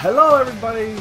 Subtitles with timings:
[0.00, 0.96] Hello, everybody.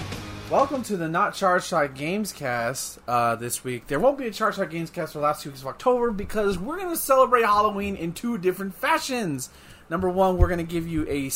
[0.51, 3.87] Welcome to the Not Charge Shot Games Cast uh, this week.
[3.87, 6.11] There won't be a Charge Shot Games Cast for the last two weeks of October
[6.11, 9.51] because we're going to celebrate Halloween in two different fashions.
[9.89, 11.31] Number one, we're going to give you a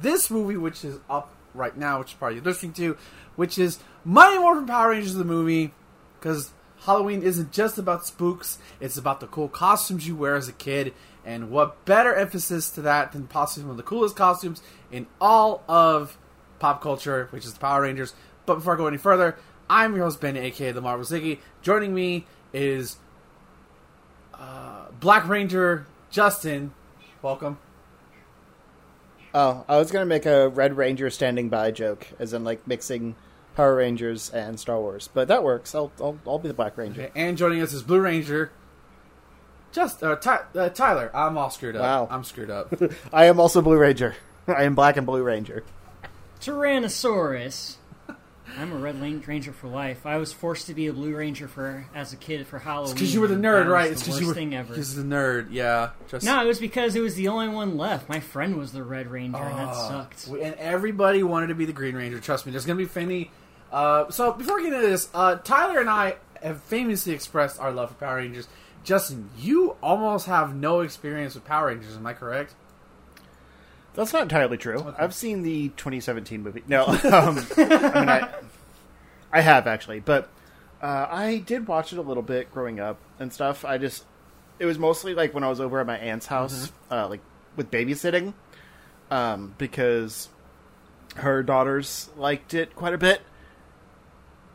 [0.00, 2.96] this movie, which is up right now, which is probably you're listening to,
[3.34, 5.74] which is Mighty Morphin Power Rangers the movie,
[6.20, 10.52] because Halloween isn't just about spooks; it's about the cool costumes you wear as a
[10.52, 10.94] kid.
[11.24, 14.62] And what better emphasis to that than possibly one of the coolest costumes
[14.92, 16.16] in all of
[16.58, 18.14] pop culture, which is the Power Rangers.
[18.46, 19.36] But before I go any further,
[19.68, 21.38] I'm your host, Ben, aka the Marvel Ziggy.
[21.62, 22.96] Joining me is
[24.34, 26.72] uh, Black Ranger Justin.
[27.22, 27.58] Welcome.
[29.34, 33.14] Oh, I was gonna make a Red Ranger standing by joke, as in like mixing
[33.54, 35.74] Power Rangers and Star Wars, but that works.
[35.74, 37.02] I'll I'll, I'll be the Black Ranger.
[37.02, 38.50] Okay, and joining us is Blue Ranger.
[39.70, 41.10] Just uh, Ty- uh, Tyler.
[41.14, 41.82] I'm all screwed up.
[41.82, 42.08] Wow.
[42.10, 42.72] I'm screwed up.
[43.12, 44.14] I am also Blue Ranger.
[44.48, 45.62] I am Black and Blue Ranger.
[46.40, 47.76] Tyrannosaurus.
[48.56, 50.06] I'm a Red Lane Ranger for life.
[50.06, 52.94] I was forced to be a Blue Ranger for as a kid for Halloween.
[52.94, 53.92] Because you were the nerd, that right?
[53.92, 54.70] It's the because you were thing ever.
[54.72, 55.48] Because the nerd.
[55.50, 55.90] Yeah.
[56.08, 58.08] Just No, it was because it was the only one left.
[58.08, 60.26] My friend was the Red Ranger, and that Oh, sucked.
[60.28, 62.18] And everybody wanted to be the Green Ranger.
[62.20, 63.30] Trust me, there's going to be Finny.
[63.70, 67.70] Uh, so before we get into this, uh, Tyler and I have famously expressed our
[67.70, 68.48] love for Power Rangers.
[68.82, 71.96] Justin, you almost have no experience with Power Rangers.
[71.96, 72.54] Am I correct?
[73.98, 74.94] That's not entirely true.
[74.96, 76.62] I've seen the 2017 movie.
[76.68, 77.64] No, um, I
[77.98, 78.32] mean I,
[79.32, 80.30] I have actually, but
[80.80, 83.64] uh, I did watch it a little bit growing up and stuff.
[83.64, 84.04] I just
[84.60, 87.18] it was mostly like when I was over at my aunt's house, uh, like
[87.56, 88.34] with babysitting,
[89.10, 90.28] um, because
[91.16, 93.20] her daughters liked it quite a bit.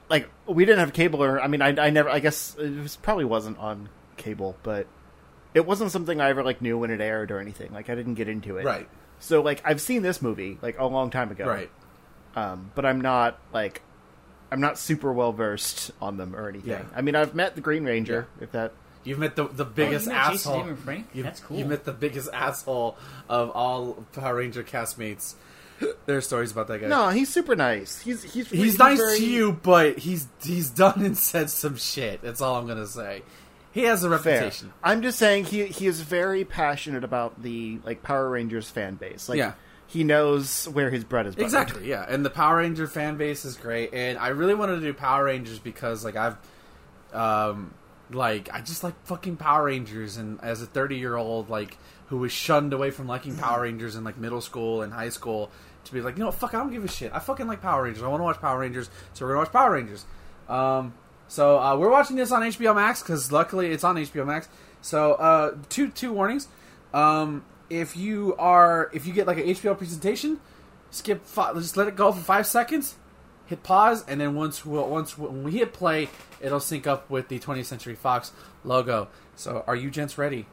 [0.10, 2.08] Like we didn't have cable, or I mean, I, I never.
[2.10, 4.88] I guess it was, probably wasn't on cable, but
[5.54, 7.74] it wasn't something I ever like knew when it aired or anything.
[7.74, 8.88] Like I didn't get into it, Right.
[9.24, 11.70] So like I've seen this movie like a long time ago, Right.
[12.36, 13.82] Um, but I'm not like
[14.52, 16.72] I'm not super well versed on them or anything.
[16.72, 16.84] Yeah.
[16.96, 18.28] I mean, I've met the Green Ranger.
[18.40, 18.74] If that
[19.04, 20.62] You've met the the biggest Oh, you met asshole.
[20.64, 21.08] David Frank?
[21.14, 21.58] You've, That's cool.
[21.58, 22.98] You met the biggest asshole
[23.30, 25.36] of all Power Ranger castmates.
[26.06, 26.88] There are stories about that guy.
[26.88, 28.00] no, he's super nice.
[28.00, 32.22] He's he's he's, nice very- to you, but he's he's done and said some shit.
[32.22, 33.24] That's all I'm gonna say.
[33.74, 34.36] He has a Fair.
[34.36, 34.72] reputation.
[34.84, 39.28] I'm just saying he he is very passionate about the like Power Rangers fan base.
[39.28, 39.54] Like Yeah.
[39.88, 41.44] he knows where his bread is buttered.
[41.46, 42.06] Exactly, yeah.
[42.08, 43.94] And the Power Ranger fan base is great.
[43.94, 46.38] And I really wanted to do Power Rangers because like I've
[47.14, 47.74] um
[48.12, 52.74] like I just like fucking Power Rangers and as a 30-year-old like who was shunned
[52.74, 55.50] away from liking Power Rangers in like middle school and high school
[55.86, 57.12] to be like, "You know, fuck, I don't give a shit.
[57.14, 58.04] I fucking like Power Rangers.
[58.04, 60.06] I want to watch Power Rangers, so we're going to watch Power Rangers."
[60.48, 60.94] Um
[61.34, 64.48] so uh, we're watching this on HBO Max cuz luckily it's on HBO Max.
[64.82, 66.48] So uh two two warnings.
[66.94, 70.40] Um if you are if you get like an HBO presentation,
[70.92, 72.96] skip five, just let it go for five seconds
[73.46, 76.08] hit pause and then once we once when we hit play
[76.40, 78.32] it'll sync up with the 20th century fox
[78.64, 80.46] logo so are you gents ready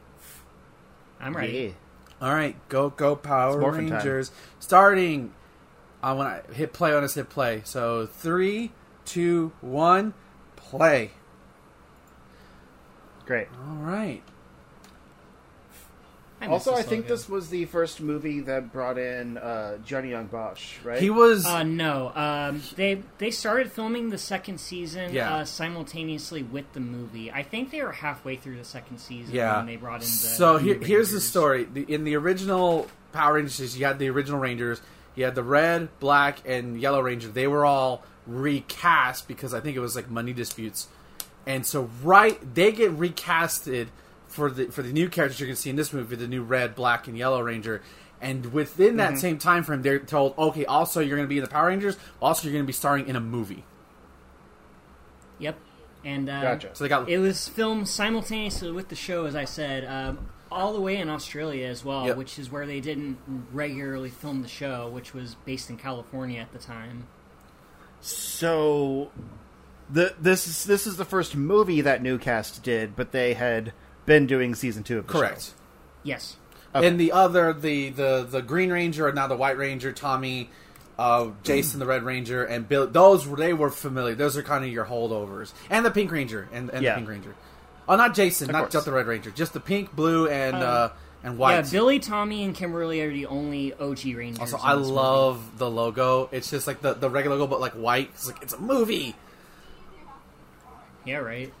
[1.19, 1.73] I'm ready.
[2.21, 2.27] Yeah.
[2.27, 3.97] all right go go power It's morphin' time.
[3.97, 5.31] rangers starting
[6.03, 8.71] I want to hit play on us hit play so three
[9.05, 10.13] two one
[10.71, 11.11] play
[13.25, 13.47] Great.
[13.67, 14.21] all right
[16.43, 17.13] I Also, I think logo.
[17.15, 20.99] this was the first movie that brought in uh, Johnny Young Bosch, right?
[20.99, 25.35] he was Uh, no, um, they they started filming the second season Yeah.
[25.35, 27.31] uh, simultaneously with the movie.
[27.31, 30.05] I think they were halfway through the second season yeah when they brought in the.
[30.07, 34.09] so new here, here's the story the, in the original power rangers you had the
[34.09, 34.81] original rangers
[35.13, 39.75] you had the red black and yellow ranger they were all recast because i think
[39.75, 40.87] it was like money disputes
[41.47, 43.87] and so right they get recasted
[44.27, 46.43] for the for the new characters you're going to see in this movie the new
[46.43, 47.81] red black and yellow ranger
[48.21, 51.43] and within that same time frame they're told okay also you're going to be in
[51.43, 53.63] the power rangers also you're going to be starring in a movie
[55.39, 55.57] Yep,
[56.05, 56.69] and uh, Gotcha.
[56.73, 60.71] so they got It was filmed simultaneously with the show, as I said, um, all
[60.73, 62.17] the way in Australia as well, Yep.
[62.17, 63.17] which is where they didn't
[63.51, 67.07] regularly film the show, which was based in California at the time.
[68.01, 69.11] So,
[69.89, 73.73] the this is this is the first movie that Newcast did, but they had
[74.05, 75.51] been doing season two of the correct show.
[76.03, 76.35] Yes.
[76.73, 76.87] Okay.
[76.87, 80.49] And the other, the the the Green Ranger, and now the White Ranger, Tommy,
[80.97, 82.87] uh, Jason, the Red Ranger, and Bill.
[82.87, 84.15] Those were they were familiar.
[84.15, 86.93] Those are kind of your holdovers, and the Pink Ranger, and, and Yeah.
[86.93, 87.35] the Pink Ranger.
[87.87, 88.73] Oh, not Jason, Of not course.
[88.73, 90.89] just the Red Ranger, just the pink, blue, and Um, uh,
[91.23, 91.53] and white.
[91.65, 94.39] Yeah, Billy, Tommy, and Kimberly are the only OG Rangers.
[94.39, 94.95] also, I this movie.
[94.95, 96.29] love the logo.
[96.31, 98.09] It's just like the, the regular logo, but like white.
[98.13, 99.15] It's like it's a movie.
[101.05, 101.51] Yeah, right.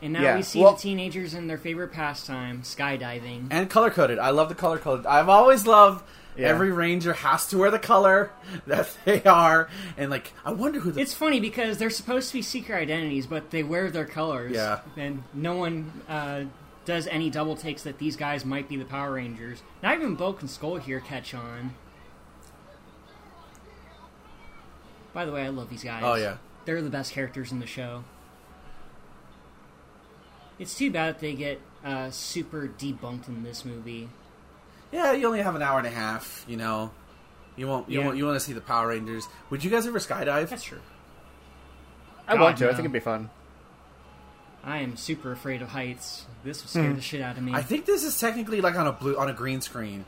[0.00, 3.46] And now Yeah, we see well- the teenagers in their favorite pastime, skydiving.
[3.50, 4.18] and color coded.
[4.18, 5.06] I love the color coded.
[5.06, 6.02] I've always loved
[6.36, 6.48] Yeah.
[6.48, 8.30] every ranger has to wear the color
[8.66, 12.34] that they are, and like I wonder who the It's funny because they're supposed to
[12.34, 14.52] be secret identities, but they wear their colors.
[14.56, 14.80] Yeah.
[14.96, 16.44] And no one uh,
[16.84, 19.62] does any double takes that these guys might be the Power Rangers.
[19.82, 21.74] Not even Bulk and Skull here catch on.
[25.12, 26.02] By the way, I love these guys.
[26.04, 26.36] oh yeah.
[26.64, 28.04] They're the best characters in the show.
[30.58, 34.08] It's too bad that they get uh, super debunked in this movie.
[34.92, 36.44] Yeah, you only have an hour and a half.
[36.48, 36.92] You know,
[37.56, 37.90] you won't.
[37.90, 38.06] You Yeah.
[38.06, 38.16] won't.
[38.18, 39.26] You want to see the Power Rangers?
[39.50, 40.48] Would you guys ever skydive?
[40.50, 40.80] That's true.
[42.28, 42.66] I God, want to.
[42.66, 43.28] I think it'd be fun.
[44.64, 46.24] I am super afraid of heights.
[46.44, 46.94] This would scare Hmm.
[46.96, 47.52] the shit out of me.
[47.52, 50.04] I think this is technically like on a blue on a green screen.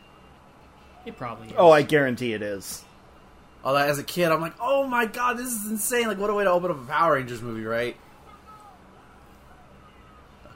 [1.06, 1.55] it probably is.
[1.59, 2.83] Oh, I guarantee it is.
[3.65, 6.06] Although as a kid, I'm like, oh my god, this is insane!
[6.06, 7.97] Like, what a way to open up a Power Rangers movie, right?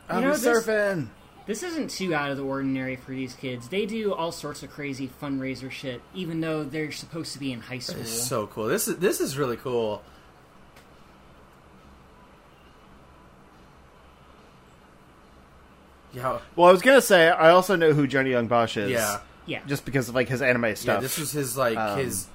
[0.08, 1.08] I'm know, this- surfing.
[1.46, 3.68] This isn't too out of the ordinary for these kids.
[3.68, 7.60] They do all sorts of crazy fundraiser shit, even though they're supposed to be in
[7.60, 8.02] high school.
[8.02, 8.66] It's so cool.
[8.66, 10.02] This is this is really cool.
[16.12, 18.90] Yeah, Well, I was gonna say I also know who Johnny Young Bosch is.
[18.90, 20.74] yeah, yeah, Just because of like his anime yeah.
[20.74, 21.02] stuff.
[21.02, 22.26] This was his like Um, his.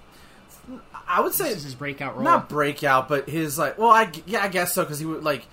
[1.08, 2.24] I would say this is his breakout role.
[2.24, 3.78] not breakout, but his like.
[3.78, 5.46] Well, I g- yeah, I guess so because he would like.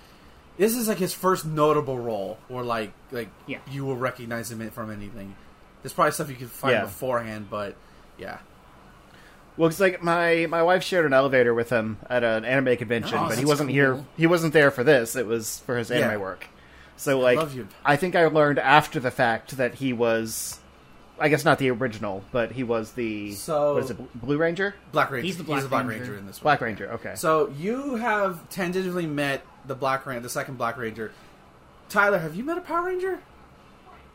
[0.57, 3.57] This is like his first notable role, or like like Yeah.
[3.69, 5.35] you will recognize him from anything.
[5.81, 6.81] There's probably stuff you could find Yeah.
[6.83, 7.75] beforehand, but
[8.19, 8.37] yeah,
[9.57, 13.17] Well, it's like my my wife shared an elevator with him at an anime convention,
[13.17, 13.73] Oh, but he wasn't cool.
[13.73, 14.05] here.
[14.15, 15.15] He wasn't there for this.
[15.15, 16.17] It was for his anime Yeah.
[16.17, 16.45] work.
[17.01, 17.67] So like, love you.
[17.83, 20.59] I think I learned after the fact that he was,
[21.19, 24.75] I guess not the original, but he was the So- what is it, Blue Ranger,
[24.91, 25.25] Black Ranger.
[25.25, 26.03] He's the Black Black Ranger.
[26.03, 26.43] Ranger in this one.
[26.43, 26.91] Black Ranger.
[26.93, 31.11] Okay, So you have tentatively met the Black Ranger, the second Black Ranger.
[31.89, 33.19] Tyler, have you met a Power Ranger?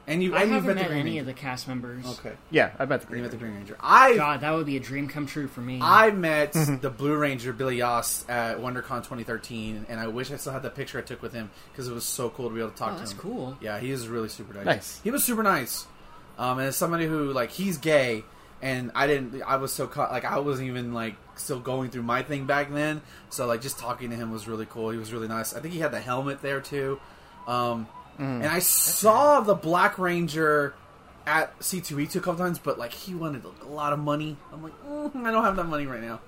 [0.09, 1.21] And you I and you've haven't met, met any Ranger.
[1.21, 2.07] of the cast members.
[2.07, 3.47] Okay, yeah, I met the you Green met the Ranger.
[3.47, 3.77] Green Ranger.
[3.81, 5.81] I God, that would be a dream come true for me.
[5.83, 10.53] I met the Blue Ranger Billy Yost at WonderCon 2013, and I wish I still
[10.53, 12.71] had the picture I took with him because it was so cool to be able
[12.71, 13.19] to talk oh, to that's him.
[13.19, 13.59] cool.
[13.61, 14.65] Yeah, he is really super nice.
[14.65, 15.01] Nice.
[15.03, 15.87] He was super nice.
[16.39, 18.23] Um, and as somebody who like he's gay,
[18.63, 22.05] and I didn't, I was so caught, like I wasn't even like still going through
[22.05, 23.03] my thing back then.
[23.31, 24.91] So like just talking to him was really cool.
[24.91, 25.55] He was really nice.
[25.55, 27.01] I think he had the helmet there too.
[27.47, 27.87] Um,
[28.19, 28.37] Mm.
[28.43, 30.75] and I saw the Black Ranger
[31.27, 34.37] at C2E2 a couple times, but like he wanted a lot of money.
[34.53, 36.21] I'm like, mm, I don't have that money right now.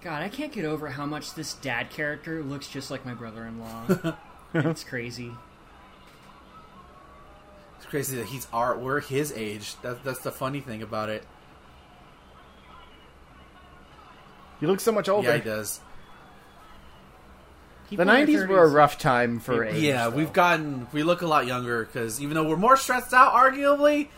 [0.00, 4.14] God, I can't get over how much this dad character looks just like my brother-in-law.
[4.54, 5.32] it's crazy.
[7.78, 9.74] It's crazy that he's our we're his age.
[9.82, 11.24] That, that's the funny thing about it.
[14.60, 15.28] He looks so much older.
[15.28, 15.80] Yeah, he does.
[17.88, 19.80] People the '90s were a rough time for age.
[19.82, 20.16] yeah, though.
[20.16, 24.08] we've gotten we look a lot younger because even though we're more stressed out, arguably,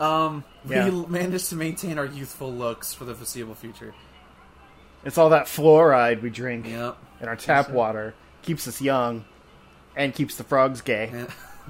[0.00, 0.88] um, Yeah.
[0.88, 3.94] we managed to maintain our youthful looks for the foreseeable future.
[5.04, 6.96] It's all that fluoride we drink Yep.
[7.20, 7.72] in our tap so.
[7.72, 9.24] water keeps us young,
[9.94, 11.10] and keeps the frogs gay.
[11.12, 11.28] And,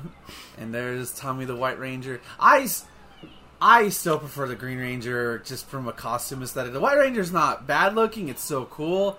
[0.59, 2.21] and there's Tommy the White Ranger.
[2.39, 2.69] I
[3.61, 6.73] I still prefer the Green Ranger just from a costume aesthetic.
[6.73, 9.19] The White Ranger's not bad looking; it's so cool.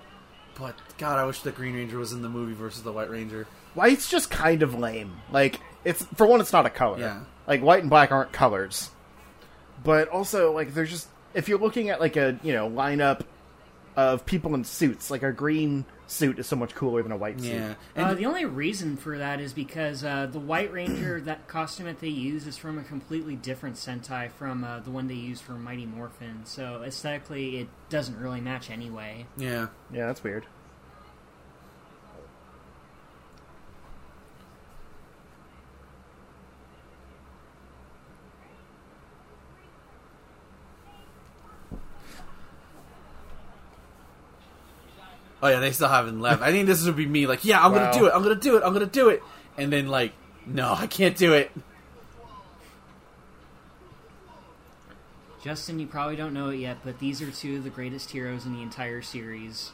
[0.59, 3.47] But God, I wish the Green Ranger was in the movie versus the White Ranger.
[3.75, 5.13] White's just kind of lame.
[5.31, 6.99] Like it's for one, it's not a color.
[6.99, 7.21] Yeah.
[7.47, 8.91] Like white and black aren't colors.
[9.83, 13.21] But also, like there's just if you're looking at like a you know lineup
[13.95, 17.39] of people in suits, like a green suit is so much cooler than a white
[17.39, 17.53] suit.
[17.53, 21.85] Yeah, Uh, the only reason for that is because uh, the White Ranger, that costume
[21.85, 25.39] that they use, is from a completely different Sentai from uh, the one they use
[25.39, 26.41] for Mighty Morphin.
[26.45, 29.25] So aesthetically, it doesn't really match anyway.
[29.37, 29.67] yeah.
[29.91, 30.45] Yeah, that's weird.
[45.41, 46.41] Oh yeah, they still haven't left.
[46.41, 47.25] I think this would be me.
[47.27, 47.79] Like, yeah, I'm Wow.
[47.91, 48.11] gonna do it.
[48.13, 48.63] I'm gonna do it.
[48.63, 49.23] I'm gonna do it.
[49.57, 50.13] And then like,
[50.45, 51.51] no, I can't do it.
[55.43, 58.45] Justin, you probably don't know it yet, but these are two of the greatest heroes
[58.45, 59.71] in the entire series.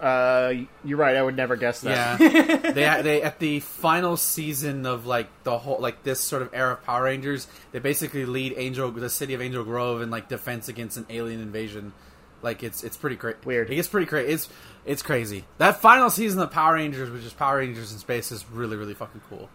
[0.00, 0.52] Uh,
[0.84, 1.16] you're right.
[1.16, 2.20] I would never guess that.
[2.20, 6.54] Yeah, they they at the final season of like the whole like this sort of
[6.54, 10.28] era of Power Rangers, they basically lead Angel the city of Angel Grove in like
[10.28, 11.92] defense against an alien invasion.
[12.42, 13.38] Like it's it's pretty crazy.
[13.44, 13.70] Weird.
[13.70, 14.32] It gets pretty crazy.
[14.32, 14.48] It's
[14.86, 15.44] it's crazy.
[15.58, 18.94] That final season of Power Rangers, which is Power Rangers in space, is really really
[18.94, 19.48] fucking cool.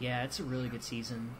[0.00, 1.30] Yeah, it's a really good season.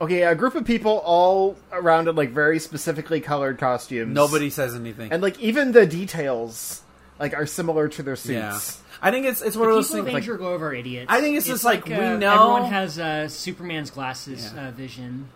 [0.00, 4.14] Okay, a group of people all around in like very specifically colored costumes.
[4.14, 5.10] Nobody says anything.
[5.12, 6.82] and like even the details
[7.18, 8.30] like are similar to their suits.
[8.32, 8.60] Yeah,
[9.00, 10.14] I think it's it's one The of those people of things.
[10.14, 11.06] Like, Danger Grove are idiots.
[11.08, 14.68] I think it's just like, we uh, know- everyone has uh, Superman's glasses Yeah.
[14.68, 15.28] uh, vision.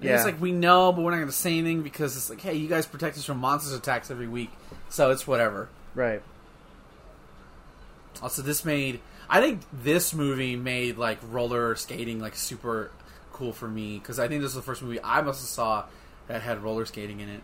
[0.00, 0.14] Yeah.
[0.16, 2.54] It's like we know, but we're not going to say anything because it's like, hey,
[2.54, 4.50] you guys protect us from monsters attacks every week,
[4.88, 5.68] so it's whatever.
[5.94, 6.22] Right.
[8.22, 12.90] Also, this made I think this movie made like roller skating like super
[13.32, 15.84] cool for me because I think this is the first movie I must have saw
[16.28, 17.42] that had roller skating in it.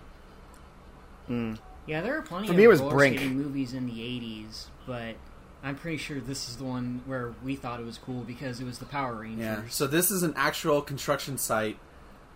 [1.29, 1.59] Mm.
[1.87, 3.19] Yeah, there are plenty For of me, it was roller Brink.
[3.19, 5.17] skating movies in the '80s, but
[5.63, 8.65] I'm pretty sure this is the one where we thought it was cool because it
[8.65, 9.45] was the Power Rangers.
[9.45, 9.63] Yeah.
[9.69, 11.79] So this is an actual construction site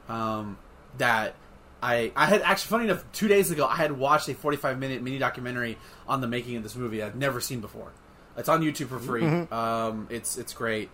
[0.09, 0.59] um,
[0.99, 1.35] that
[1.83, 5.03] I I had actually funny enough two days ago I had watched a 45 minute
[5.03, 7.93] mini documentary on the making of this movie I'd never seen before.
[8.37, 9.25] It's on YouTube for free.
[9.25, 10.91] Um, it's it's great.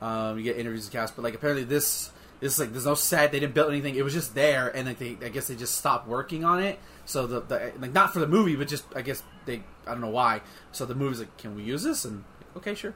[0.00, 2.94] Um, you get interviews with the cast, but like apparently this this like there's no
[2.94, 3.32] set.
[3.32, 3.94] They didn't build anything.
[3.96, 6.78] It was just there, and like they I guess they just stopped working on it.
[7.04, 10.00] So the, the like not for the movie, but just I guess they I don't
[10.00, 10.40] know why.
[10.72, 12.04] So the movie's like, can we use this?
[12.04, 12.24] And
[12.56, 12.94] okay, sure.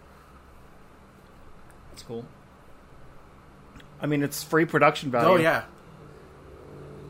[1.90, 2.24] That's cool.
[4.00, 5.28] I mean, it's free production value.
[5.28, 5.64] Oh yeah.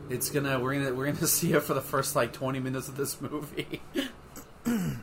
[0.09, 2.97] It's gonna we're gonna we're gonna see it for the first like twenty minutes of
[2.97, 3.81] this movie.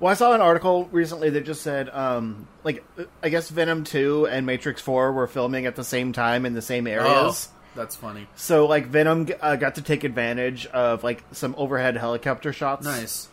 [0.00, 2.82] Well, I saw an article recently that just said, um, like,
[3.22, 6.62] I guess Venom Two and Matrix Four were filming at the same time in the
[6.62, 7.48] same areas.
[7.52, 8.26] Oh, that's funny.
[8.34, 12.86] So, like, Venom uh, got to take advantage of like some overhead helicopter shots.
[12.86, 13.28] Nice.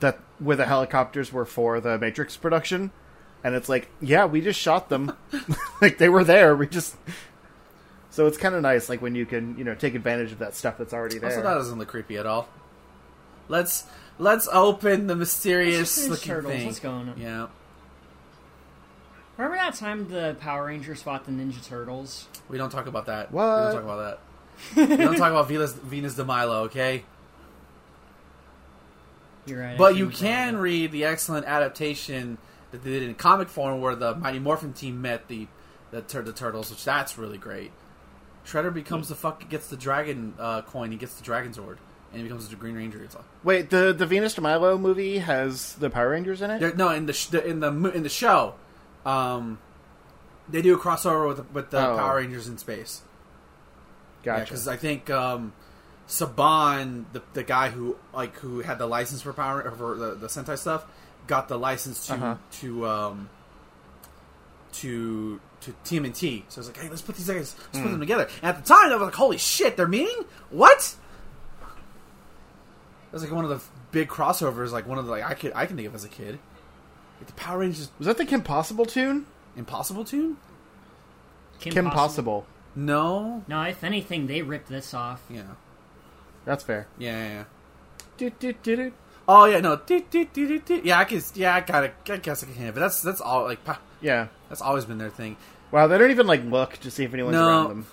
[0.00, 2.90] That where the helicopters were for the Matrix production,
[3.42, 5.16] and it's like, yeah, we just shot them.
[5.80, 6.54] like they were there.
[6.54, 6.96] We just.
[8.10, 10.54] So it's kind of nice, like when you can, you know, take advantage of that
[10.56, 11.30] stuff that's already there.
[11.30, 12.48] Also, that doesn't look creepy at all.
[13.48, 13.86] Let's
[14.18, 16.52] let's open the mysterious just looking Turtles.
[16.52, 16.66] thing.
[16.66, 17.14] Let's go on.
[17.16, 17.46] Yeah,
[19.40, 22.28] Remember that time the Power Rangers fought the Ninja Turtles?
[22.50, 23.32] we don't talk about that.
[23.32, 23.42] What?
[23.46, 24.20] We don't talk about
[24.76, 24.88] that.
[24.90, 27.04] we don't talk about Venus, Venus de Milo, okay?
[29.46, 29.78] You're right.
[29.78, 32.36] But you can read the excellent adaptation
[32.70, 35.46] that they did in comic form, where the Mighty Morphin team met the
[35.90, 37.72] the, tur- the turtles, which that's really great.
[38.46, 40.90] Shredder becomes the fuck gets the dragon uh, coin.
[40.92, 41.78] He gets the dragon sword,
[42.12, 43.02] and he becomes the Green Ranger.
[43.02, 46.60] It's like, Wait, the the Venus de Milo movie has the Power Rangers in it.
[46.60, 48.54] There- no, in the, sh- the in the mo- in the show,
[49.04, 49.58] um,
[50.48, 51.96] they do a crossover with the, with the Oh.
[51.96, 53.02] Power Rangers in space.
[54.24, 54.44] Yeah, Gotcha.
[54.44, 55.52] because I think um,
[56.08, 60.26] Saban, the the guy who like who had the license for Power for the, the
[60.26, 60.84] Sentai stuff,
[61.26, 62.36] got the license to Uh-huh.
[62.60, 63.28] to um,
[64.74, 66.44] to to TMNT.
[66.48, 67.82] So I was like, hey, let's put these guys, let's Hmm.
[67.82, 68.28] put them together.
[68.42, 70.24] And at the time, I was like, holy shit, they're meeting?
[70.50, 70.94] What?
[71.60, 73.60] That was like one of the
[73.90, 76.08] big crossovers, like one of the like I could I can think of as a
[76.08, 76.38] kid.
[77.18, 79.26] Like the Power Rangers Was that the Kim Possible tune?
[79.56, 80.36] Impossible tune?
[81.58, 82.42] Kim, Kim, Possible.
[82.42, 82.46] Possible.
[82.76, 83.44] No.
[83.48, 85.22] No, if anything, they ripped this off.
[85.28, 85.42] Yeah.
[86.46, 86.86] That's fair.
[86.98, 87.18] Yeah.
[87.18, 87.44] yeah, yeah.
[88.16, 88.92] Do, do, do, do.
[89.32, 89.80] Oh yeah, no.
[90.82, 91.22] Yeah, I can.
[91.34, 91.92] Yeah, I gotta.
[92.08, 93.44] I guess I can hear, it, but that's that's all.
[93.44, 93.60] Like
[94.00, 94.26] Yeah.
[94.48, 95.36] that's always been their thing.
[95.70, 97.46] Wow, they don't even like look to see if anyone's No.
[97.48, 97.86] around them.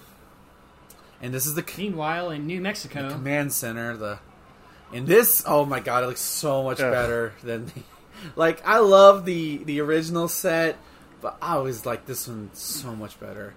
[1.22, 3.96] And this is the c- Meanwhile, in New Mexico, command center.
[3.96, 4.18] The
[4.92, 5.44] in this.
[5.46, 6.92] Oh my god, it looks so much Ugh.
[6.92, 7.68] better than.
[7.68, 7.74] The,
[8.36, 10.76] like I love the the original set,
[11.22, 13.54] but I always like this one so much better.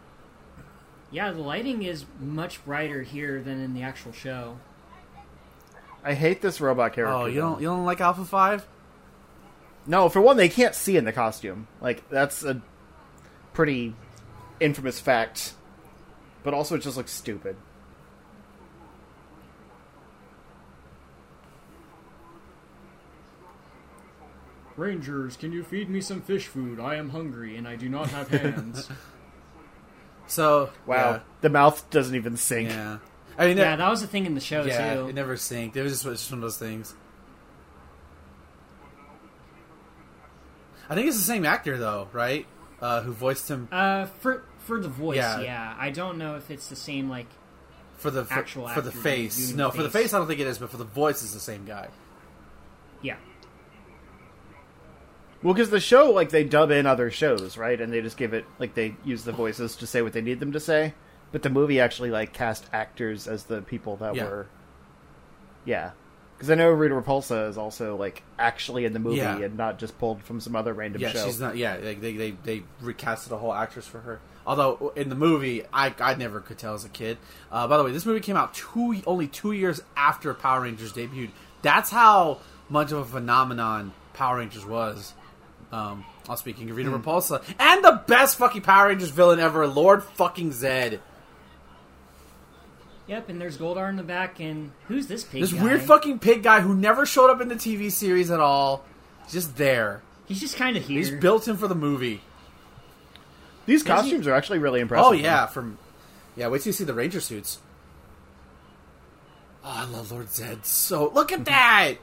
[1.11, 4.59] yeah, the lighting is much brighter here than in the actual show.
[6.03, 7.15] I hate this robot oh, character.
[7.15, 8.67] Oh, you don't you don't like Alpha Five?
[9.87, 11.67] No, for one, they can't see in the costume.
[11.81, 12.61] Like that's a
[13.53, 13.95] pretty
[14.59, 15.55] infamous fact.
[16.43, 17.57] But also, it just looks stupid.
[24.77, 26.81] Rangers, can you feed me some fish food?
[26.81, 28.89] I am hungry and I do not have hands.
[30.27, 32.69] So Wow, the mouth doesn't even sync.
[32.69, 32.99] Yeah.
[33.41, 33.45] Yeah.
[33.45, 35.09] I mean, yeah, that was a thing in the show yeah, too.
[35.09, 35.75] it never synced.
[35.77, 36.95] It was just, it was just one of those things.
[40.89, 42.47] I think it's the same actor though, right?
[42.81, 45.41] Uh, who voiced him Uh, for for the voice, Yeah.
[45.41, 45.77] yeah.
[45.79, 47.09] I don't know if it's the same.
[47.09, 47.27] Like,
[47.97, 49.53] for the for, actual for the face.
[49.53, 50.03] No, the for the face.
[50.05, 51.89] face, I don't think it is, but for the voice, it's the same guy.
[53.03, 53.17] yeah,
[55.43, 57.79] Well, because the show, like, they dub in other shows, right?
[57.81, 60.41] And they just give it, like, they use the voices to say what they need
[60.41, 60.95] them to say.
[61.33, 64.25] But the movie actually, like, cast actors as the people that Yeah.
[64.25, 64.47] were.
[65.65, 65.91] Yeah.
[66.37, 69.37] Because I know Rita Repulsa is also, like, actually in the movie Yeah.
[69.39, 71.27] and not just pulled from some other random Yeah, show.
[71.27, 71.57] she's not.
[71.57, 74.21] Yeah, like, they they they recasted a whole actress for her.
[74.47, 77.19] Although in the movie, I I never could tell as a kid.
[77.53, 80.95] Uh, by the way, this movie came out two only two years after Power Rangers
[80.95, 81.31] debuted.
[81.61, 82.39] That's how
[82.71, 85.13] much of a phenomenon Power Rangers was.
[85.73, 89.67] Um, I was speaking of Rita Repulsa and the best fucking Power Rangers villain ever,
[89.67, 91.01] Lord fucking Zed.
[93.11, 95.65] Yep, and there's Goldar in the back, and who's this pig This guy?
[95.65, 98.85] weird fucking pig guy who never showed up in the TV series at all.
[99.25, 100.01] He's just there.
[100.27, 100.99] He's just kind of here.
[100.99, 102.21] He's built in for the movie.
[103.67, 105.07] These he- costumes are actually really impressive.
[105.09, 105.77] Oh yeah, from
[106.37, 106.47] yeah.
[106.47, 107.59] Wait till you see the ranger suits.
[109.65, 110.65] Oh, I love Lord Zed.
[110.65, 111.95] So look at that.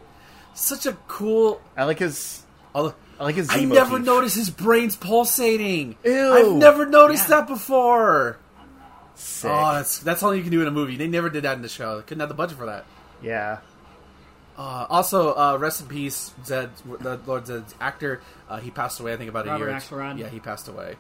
[0.56, 1.62] Such a cool.
[1.78, 2.44] I like his.
[2.76, 3.50] Oh, I like his.
[3.50, 5.96] I Z never noticed his brains pulsating.
[6.04, 6.34] Ew.
[6.34, 7.38] I've never noticed Yeah.
[7.38, 8.40] that before.
[9.20, 9.50] Sick.
[9.52, 10.96] Oh, that's that's all you can do in a movie.
[10.96, 11.98] They never did that in the show.
[11.98, 12.86] They couldn't have the budget for that.
[13.22, 13.60] yeah.
[14.58, 18.22] Uh, also, uh, rest in peace, Zed, the Lord Zed's actor.
[18.50, 19.14] Uh, he passed away.
[19.14, 19.76] I think about a Robert year.
[19.78, 20.18] Axelrod.
[20.18, 20.96] Yeah, he passed away.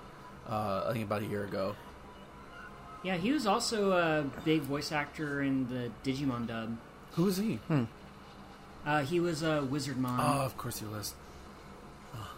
[0.47, 1.75] Uh, I think about a year ago.
[3.01, 6.77] Yeah, he was also a big voice actor in the Digimon dub.
[7.13, 7.59] Who was he?
[8.85, 10.17] Uh, he was a Wizard Wizardmon.
[10.19, 11.15] Oh, of course he was.
[12.15, 12.29] Oh,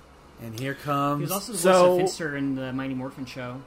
[0.41, 1.19] And here comes.
[1.19, 3.61] he was also the So- of Finster in the Mighty Morphin show.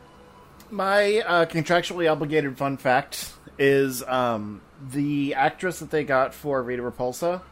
[0.72, 6.82] My uh, contractually obligated fun fact is um, the actress that they got for Rita
[6.82, 7.42] Repulsa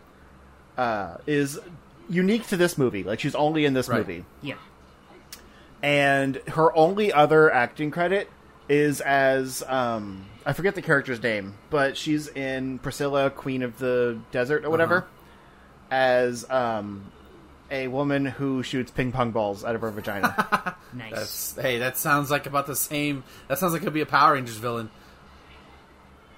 [0.78, 1.58] uh, is
[2.08, 3.02] unique to this movie.
[3.04, 3.98] Like she's only in this Right.
[3.98, 4.54] movie, Yeah.
[5.82, 8.30] and her only other acting credit
[8.70, 14.18] is as um, I forget the character's name, but she's in Priscilla, Queen of the
[14.32, 15.06] Desert, or whatever, Uh-huh.
[15.90, 17.12] as um,
[17.70, 20.76] a woman who shoots ping pong balls out of her vagina.
[20.92, 21.10] Nice.
[21.14, 23.22] That's, hey, that sounds like about the same.
[23.46, 24.90] That sounds like it could be a Power Rangers villain.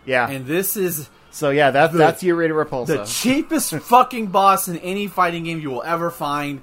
[0.05, 0.29] yeah.
[0.29, 2.87] And this is so yeah, that's the- that's your Rita Repulsa.
[2.89, 6.61] the cheapest fucking boss in any fighting game you will ever find.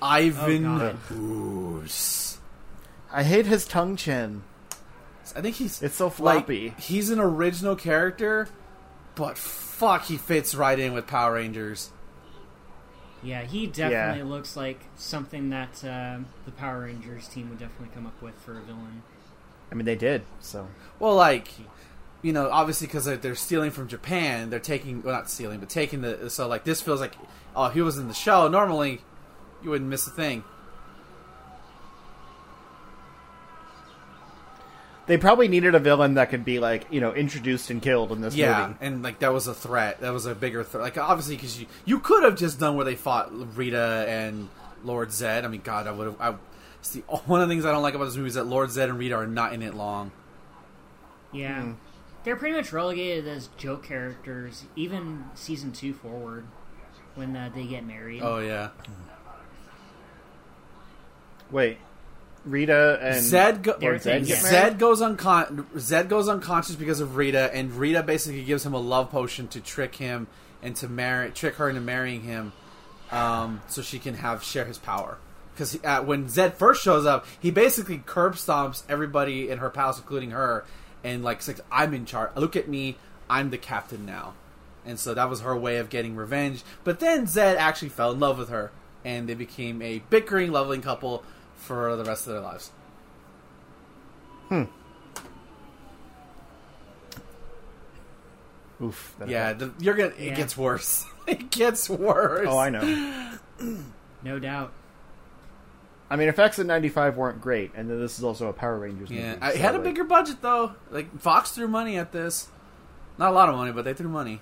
[0.00, 0.98] Ivan Oh, God.
[1.08, 2.38] Goose.
[3.12, 4.42] I hate his tongue chin.
[5.34, 6.74] I think he's It's so like floppy.
[6.78, 8.46] he's an original character,
[9.16, 11.90] but fuck, he fits right in with Power Rangers.
[13.26, 18.06] Yeah, he definitely looks like something that uh, the Power Rangers team would definitely come
[18.06, 19.02] up with for a villain.
[19.70, 20.22] I mean, they did.
[20.38, 20.68] So
[21.00, 21.48] Well, like,
[22.22, 25.68] you know, obviously because they're, they're stealing from Japan, they're taking well, not stealing, but
[25.68, 26.30] taking the.
[26.30, 27.14] So like, this feels like,
[27.56, 28.46] oh, he was in the show.
[28.46, 29.00] Normally,
[29.60, 30.44] you wouldn't miss a thing.
[35.06, 38.20] They probably needed a villain that could be like you know introduced and killed in
[38.20, 38.78] this Yeah, movie.
[38.80, 40.00] and like that was a threat.
[40.00, 40.82] That was a bigger threat.
[40.82, 44.48] Like obviously, because you you could have just done where they fought Rita and
[44.84, 45.44] Lord Zed.
[45.44, 46.20] I mean, God, I would have.
[46.20, 46.34] I,
[46.80, 48.70] it's the one of the things I don't like about this movie is that Lord
[48.70, 50.10] Zed and Rita are not in it long.
[51.32, 51.62] Yeah.
[51.62, 51.72] Hmm.
[52.24, 56.44] They're pretty much relegated as joke characters, even season two forward,
[57.14, 58.20] when uh, they get married.
[58.20, 58.70] Oh yeah,
[61.50, 61.78] Wait,
[62.46, 64.42] Rita and Zed go- They're Zed things, get yeah.
[64.50, 64.70] married?
[64.70, 68.78] Zed goes uncon- Zed goes unconscious because of Rita, and Rita basically gives him a
[68.78, 70.26] love potion to trick him
[70.62, 72.52] and to marry, trick her into marrying him,
[73.10, 75.18] um, so she can have share his power.
[75.52, 79.98] Because uh, when Zed first shows up, he basically curb stomps everybody in her palace,
[79.98, 80.64] including her,
[81.02, 82.30] and like, says, "I'm in charge.
[82.36, 82.96] Look at me.
[83.28, 84.34] I'm the captain now."
[84.84, 86.62] And so that was her way of getting revenge.
[86.84, 88.70] But then Zed actually fell in love with her,
[89.04, 91.24] and they became a bickering, loving couple
[91.66, 92.70] for the rest of their lives.
[94.48, 94.64] Hmm.
[98.82, 99.16] Oof.
[99.26, 100.10] Yeah, the, you're gonna.
[100.10, 100.34] It Yeah.
[100.34, 101.06] gets worse.
[101.26, 102.46] it gets worse.
[102.48, 103.32] Oh, I know.
[104.22, 104.72] No doubt.
[106.10, 109.08] I mean, effects in '95 weren't great, and then this is also a Power Rangers
[109.10, 109.42] Yeah, movie.
[109.42, 110.72] I so, had a bigger budget though.
[110.90, 112.48] Like Fox threw money at this.
[113.18, 114.40] Not a lot of money, but they threw money.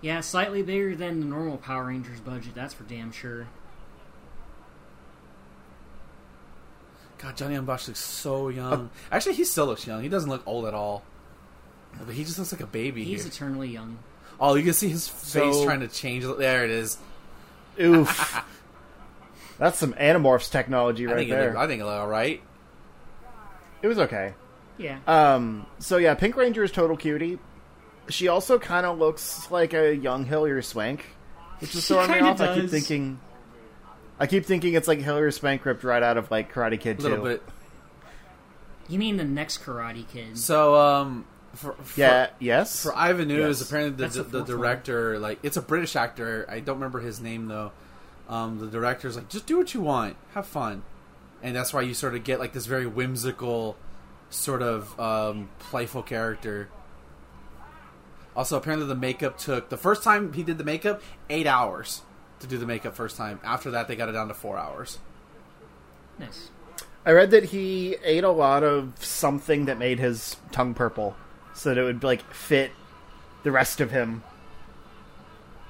[0.00, 3.48] Yeah, slightly bigger than the normal Power Rangers budget, that's for damn sure.
[7.18, 8.90] God, Johnny Young Bosch looks so Uh, young.
[9.10, 10.02] Actually, he still looks young.
[10.02, 11.02] He doesn't look old at all.
[12.04, 13.32] But he just looks like a baby He's here.
[13.32, 13.98] eternally young.
[14.40, 16.24] oh, you can see his face So- trying to change.
[16.24, 16.98] There it is.
[17.80, 18.44] Oof.
[19.58, 21.46] That's some Animorphs technology I right think it there.
[21.48, 22.40] looked, I think it looked all right.
[23.82, 24.34] it was okay.
[24.76, 24.98] Yeah.
[25.08, 25.66] Um.
[25.80, 27.38] So yeah, Pink Ranger is total cutie.
[28.08, 31.04] She also kind of looks like a young Hilary Swank,
[31.58, 32.40] which is She throwing me kinda off.
[32.40, 33.18] I keep thinking,
[34.20, 37.02] I keep thinking it's like Hilary Swank ripped right out of like Karate Kid A
[37.02, 37.24] little too.
[37.24, 37.42] bit.
[38.88, 40.36] You mean the next Karate Kid?
[40.38, 42.30] So, um, for, for, Yeah.
[42.38, 42.82] Yes.
[42.82, 43.68] For Ivan Ooze, Yes.
[43.68, 44.58] apparently the, the, the the fourth one.
[44.58, 46.46] director, like, it's a British actor.
[46.48, 47.72] I don't remember his name though.
[48.28, 50.82] Um, the director's like, just do what you want, have fun,
[51.42, 53.76] and that's why you sort of get like this very whimsical,
[54.30, 56.68] sort of um, playful character.
[58.36, 62.02] Also, apparently the makeup took the first time he did the makeup eight hours
[62.40, 63.40] to do the makeup first time.
[63.44, 64.98] After that, they got it down to four hours.
[66.18, 66.50] Nice.
[67.06, 71.16] I read that he ate a lot of something that made his tongue purple,
[71.54, 72.70] so that it would like fit
[73.44, 74.22] the rest of him.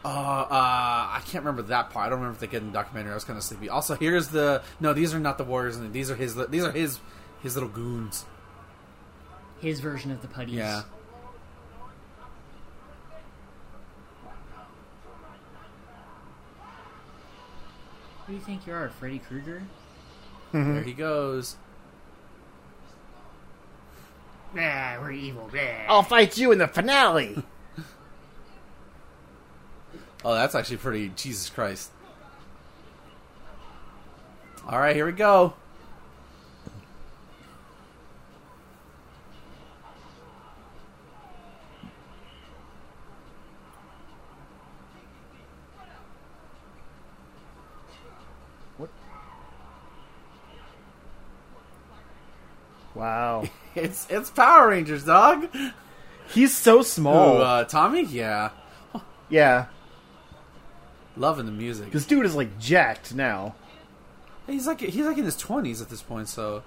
[0.04, 2.06] Uh, uh, I can't remember that part.
[2.06, 3.12] I don't remember if they get in the documentary.
[3.12, 3.68] I was kind of sleepy.
[3.68, 4.92] Also, here's the no.
[4.92, 6.34] These are not the warriors, these are his.
[6.34, 6.98] These are his
[7.42, 8.24] his little goons.
[9.60, 10.54] his version of the putties.
[10.54, 10.82] Yeah.
[18.28, 19.62] Do you think you are, Freddy Krueger?
[20.52, 20.74] Mm-hmm.
[20.74, 21.56] There he goes.
[24.54, 25.48] Nah, we're evil.
[25.50, 25.60] Blah.
[25.88, 27.42] I'll fight you in the finale.
[30.24, 31.12] Oh, that's actually pretty.
[31.14, 31.90] Jesus Christ.
[34.68, 35.54] All right, here we go.
[52.98, 53.44] Wow.
[53.74, 55.48] It's it's Power Rangers, dog.
[56.34, 57.36] He's so small.
[57.36, 58.50] Ooh, uh, Tommy, yeah,
[59.28, 59.66] yeah.
[61.16, 61.92] loving the music.
[61.92, 63.54] This dude is like jacked now.
[64.48, 66.64] He's like he's like in his twenties at this point, so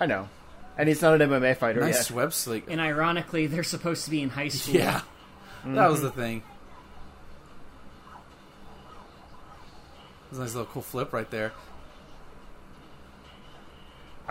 [0.00, 0.30] I know.
[0.78, 2.16] And he's not an MMA fighter nice yet.
[2.16, 2.64] web sleek.
[2.68, 4.76] And ironically, they're supposed to be in high school.
[4.76, 5.02] Yeah,
[5.66, 6.42] that was the thing.
[10.30, 11.52] That's a nice little cool flip right there.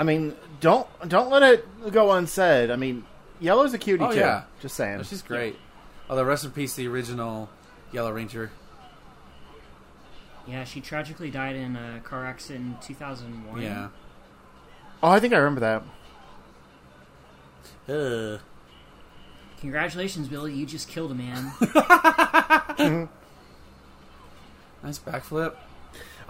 [0.02, 2.72] I mean, don't don't let it go unsaid.
[2.72, 3.06] I mean,
[3.40, 4.18] Yellow's a cutie Oh, too.
[4.18, 4.46] yeah.
[4.60, 5.00] Just saying.
[5.00, 5.56] Oh, she's great.
[6.10, 7.50] Although rest in peace, the original
[7.92, 8.50] Yellow Ranger.
[10.48, 13.62] Yeah, she tragically died in a car accident in 2001.
[13.62, 13.90] Yeah.
[15.04, 15.84] Oh, I think I remember that.
[17.88, 18.40] Ugh.
[19.60, 20.52] Congratulations, Billy.
[20.56, 21.52] You just killed a man.
[24.84, 25.54] Nice backflip.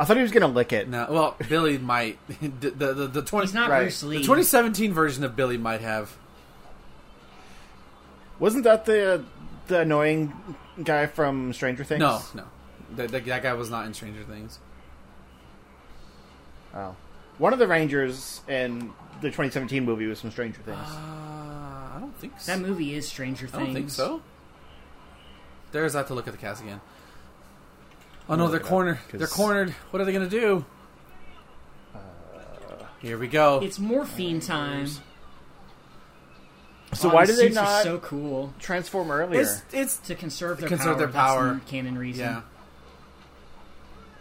[0.01, 0.89] I thought he was gonna lick it.
[0.89, 2.17] No, well, Billy might.
[2.41, 3.81] the, the, the, the 20, He's not Right.
[3.81, 4.17] Bruce Lee.
[4.17, 6.17] The 2017 version of Billy might have.
[8.39, 9.23] Wasn't that the
[9.67, 10.33] the annoying
[10.83, 11.99] guy from Stranger Things?
[11.99, 12.45] No, no.
[12.95, 14.57] That, that, that guy was not in Stranger Things.
[16.73, 16.95] Oh.
[17.37, 20.79] One of the Rangers in the 2017 movie was from Stranger Things.
[20.79, 22.51] Uh, I don't think so.
[22.51, 23.61] That movie is Stranger Things.
[23.61, 24.23] I don't think so.
[25.71, 26.81] There's that to look at the cast again.
[28.29, 28.97] Oh no, they're cornered.
[28.97, 29.71] up, They're cornered.
[29.91, 30.65] What are they gonna do?
[32.99, 33.59] Here we go.
[33.61, 34.87] It's morphin' time.
[36.93, 39.41] so Oh, why the did they suits are not so cool transform earlier?
[39.41, 41.43] It's it's to conserve their Conserve power.
[41.45, 42.25] their That's the canon reason.
[42.25, 42.41] yeah.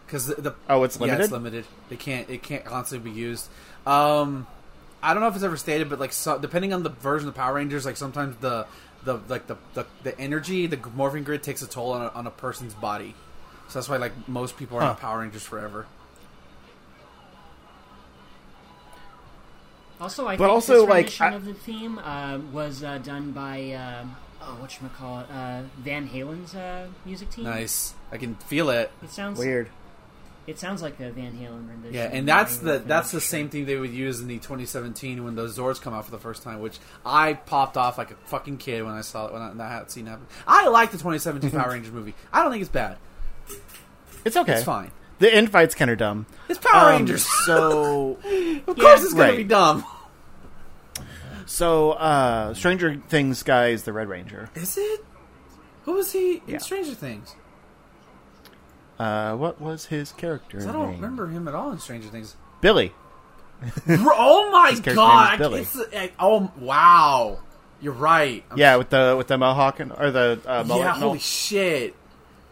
[0.06, 1.22] Because the, the oh, it's yeah, limited.
[1.24, 1.64] it's limited.
[1.88, 3.48] They can't it can't constantly be used.
[3.86, 4.46] Um,
[5.02, 7.34] I don't know if it's ever stated, but like so, depending on the version of
[7.34, 8.66] Power Rangers, like sometimes the
[9.04, 12.26] the like the the, the energy, the morphing grid takes a toll on a, on
[12.26, 13.14] a person's body.
[13.70, 14.86] So that's why like most people are Huh.
[14.88, 15.86] not Power Rangers forever.
[20.00, 22.98] Also, I But think also, this like, rendition I- of the theme uh, was uh,
[22.98, 24.04] done by uh,
[24.42, 27.44] oh, what call it, uh, Van Halen's uh, music team.
[27.44, 28.90] Nice, I can feel it.
[29.02, 29.68] It sounds Weird.
[30.46, 31.94] It sounds like a Van Halen rendition.
[31.94, 35.22] Yeah, and that's the Halen that's the same thing they would use in the 2017
[35.22, 38.16] when those Zords come out for the first time, which I popped off like a
[38.24, 40.26] fucking kid when I saw it when I, that had seen happen.
[40.48, 42.14] I like the 2017 Power Rangers movie.
[42.32, 42.96] I don't think it's bad.
[44.24, 44.54] It's okay.
[44.54, 44.90] It's fine.
[45.18, 46.26] The end fight's kind of dumb.
[46.48, 47.26] It's Power Um, Rangers.
[47.46, 48.18] So,
[48.66, 49.36] of course, it's gonna right.
[49.36, 49.84] be dumb.
[51.46, 54.50] so uh, Stranger Things guy is the Red Ranger.
[54.54, 55.04] Is it?
[55.84, 56.58] Who was he in Yeah.
[56.58, 57.34] Stranger Things?
[58.98, 60.58] Uh, what was his character?
[60.60, 60.96] I don't name?
[60.96, 62.36] remember him at all in Stranger Things.
[62.60, 62.92] Billy.
[63.88, 65.38] oh my god!
[65.38, 65.60] Billy.
[65.62, 67.38] It's, uh, oh wow!
[67.80, 68.44] You're right.
[68.50, 70.84] I'm Yeah, with the with the mohawk and, or the uh, mullet.
[70.84, 71.94] yeah, holy shit.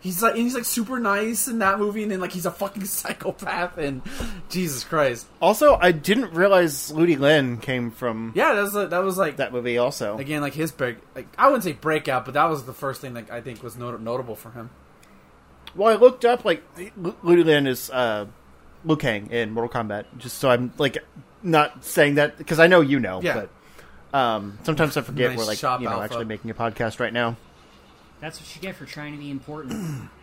[0.01, 2.51] He's like and he's like super nice in that movie, and then like he's a
[2.53, 3.79] fucking psychopath.
[3.79, 4.03] And
[4.49, 8.99] Jesus Christ, Also, I didn't realize Ludi Lin came from yeah, that was a, that
[9.03, 9.77] was like that movie.
[9.79, 10.99] Also, again like his break.
[11.17, 13.77] Like I wouldn't say breakout, but that was the first thing that I think was
[13.77, 14.71] not- notable for him.
[15.75, 16.63] well, I looked up like
[16.97, 18.27] Lu- Ludi Lin is uh,
[18.85, 20.99] Liu Kang in Mortal Kombat, just so I'm like
[21.43, 23.47] not saying that because I know you know, Yeah.
[24.13, 26.05] but um, sometimes I forget Nice we're like you know alpha.
[26.05, 27.37] actually making a podcast right now.
[28.21, 30.11] That's what you get for trying to be important.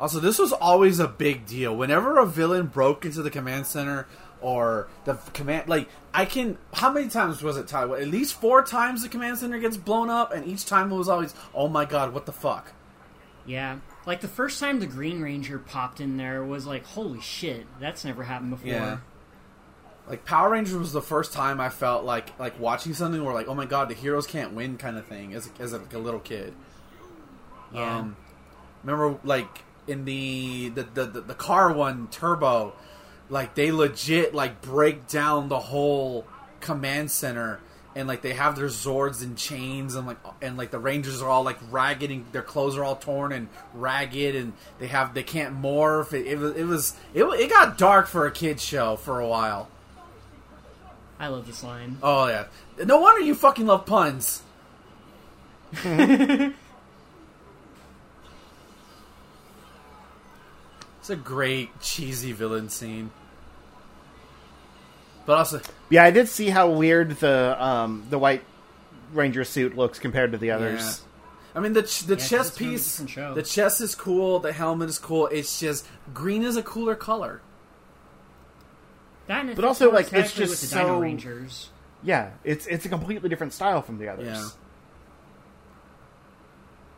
[0.00, 1.74] Also, this was always a big deal.
[1.74, 4.08] Whenever a villain broke into the command center
[4.40, 7.68] or the command, like I can, how many times was it?
[7.68, 7.84] Ty?
[7.84, 11.08] At least four times the command center gets blown up, and each time it was
[11.08, 12.72] always, oh my god, what the fuck?
[13.46, 17.66] yeah, like the first time the Green Ranger popped in there was like, holy shit,
[17.78, 18.72] that's never happened before.
[18.72, 18.98] Yeah.
[20.06, 23.48] Like Power Rangers was the first time I felt like like watching something where like,
[23.48, 25.98] oh my god, the heroes can't win kind of thing as as a, like a
[25.98, 26.54] little kid.
[27.72, 27.98] Yeah.
[27.98, 28.16] Um,
[28.82, 32.74] remember, like in the the, the the the car one Turbo,
[33.30, 36.26] like they legit like break down the whole
[36.60, 37.60] command center,
[37.96, 41.30] and like they have their Zords and chains, and like and like the Rangers are
[41.30, 45.22] all like ragged, and their clothes are all torn and ragged, and they have they
[45.22, 46.12] can't morph.
[46.12, 49.26] It, it was it was it, it got dark for a kids show for a
[49.26, 49.70] while.
[51.18, 51.98] I love this line.
[52.02, 52.46] Oh yeah.
[52.84, 54.42] No wonder you fucking love puns.
[55.84, 56.54] it's
[61.10, 63.10] a great cheesy villain scene.
[65.26, 68.42] But also, Yeah, I did see how weird the um, the White
[69.12, 70.56] Ranger suit looks compared to the yeah.
[70.56, 71.02] others.
[71.54, 73.80] I mean the ch- the Yeah, 'cause chest it's from a piece, different the chest
[73.80, 74.40] is cool.
[74.40, 75.28] The helmet is cool.
[75.28, 77.40] It's just green is a cooler color.
[79.26, 81.70] That But also, like, it's just with the Dino so- Rangers.
[82.02, 84.26] Yeah, it's it's a completely different style from the others.
[84.26, 84.48] Yeah.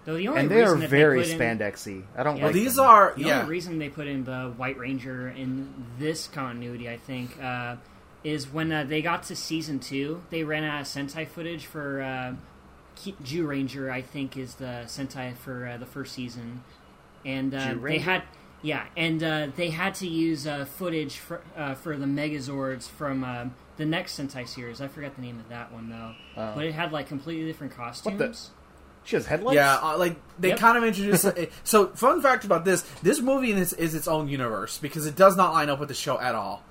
[0.04, 2.02] Though the only And they are reason that very put in- spandexy.
[2.16, 2.44] I don't Yeah.
[2.44, 2.86] Well, these them.
[2.86, 3.38] are The yeah.
[3.40, 7.76] only reason they put in the White Ranger in this continuity, I think, uh,
[8.22, 12.02] is when uh, they got to season two, they ran out of Sentai footage for
[12.02, 12.34] uh,
[12.96, 13.90] Zyuranger.
[13.90, 16.62] I think is the Sentai for uh, the first season,
[17.24, 18.22] and uh, they had
[18.62, 23.22] yeah, and uh, they had to use uh, footage for uh, for the Megazords from
[23.24, 24.80] uh, the next Sentai series.
[24.80, 26.52] I forgot the name of that one though, Oh.
[26.54, 28.50] but it had like completely different costumes.
[29.04, 29.54] She has headlights.
[29.54, 30.58] Yeah, uh, like they Yep.
[30.58, 31.26] kind of introduced.
[31.64, 35.36] so, fun fact about this: this movie is, is its own universe because it does
[35.36, 36.64] not line up with the show at all.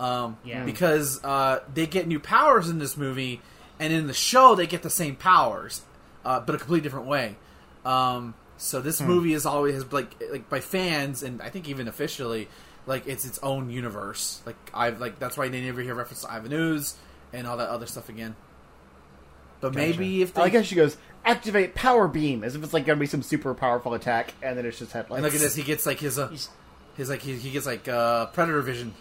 [0.00, 0.64] Um, Yeah.
[0.64, 3.42] Because uh, they get new powers in this movie,
[3.78, 5.82] and in the show they get the same powers,
[6.24, 7.36] uh, but a completely different way.
[7.84, 11.88] Um, so this movie is always has like like by fans, and I think even
[11.88, 12.48] officially,
[12.86, 14.42] like it's its own universe.
[14.44, 16.94] Like I've like that's why they never hear reference to Ivan Ooze
[17.32, 18.36] and all that other stuff again.
[19.60, 22.72] But maybe if they I like how she goes activate power beam as if it's
[22.72, 25.16] like gonna be some super powerful attack, and then it's just headlights.
[25.18, 25.54] And look at this.
[25.54, 26.48] He gets like his uh, He's-
[26.96, 28.92] his like he, he gets like uh, predator vision.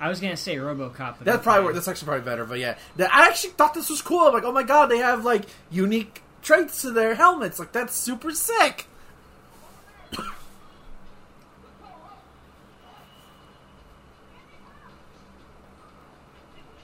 [0.00, 1.44] I was gonna say RoboCop, but That's okay.
[1.44, 2.44] probably that's actually probably better.
[2.44, 4.26] But yeah, That- I actually thought this was cool.
[4.26, 7.58] I'm like, oh my god, they have like unique traits to their helmets.
[7.58, 8.86] Like that's super sick.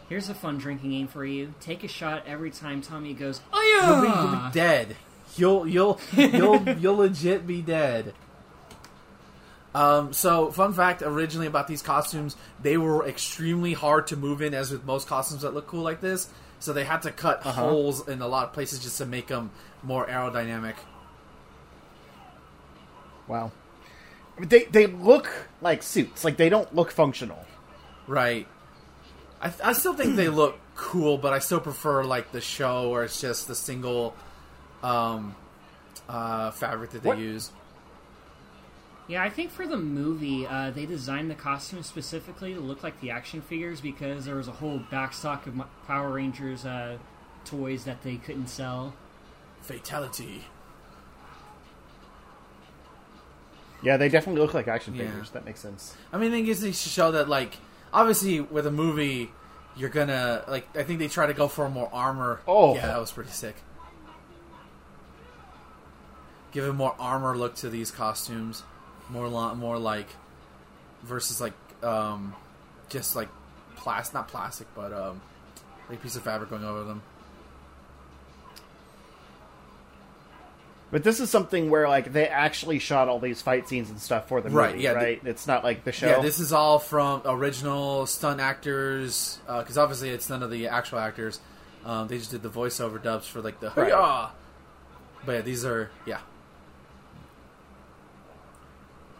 [0.09, 1.55] Here's a fun drinking game for you.
[1.61, 4.97] Take a shot every time Tommy goes, You'll "Oh be, you'll be dead.
[5.37, 8.13] You'll you'll you'll you'll legit be dead.
[9.73, 14.53] Um, so, fun fact originally about these costumes, they were extremely hard to move in,
[14.53, 16.29] as with most costumes that look cool like this.
[16.61, 17.63] So, they had to cut Uh-huh.
[17.63, 19.51] holes in a lot of places just to make them
[19.83, 20.75] more aerodynamic.
[23.27, 23.51] wow.
[24.39, 25.29] They they look
[25.61, 26.25] like suits.
[26.25, 27.45] Like they don't look functional.
[28.07, 28.47] Right.
[29.43, 33.05] I, I still think they look cool, but I still prefer like the show where
[33.05, 34.15] it's just the single
[34.83, 35.35] um,
[36.09, 37.51] uh, fabric that they What- use.
[39.11, 43.01] Yeah, I think for the movie, uh, they designed the costumes specifically to look like
[43.01, 46.97] the action figures because there was a whole backstock of Power Rangers uh,
[47.45, 48.95] toys that they couldn't sell.
[49.63, 50.45] Fatality.
[53.83, 55.07] Yeah, they definitely look like action Yeah.
[55.09, 55.31] figures.
[55.31, 55.97] That makes sense.
[56.13, 57.57] I mean, it gives to show that like
[57.93, 59.33] obviously with a movie,
[59.75, 60.69] you're gonna like.
[60.77, 62.43] I think they try to go for more armor.
[62.47, 62.77] Oh.
[62.77, 63.57] yeah, that was pretty sick.
[66.53, 68.63] Give a more armor look to these costumes,
[69.11, 70.09] more lo- more like
[71.03, 72.35] versus like um
[72.89, 73.29] just like
[73.77, 75.21] plastic, not plastic, but um
[75.89, 77.03] like a piece of fabric going over them.
[80.93, 84.27] But this is something where like they actually shot all these fight scenes and stuff
[84.27, 84.81] for the movie, Right, right?
[84.81, 86.09] yeah, the- it's not like the show.
[86.09, 90.99] Yeah, this is all from original stunt actors because obviously it's none of the actual
[90.99, 91.39] actors.
[91.85, 93.91] Um, they just did the voiceover dubs for like the Right.
[93.93, 94.31] "Hurrah!"
[95.25, 96.19] But yeah, these are yeah.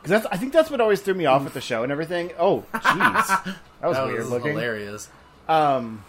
[0.03, 2.31] 'Cause that's I think that's what always threw me off with the show and everything.
[2.39, 3.45] Oh, jeez,
[3.81, 4.53] that was that weird was looking.
[4.53, 5.09] hilarious.
[5.49, 6.05] Um,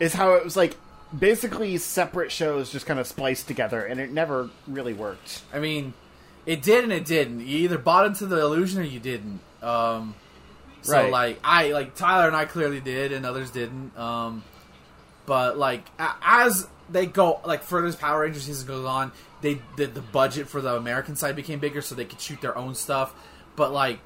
[0.00, 0.76] is how it was like
[1.16, 5.42] basically separate shows just kind of spliced together, and it never really worked.
[5.52, 5.92] I mean,
[6.46, 7.40] it did and it didn't.
[7.40, 9.40] You either bought into the illusion or you didn't.
[9.62, 10.14] Um,
[10.82, 11.10] so Right.
[11.10, 13.96] like I like Tyler and I clearly did, and others didn't.
[13.98, 14.44] Um,
[15.26, 19.12] but like as they go like further as Power Rangers season goes on,
[19.54, 22.56] they the, the budget for the American side became bigger, so they could shoot their
[22.56, 23.14] own stuff.
[23.56, 24.00] But like,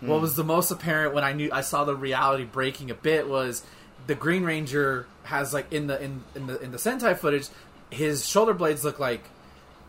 [0.00, 3.28] what was the most apparent when I knew I saw the reality breaking a bit
[3.28, 3.62] was
[4.06, 7.48] the Green Ranger has like in the in, in the in the Sentai footage,
[7.90, 9.24] his shoulder blades look like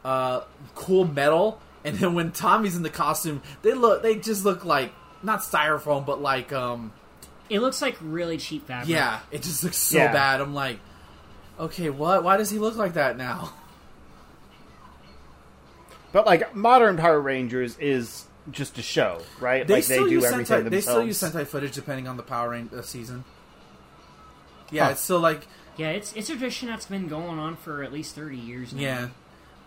[0.05, 0.41] uh,
[0.75, 4.93] cool metal, and then when Tommy's in the costume, they look they just look like
[5.23, 6.91] not styrofoam, but like um
[7.49, 8.88] It looks like really cheap fabric.
[8.89, 10.12] yeah, it just looks so Yeah.
[10.13, 10.39] bad.
[10.41, 10.79] I'm like,
[11.60, 12.23] okay, what?
[12.23, 13.51] Why does he look like that now?
[16.15, 19.67] But like modern Power Rangers is just a show, right?
[19.67, 20.69] They like still they do everything Sentai.
[20.69, 23.25] They still use Sentai footage depending on the Power Ranger uh, season.
[24.71, 24.91] Yeah, Huh.
[24.91, 28.15] it's still like Yeah, it's it's a tradition that's been going on for at least
[28.15, 28.82] thirty years now.
[28.82, 29.08] Yeah.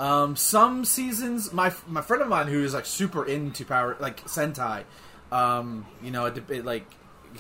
[0.01, 4.25] Um, some seasons, my my friend of mine who is like super into power, like
[4.25, 4.85] Sentai,
[5.31, 6.87] um, you know, it, it, like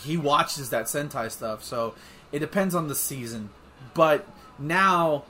[0.02, 1.94] he watches that Sentai stuff, so
[2.30, 3.48] it depends on the season.
[3.94, 5.24] But now,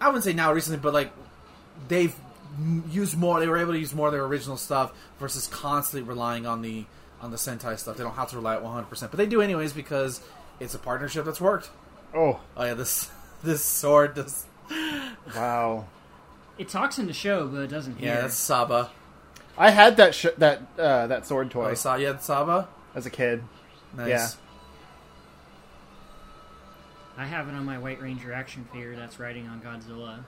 [0.00, 1.12] I wouldn't say now recently, but like
[1.86, 2.16] they've
[2.58, 3.40] m- used more.
[3.40, 6.86] They were able to use more of their original stuff versus constantly relying on the
[7.20, 7.96] on the Sentai stuff.
[7.96, 10.20] They don't have to rely at one hundred percent, but they do anyways because
[10.58, 11.70] it's a partnership that's worked.
[12.14, 13.10] Oh, Oh yeah, this
[13.42, 14.46] this sword does.
[15.34, 15.86] wow.
[16.58, 18.08] It talks in the show, but it doesn't hear.
[18.14, 18.90] Yeah, that's Saba.
[19.56, 22.68] I had that sh- that uh, that sword Oh, toy Sa- you had Saba.
[22.94, 23.42] as a kid.
[23.96, 24.08] Nice.
[24.08, 24.28] Yeah.
[27.16, 30.24] I have it on my White Ranger action figure that's riding on Godzilla.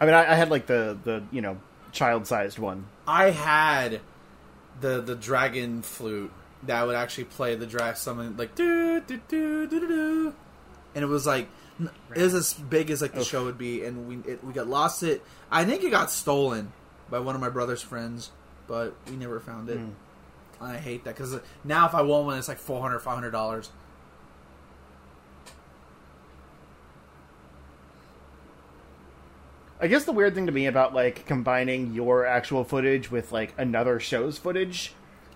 [0.00, 1.58] I mean, I, I had like the the you know
[1.92, 2.86] child sized one.
[3.06, 4.00] I had
[4.80, 6.32] the the dragon flute
[6.64, 10.34] that would actually play the drag summon like do do do do do do,
[10.94, 11.48] and it was like
[12.14, 13.26] it was as big as like the Oof.
[13.26, 15.22] show would be, and we it, we got lost it.
[15.50, 16.72] I think it got stolen
[17.10, 18.30] by one of my brother's friends,
[18.66, 19.78] but we never found it.
[19.78, 19.90] Hmm.
[20.60, 23.70] I hate that because now if I want one, it's like 400 500 dollars.
[29.84, 33.52] I guess the weird thing to me about like combining your actual footage with like
[33.58, 34.94] another show's footage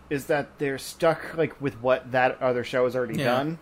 [0.09, 3.25] is that they're stuck like with what that other show has already Yeah.
[3.27, 3.59] done.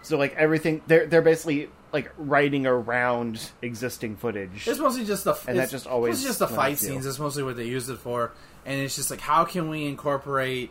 [0.00, 4.66] So like everything they're they're basically like writing around existing footage.
[4.66, 7.04] It's mostly just the And that it's just always it's just the fight scenes.
[7.04, 8.32] That's mostly what they used it for,
[8.64, 10.70] and it's just like how can we incorporate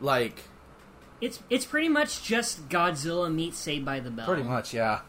[0.00, 0.42] like
[1.20, 4.26] It's it's pretty much just Godzilla meets Saved by the Bell.
[4.26, 5.02] pretty much yeah.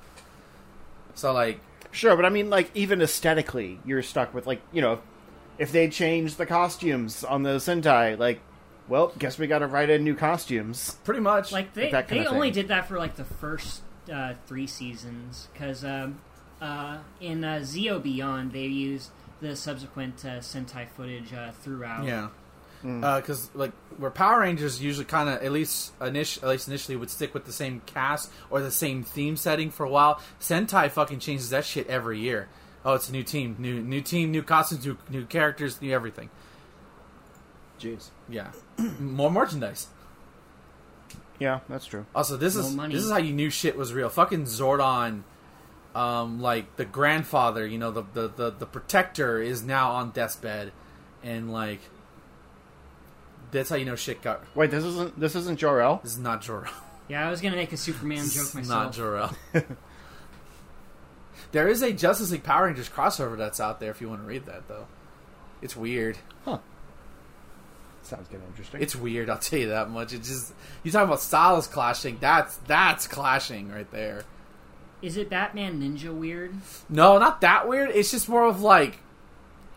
[1.15, 1.59] So like
[1.91, 5.01] Sure, but I mean like even aesthetically you're stuck with like, you know,
[5.57, 8.41] if they change the costumes on the Sentai, like
[8.87, 10.97] well, guess we got to write in new costumes.
[11.03, 14.33] pretty much Like they that kind they only did that for like the first uh,
[14.47, 16.19] three seasons because um,
[16.61, 22.05] uh, in uh, Zeo Beyond they used the subsequent uh, Sentai footage uh, throughout.
[22.05, 22.29] Yeah.
[22.81, 27.09] Because like where Power Rangers usually kind of at least init- at least initially would
[27.09, 30.21] stick with the same cast or the same theme setting for a while.
[30.39, 32.47] Sentai fucking changes that shit every year.
[32.85, 36.29] Oh, it's a new team, new new team, new costumes, new, new characters, new everything.
[37.79, 38.09] Jeez.
[38.29, 38.51] Yeah,
[38.99, 39.87] more merchandise.
[41.39, 42.05] Yeah, that's true.
[42.13, 42.93] Also, this No is money.
[42.95, 44.09] this is how you knew shit was real.
[44.09, 45.23] Fucking Zordon,
[45.95, 50.71] um, like the grandfather, you know, the the the, the protector is now on deathbed,
[51.23, 51.79] and like
[53.51, 54.43] that's how you know shit got.
[54.55, 55.97] Wait, this isn't this isn't Jor-El?
[56.03, 56.65] This is not Jor.
[56.67, 56.73] El.
[57.07, 58.69] Yeah, I was gonna make a Superman This joke is myself.
[58.69, 59.35] not Jor-El.
[61.51, 64.27] there is a Justice League Power Rangers crossover that's out there if you want to
[64.27, 64.87] read that though.
[65.61, 66.17] It's weird.
[66.45, 66.59] Huh.
[68.03, 68.81] Sounds kind of interesting.
[68.81, 69.29] It's weird.
[69.29, 70.13] I'll tell you that much.
[70.13, 72.17] It's just you talking about styles clashing.
[72.19, 74.23] That's that's clashing right there.
[75.01, 76.53] Is it Batman Ninja weird?
[76.89, 77.91] No, not that weird.
[77.91, 78.99] It's just more of like,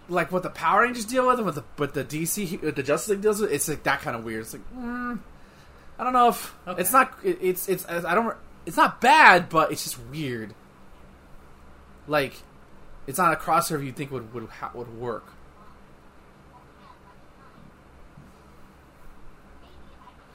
[0.09, 2.83] like what the Power Rangers deal with and what the what the DC what the
[2.83, 3.53] Justice League deals with.
[3.53, 4.43] It's like that kind of weird.
[4.43, 5.19] It's like, mm,
[5.99, 6.81] I don't know if Okay.
[6.81, 7.17] it's not.
[7.23, 8.37] It, it's it's I don't.
[8.67, 10.55] It's not bad, but it's just weird.
[12.09, 12.35] Like,
[13.07, 15.27] it's not a crossover you think would would would work.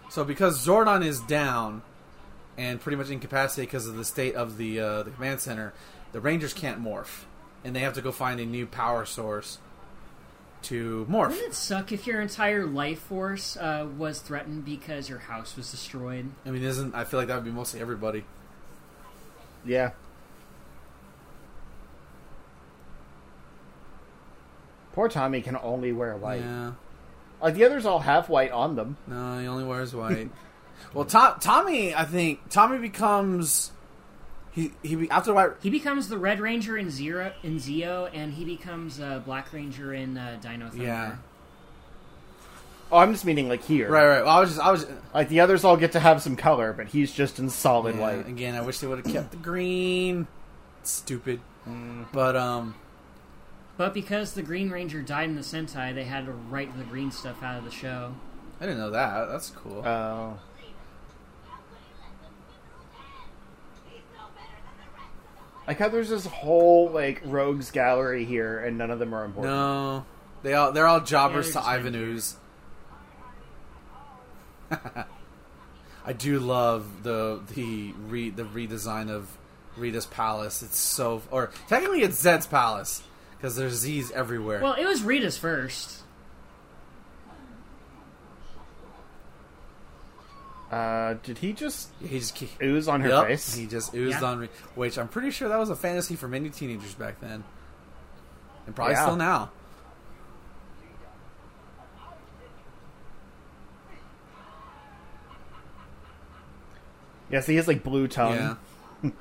[0.09, 1.81] So because Zordon is down
[2.57, 5.73] and pretty much incapacitated because of the state of the uh, the command center,
[6.11, 7.25] the Rangers can't morph,
[7.67, 9.57] and they have to go find a new power source
[10.63, 11.31] to morph.
[11.31, 15.69] Wouldn't it suck if your entire life force uh, was threatened because your house was
[15.69, 16.31] destroyed?
[16.45, 18.23] I mean, isn't I feel like that would be mostly everybody.
[19.65, 19.91] yeah.
[24.93, 26.41] Poor Tommy can only wear white.
[26.41, 26.71] Yeah,
[27.39, 28.97] Like the others all have white on them.
[29.05, 30.31] no, he only wears white.
[30.93, 33.71] well, Tom, Tommy, I think Tommy becomes
[34.57, 35.51] he he be- after white.
[35.61, 39.93] He becomes the Red Ranger in Zero in Zeo, and he becomes uh, Black Ranger
[39.93, 40.83] in uh, Dino Thunder.
[40.83, 41.15] Yeah,
[42.91, 43.89] Oh, I'm just meaning like here.
[43.89, 44.25] right, right.
[44.25, 44.85] Well, I was just I was.
[45.13, 48.01] Like the others all get to have some color, but he's just in solid Yeah,
[48.01, 48.27] white.
[48.27, 50.27] Again, I wish they would have kept the green.
[50.83, 51.39] Stupid,
[52.11, 52.75] but um.
[53.75, 57.11] But because the Green Ranger died in the Sentai, they had to write the green
[57.11, 58.15] stuff out of the show.
[58.59, 59.27] I didn't know that.
[59.29, 59.85] That's cool.
[59.85, 60.39] Oh.
[65.67, 69.53] Like how there's this whole like rogues gallery here, and none of them are important.
[69.53, 70.05] no,
[70.41, 72.37] they all they're all jobbers to they're Ivan Ooze.
[76.05, 79.29] I do love the the re, the redesign of
[79.75, 80.63] Rita's palace.
[80.63, 83.03] It's so or technically it's Zedd's palace
[83.37, 84.61] because there's Z's everywhere.
[84.61, 85.96] Well, it was Rita's first.
[90.71, 93.55] Uh, did he just he just he, ooze on her yep, face?
[93.55, 94.27] he just oozed Yeah.
[94.27, 97.43] on me, which I'm pretty sure that was a fantasy for many teenagers back then,
[98.65, 99.03] and probably Yeah.
[99.03, 99.49] still now.
[107.29, 108.33] Yeah, so he has like blue tongue.
[108.35, 108.55] Yeah.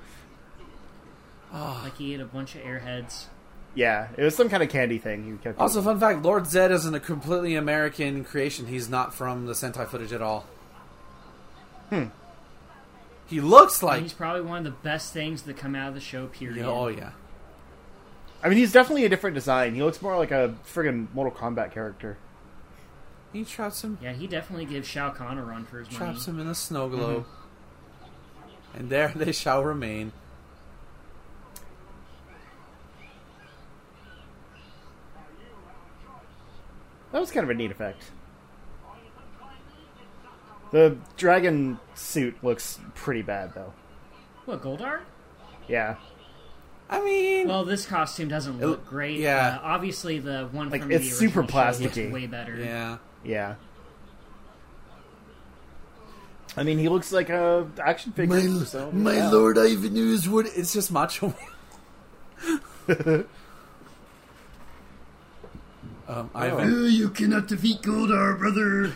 [1.52, 3.24] Like he ate a bunch of airheads.
[3.74, 5.24] Yeah, it was some kind of candy thing.
[5.24, 5.92] He kept Also, eating.
[5.92, 8.66] fun fact: Lord Zedd isn't a completely American creation.
[8.66, 10.44] He's not from the Sentai footage at all.
[11.90, 12.04] Hmm.
[13.26, 14.02] He looks And like.
[14.02, 16.26] he's probably one of the best things that come out of the show.
[16.26, 16.58] Period.
[16.58, 17.10] Yeah, oh yeah.
[18.42, 19.74] I mean, he's definitely a different design.
[19.74, 22.18] He looks more like a friggin' Mortal Kombat character.
[23.32, 23.98] He traps him.
[24.00, 25.98] Yeah, he definitely gives Shao Kahn a run for his money.
[25.98, 27.26] Traps him in a snow globe.
[28.74, 30.12] And there they shall remain.
[37.12, 38.02] That was kind of a neat effect.
[40.76, 43.72] The dragon suit looks pretty bad, though.
[44.44, 45.00] What Goldar?
[45.68, 45.94] Yeah,
[46.90, 49.18] I mean, Well, this costume doesn't It- look great.
[49.18, 49.56] yeah.
[49.56, 52.12] Uh, obviously, the one Like, from it's the super original show looks plasticky.
[52.12, 52.56] way better.
[52.56, 52.98] yeah.
[53.24, 53.54] yeah.
[56.58, 58.36] I mean, he looks like a action figure.
[58.38, 59.30] My, so, yeah.
[59.30, 61.32] Lord Ivan is what it's just macho.
[66.06, 68.92] um, Ivan, you cannot defeat Goldar, brother.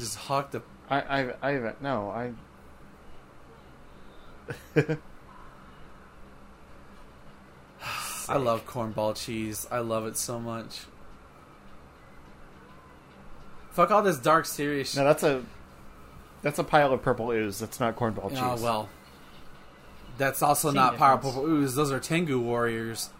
[0.00, 0.62] He just hawked the.
[0.88, 1.82] I, I, I haven't.
[1.82, 2.32] No, I.
[8.28, 9.66] I love cornball cheese.
[9.70, 10.80] I love it so much.
[13.70, 15.44] Fuck all this dark serious No, that's a.
[16.42, 17.58] That's a pile of purple ooze.
[17.58, 18.62] That's not cornball ah, cheese.
[18.62, 18.88] Oh well.
[20.16, 21.24] That's also Same not difference.
[21.24, 21.74] purple ooze.
[21.74, 23.10] Those are Tengu warriors.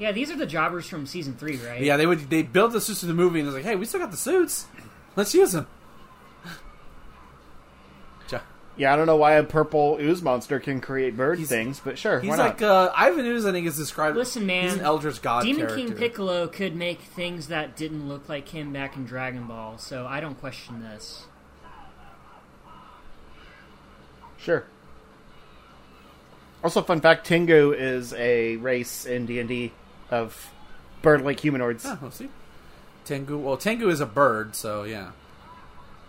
[0.00, 1.80] Yeah, these are the jobbers from season three, right?
[1.82, 2.30] Yeah, they would.
[2.30, 4.16] They built the suits in the movie, and it's like, hey, we still got the
[4.16, 4.66] suits.
[5.14, 5.66] Let's use them.
[8.30, 8.40] Ja-
[8.78, 11.98] Yeah, I don't know why a purple ooze monster can create bird He's- things, but
[11.98, 12.70] sure, He's why like not?
[12.88, 13.44] uh, Ivan Ooze.
[13.44, 14.16] I think is described.
[14.16, 14.64] Listen, man.
[14.64, 15.76] he's an Eldritch God Demon character.
[15.76, 20.06] King Piccolo could make things that didn't look like him back in Dragon Ball, so
[20.06, 21.24] I don't question this.
[24.38, 24.64] Sure.
[26.64, 29.72] Also, fun fact: Tengu is a race in D and D
[30.10, 30.50] of
[31.02, 31.84] bird-like humanoids.
[31.84, 32.28] Yeah, we'll see.
[33.04, 33.38] Tengu.
[33.38, 35.12] Well, Tengu is a bird, so yeah.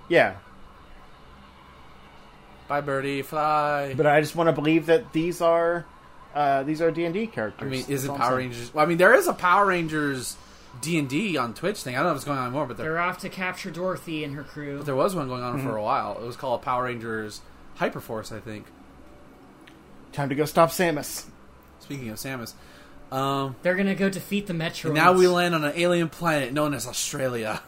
[0.09, 0.35] Yeah,
[2.67, 3.93] Bye, birdie, fly.
[3.95, 5.85] but I just want to believe that these are
[6.33, 7.67] uh, these are D and D characters.
[7.67, 8.37] I mean, is it Power.
[8.37, 8.73] Rangers?
[8.73, 10.37] Well, I mean, there is a Power Rangers
[10.81, 11.95] D and D on Twitch thing.
[11.95, 14.35] I don't know what's going on anymore, but there, They're off to capture Dorothy and
[14.35, 14.77] her crew.
[14.77, 15.67] but there was one going on Mm-hmm.
[15.67, 16.17] for a while.
[16.17, 17.41] It was called Power Rangers
[17.77, 18.65] Hyperforce, I think.
[20.13, 21.25] Time to go stop Samus.
[21.79, 22.53] Speaking of Samus,
[23.11, 24.93] um, They're gonna go defeat the Metroids.
[24.93, 27.61] now we land on an alien planet known as Australia.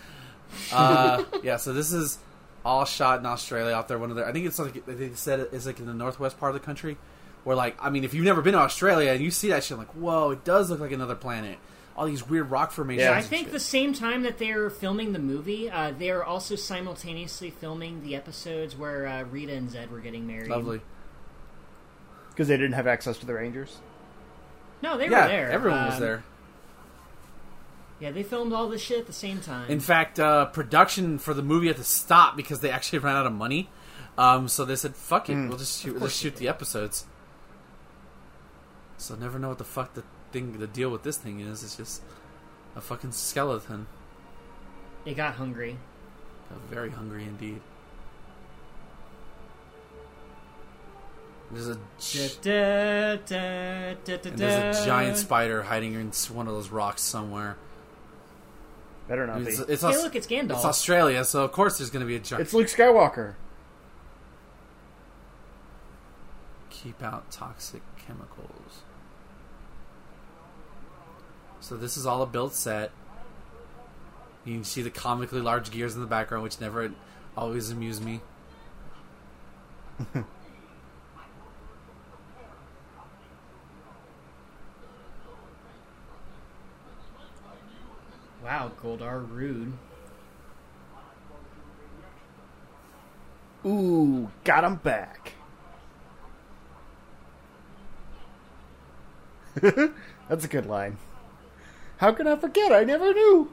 [0.72, 2.18] uh, yeah, so this is
[2.64, 3.98] all shot in Australia out there.
[3.98, 6.54] One of their, I think it's like they said it's like in the northwest part
[6.54, 6.96] of the country,
[7.44, 9.78] where like I mean, if you've never been to Australia and you see that shit,
[9.78, 11.58] like whoa, it does look like another planet.
[11.96, 13.04] All these weird rock formations.
[13.04, 13.12] Yeah.
[13.12, 13.52] I and think shit.
[13.52, 18.74] the same time that they're filming the movie, uh, they're also simultaneously filming the episodes
[18.74, 20.48] where uh, Rita and Zedd were getting married.
[20.48, 20.80] lovely.
[22.30, 23.78] Because they didn't have access to the Rangers.
[24.82, 25.50] No, they yeah, were there.
[25.50, 26.24] everyone was Um, there.
[28.00, 29.70] Yeah, they filmed all this shit at the same time.
[29.70, 33.26] In fact, uh, production for the movie had to stop because they actually ran out
[33.26, 33.68] of money.
[34.16, 37.06] Um, so they said, "Fuck it, we'll just shoot, we'll just shoot the episodes."
[38.96, 40.02] So never know what the fuck the
[40.32, 41.62] thing, the deal with this thing is.
[41.62, 42.02] It's just
[42.76, 43.86] a fucking skeleton.
[45.04, 45.78] It got hungry.
[46.50, 47.60] Uh, Very hungry indeed.
[51.52, 51.74] There's a
[52.42, 56.68] Da, da, da, da, da, and there's a giant spider hiding in one of those
[56.70, 57.56] rocks somewhere.
[59.08, 59.72] Better not It's, be.
[59.72, 60.52] it's, Hey, Aus- look, it's Gandalf.
[60.56, 62.42] it's Australia, so of course there's going to be a giant.
[62.42, 63.34] It's Luke Skywalker.
[66.70, 68.82] keep out toxic chemicals.
[71.60, 72.90] So this is all a built set.
[74.46, 76.90] You can see the comically large gears in the background, which never
[77.36, 78.20] always amuse me.
[88.50, 89.72] wow, Goldar, rude.
[93.64, 95.34] Ooh, got him back.
[100.28, 100.96] That's a good line.
[101.98, 102.72] How can I forget?
[102.72, 103.52] I never knew.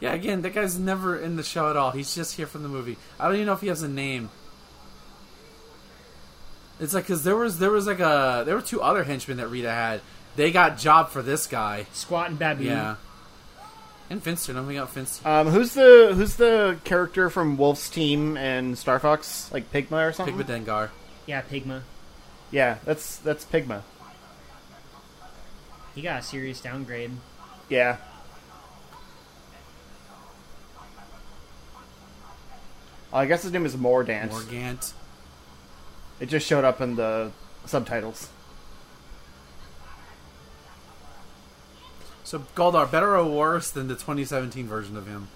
[0.00, 1.90] Yeah, again, that guy's never in the show at all.
[1.90, 2.96] He's just here from the movie.
[3.18, 4.30] I don't even know if he has a name.
[6.80, 9.48] It's like because there was there was like a there were two other henchmen that
[9.48, 10.00] Rita had.
[10.36, 11.86] They got job for this guy.
[11.92, 12.66] Squatt and Baboon.
[12.66, 12.96] Yeah,
[14.14, 14.52] and Finster.
[14.52, 15.28] Don't we got Finster?
[15.28, 19.52] Um, who's the who's the character from Wolf's team and Star Fox?
[19.52, 20.36] Like Pigma or something?
[20.38, 20.90] Pigma Dengar.
[21.26, 21.82] Yeah, Pigma.
[22.50, 23.82] Yeah, that's that's Pigma.
[25.94, 27.10] He got a serious downgrade.
[27.68, 27.98] Yeah.
[33.12, 34.30] Oh, I guess his name is Mordant.
[34.30, 34.92] Morgant.
[36.20, 37.30] It just showed up in the
[37.64, 38.28] subtitles.
[42.24, 45.28] So Goldar, better or worse than the 2017 version of him?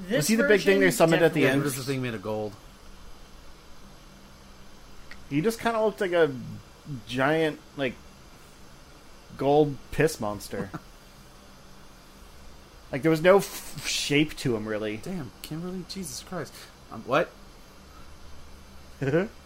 [0.00, 1.62] This Was he the big thing they version summoned at the end?
[1.62, 2.52] Was the thing made of gold?
[5.30, 6.32] He just kind of looked like a
[7.08, 7.94] giant, like,
[9.36, 10.70] gold piss monster.
[12.92, 14.98] like, there was no f- shape to him, really.
[14.98, 16.52] Damn, Kimberly, Jesus Christ.
[16.92, 17.30] Um, what?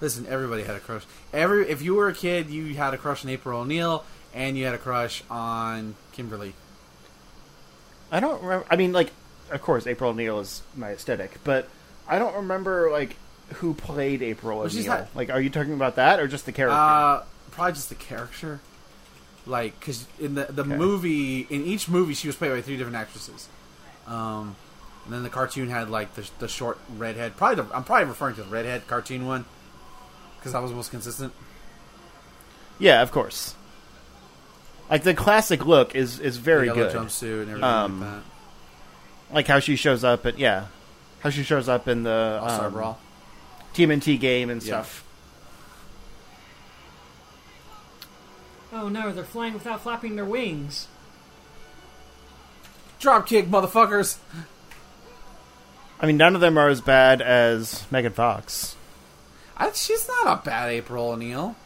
[0.00, 1.02] Listen, everybody had a crush.
[1.32, 4.64] Every if you were a kid, you had a crush on April O'Neil, and you
[4.64, 6.54] had a crush on Kimberly.
[8.10, 8.66] I don't remember.
[8.70, 9.10] I mean, like,
[9.50, 11.68] of course, April O'Neil is my aesthetic, but
[12.06, 13.16] I don't remember, like,
[13.54, 15.08] who played April Well, O'Neil.
[15.14, 16.76] Like, are you talking about that or just the character?
[16.78, 18.60] Uh, probably just the character.
[19.46, 20.76] Like, because in the the Okay.
[20.76, 23.48] movie, in each movie, she was played by three different actresses.
[24.06, 24.56] Um,
[25.04, 27.36] and then the cartoon had like the the short redhead.
[27.36, 29.46] Probably the, I'm probably referring to the redhead cartoon one
[30.38, 31.32] because that was most consistent.
[32.78, 33.54] yeah, of course.
[34.90, 36.96] Like, the classic look is, is very the yellow good.
[36.96, 39.34] jumpsuit and everything Um, like that.
[39.34, 40.66] Like, how she shows up at, yeah.
[41.20, 42.98] How she shows up in the All Star um, Brawl.
[43.74, 44.82] TMNT game and Yeah.
[44.82, 45.04] stuff.
[48.72, 50.88] Oh no, they're flying without flapping their wings.
[53.00, 54.18] Drop kick, motherfuckers.
[56.00, 58.76] I mean, none of them are as bad as Megan Fox.
[59.58, 61.56] I, she's not a bad April O'Neil.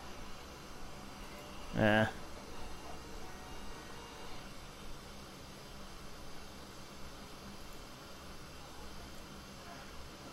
[1.77, 2.07] Eh.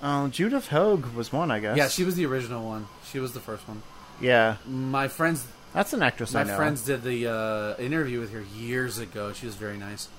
[0.01, 1.77] Oh, Judith Hoag was one, I guess.
[1.77, 2.87] Yeah, she was the original one.
[3.11, 3.81] She was the first one.
[4.21, 6.57] Yeah, My friends, that's an actress my I know.
[6.57, 9.31] friends did the uh, interview with her years ago.
[9.33, 10.09] She was very nice.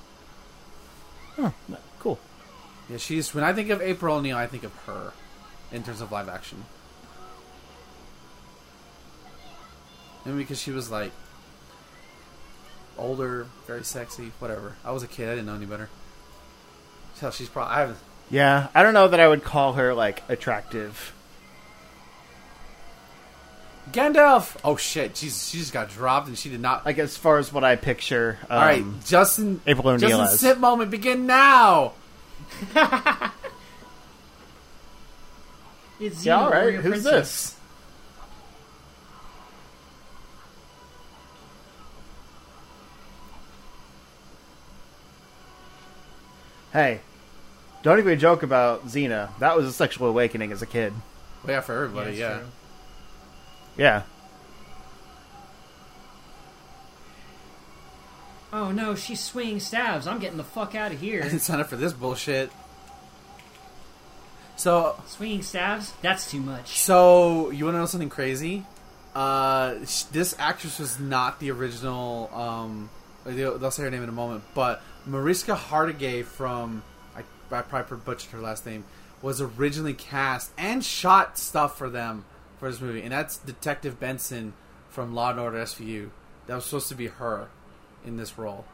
[1.37, 1.51] Huh,
[1.99, 2.19] cool.
[2.89, 5.13] Yeah, she's when I think of April O'Neil, I think of her
[5.71, 6.65] in terms of live action.
[10.25, 11.13] And because she was like
[12.99, 14.75] older, very sexy, whatever.
[14.85, 15.89] I was a kid; I didn't know any better.
[17.15, 17.75] So she's probably.
[17.75, 17.99] I haven't.
[18.31, 21.13] Yeah, I don't know that I would call her like attractive.
[23.91, 24.57] Gandalf.
[24.63, 25.15] Oh shit!
[25.15, 26.87] Jesus, she just got dropped, and she did not.
[26.87, 28.39] Like as far as what I picture.
[28.49, 29.61] Um, All right, Justin.
[29.67, 30.41] April O'Neil Justin, as.
[30.41, 31.95] sit moment begin now.
[36.01, 36.75] It's Yeah, Xena, all right.
[36.77, 37.13] Who's Princess.
[37.13, 37.57] this?
[46.73, 47.01] Hey,
[47.83, 49.37] don't even joke about Xena.
[49.39, 50.93] That was a sexual awakening as a kid.
[51.45, 52.11] Well, yeah, for everybody.
[52.11, 52.41] it's Yeah.
[53.77, 54.03] Yeah.
[58.53, 60.07] Oh no, she's swinging stabs.
[60.07, 61.21] I'm getting the fuck out of here.
[61.21, 61.31] I here.
[61.31, 62.51] didn't sign up for this bullshit.
[64.57, 65.95] So, swinging stabs?
[66.03, 66.79] That's too much.
[66.79, 68.67] so you want to know something crazy?
[69.15, 72.31] Uh, sh- this actress was not the original.
[72.35, 72.91] Um,
[73.25, 76.83] they'll, they'll say her name in a moment, but Mariska Hargitay from
[77.15, 77.21] I,
[77.51, 78.85] I probably butchered her last name
[79.23, 82.25] was originally cast and shot stuff for them
[82.59, 84.55] for this movie, and that's Detective Benson
[84.89, 86.11] from Law and Order SVU.
[86.47, 87.49] That was supposed to be her
[88.05, 88.65] in this role.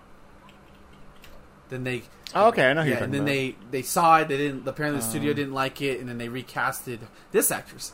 [1.69, 2.05] Then they
[2.35, 3.33] Oh, okay, I know who you're yeah, and then about.
[3.33, 4.29] they they saw it.
[4.29, 4.67] They didn't.
[4.67, 5.37] Apparently, the studio um.
[5.37, 7.01] didn't like it, and then they recasted
[7.33, 7.93] this actress.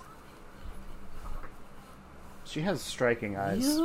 [2.44, 3.80] She has striking eyes.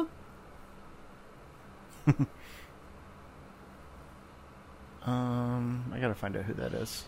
[5.08, 7.06] Um, I gotta find out who that is.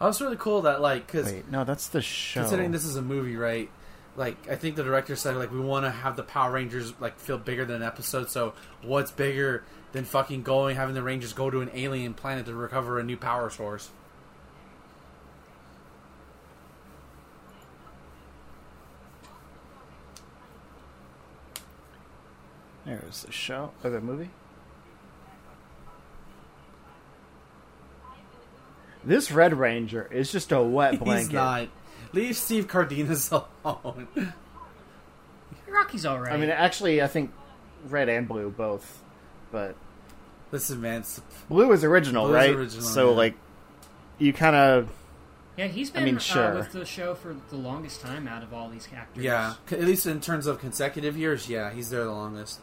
[0.00, 2.40] Oh, it's really cool that like because Wait, no, that's the show.
[2.40, 3.70] considering this is a movie, right?
[4.16, 7.18] Like I think the director said like we want to have the Power Rangers like
[7.18, 8.28] feel bigger than an episode.
[8.28, 12.54] So what's bigger than fucking going having the Rangers go to an alien planet to
[12.54, 13.90] recover a new power source?
[22.88, 24.30] There's the show or the movie.
[29.04, 31.24] This Red Ranger is just a wet blanket.
[31.26, 31.68] He's not.
[32.12, 33.30] Leave Steve Cardenas
[33.64, 34.08] alone.
[35.68, 36.32] Rocky's alright.
[36.32, 37.30] I mean, actually, I think
[37.88, 39.02] red and blue both,
[39.52, 39.76] but
[40.50, 41.00] Listen, man.
[41.00, 41.20] it's-
[41.50, 42.54] blue is original, Blue is right?
[42.56, 43.16] original, so, yeah.
[43.16, 43.34] like,
[44.16, 44.88] you kind of
[45.58, 46.54] yeah, he's been I mean, uh, sure.
[46.54, 49.22] with the show for the longest time out of all these actors.
[49.22, 52.60] Yeah, at least in terms of consecutive years, yeah, he's there the longest.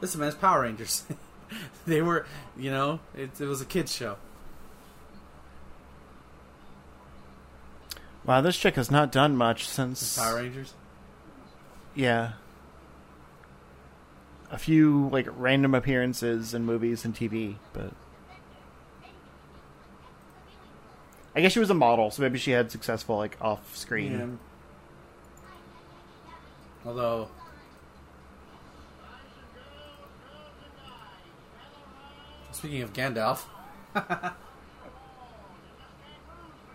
[0.00, 1.04] Listen, man, it's Power Rangers.
[1.86, 2.26] they were,
[2.56, 4.16] you know, it, it was a kids show.
[8.24, 10.18] Wow, this chick has not done much since.
[10.18, 10.74] Power Rangers.
[11.94, 12.32] Yeah.
[14.50, 17.92] A few like random appearances in movies and TV, but
[21.34, 24.12] I guess she was a model, so maybe she had successful like off screen.
[24.12, 24.26] Yeah.
[26.84, 27.28] Although.
[32.58, 33.42] Speaking of Gandalf,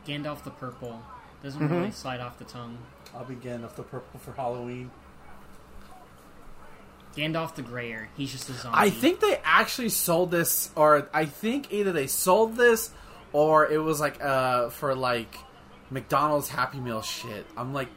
[0.08, 1.02] Gandalf the Purple
[1.44, 1.72] doesn't Mhm.
[1.72, 2.78] really slide off the tongue.
[3.14, 4.92] I'll be Gandalf the Purple for Halloween.
[7.18, 8.08] Gandalf the Grayer.
[8.16, 8.78] He's just a zombie.
[8.80, 12.90] I think they actually sold this, or I think either they sold this,
[13.34, 15.36] or it was like uh for like
[15.92, 17.46] McDonald's Happy Meal shit.
[17.58, 17.90] I'm like,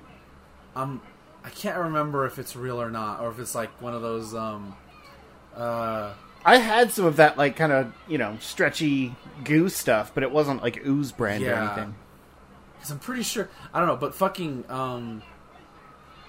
[0.75, 1.01] I'm,
[1.45, 4.35] I can't remember if it's real or not, or if it's like one of those
[4.35, 4.75] um,
[5.57, 6.13] uh,
[6.47, 10.31] I had some of that like kind of you know stretchy goo stuff, but it
[10.31, 11.95] wasn't like ooze brand or anything.
[12.75, 15.23] because I'm pretty sure I don't know, but fucking um,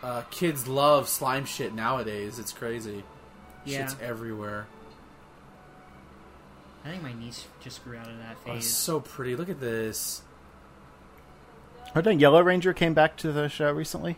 [0.01, 2.39] uh, kids love slime shit nowadays.
[2.39, 3.03] It's crazy.
[3.63, 3.87] Yeah.
[3.87, 4.65] Shit's everywhere.
[6.83, 8.47] I think my niece just grew out of that phase.
[8.47, 8.73] Oh, it's phase.
[8.73, 9.35] so pretty.
[9.35, 10.23] Look at this.
[11.93, 14.17] I think Yellow Ranger came back to the show recently.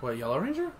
[0.00, 0.72] What Yellow Ranger?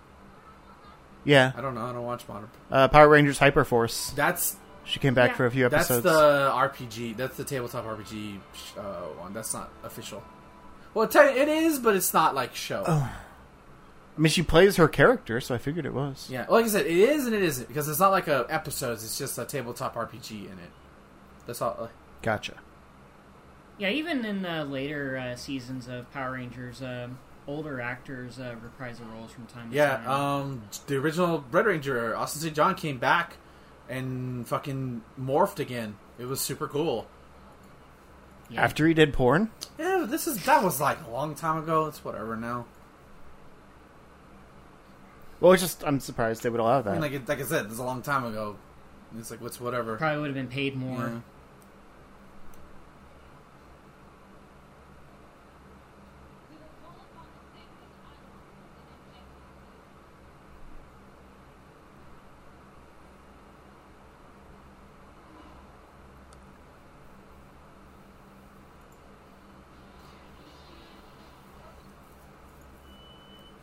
[1.27, 1.85] Yeah, I don't know.
[1.85, 2.49] I don't watch modern.
[2.71, 4.15] uh, Power Rangers Hyperforce.
[4.15, 4.55] That's
[4.85, 5.35] She came back Yeah.
[5.37, 6.03] for a few episodes.
[6.03, 7.17] That's the RPG.
[7.17, 8.39] That's the tabletop RPG
[8.77, 8.81] uh,
[9.19, 9.33] one.
[9.33, 10.23] That's not official.
[10.93, 12.83] Well, it is, but it's not like show.
[12.87, 13.11] Oh.
[14.17, 16.27] I mean, she plays her character, so I figured it was.
[16.31, 19.03] Yeah, like I said, it is and it isn't because it's not like a episodes.
[19.03, 20.71] It's just a tabletop RPG in it.
[21.45, 21.77] That's all.
[21.79, 21.87] uh,
[22.23, 22.53] Gotcha.
[23.77, 27.09] Yeah, even in the later uh, seasons of Power Rangers, uh,
[27.47, 30.03] older actors uh, reprise the roles from time to Yeah, time.
[30.05, 32.55] Yeah, um, the original Red Ranger, Austin St.
[32.55, 33.37] John, came back
[33.89, 35.95] and fucking morphed again.
[36.19, 37.07] It was super cool.
[38.49, 38.63] Yeah.
[38.63, 41.85] After he did porn, Yeah, this is that was like a long time ago.
[41.87, 42.65] It's whatever now.
[45.39, 46.89] well, it's just I'm surprised they would allow that.
[46.91, 47.01] I that.
[47.01, 48.55] mean, like like I said, this is a long time ago.
[49.17, 49.97] It's like what's whatever.
[49.97, 50.97] Probably would have been paid more.
[51.07, 51.19] Yeah.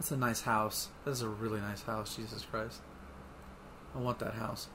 [0.04, 0.88] That's a nice house.
[1.06, 2.78] That is a really nice house, Jesus Christ.
[3.94, 4.66] I want that house.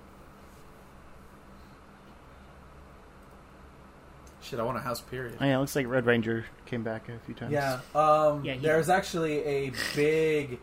[4.41, 5.37] Shit, I want a house, period.
[5.39, 7.51] Oh, yeah, it looks like Red Ranger came back a few times.
[7.51, 10.57] Yeah, um, Yeah, he- there's actually a big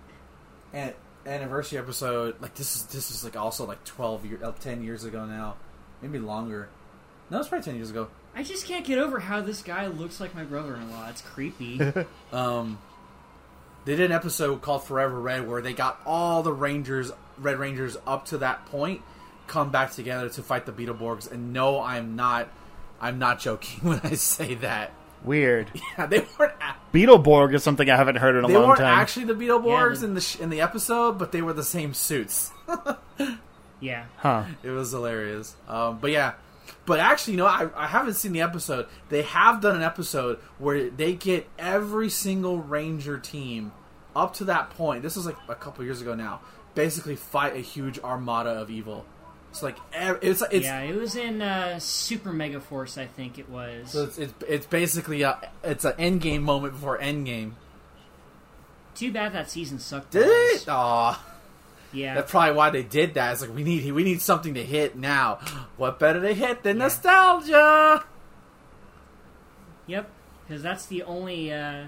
[0.73, 0.95] an-
[1.25, 2.35] anniversary episode.
[2.43, 5.55] Like this is this is like also like twelve year, uh, ten years ago now,
[6.03, 6.69] maybe longer.
[7.31, 8.09] No, it's probably ten years ago.
[8.35, 11.09] I just can't get over how this guy looks like my brother-in-law.
[11.11, 11.81] It's creepy.
[12.33, 12.81] Um,
[13.87, 17.97] they did an episode called Forever Red where they got all the Rangers, Red Rangers,
[18.07, 19.01] up to that point,
[19.47, 21.31] come back together to fight the Beetleborgs.
[21.33, 22.49] And no, I'm not,
[23.01, 24.93] I'm not joking when I say that.
[25.25, 25.71] Weird.
[25.99, 26.53] Yeah, they weren't.
[26.61, 28.99] a- Beetleborg is something I haven't heard in a They long weren't time.
[28.99, 31.95] actually the Beetleborgs Yeah, in the sh- in the episode, but they were the same
[31.95, 32.53] suits.
[33.81, 34.05] yeah.
[34.19, 34.45] huh.
[34.63, 35.55] It was hilarious.
[35.69, 36.33] Um, but yeah,
[36.85, 38.87] but actually, you know, I, I haven't seen the episode.
[39.09, 43.73] They have done an episode where they get every single Ranger team
[44.15, 45.03] up to that point.
[45.03, 46.41] This was like a couple years ago now.
[46.75, 49.07] Basically, fight a huge armada of evil.
[49.51, 53.49] It's like it's it's yeah, it was in uh, Super Mega Force, I think it
[53.49, 53.91] was.
[53.91, 57.57] so it's, it's it's basically a it's an end game moment before end game.
[58.95, 60.11] Too bad that season sucked.
[60.11, 60.63] Did balls.
[60.63, 60.69] it?
[60.69, 61.25] Aw.
[61.97, 62.15] Yeah.
[62.15, 63.33] That's probably why they did that.
[63.33, 65.39] It's like we need we need something to hit now.
[65.79, 68.05] What better to hit than nostalgia?
[69.87, 70.11] Yep,
[70.43, 71.87] because that's the only uh,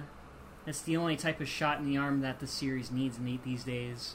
[0.65, 4.15] that's the only type of shot in the arm that the series needs these days.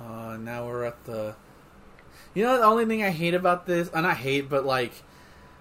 [0.00, 1.36] Uh, now we're at the.
[2.34, 4.92] You know, the only thing I hate about this, and I hate, but like,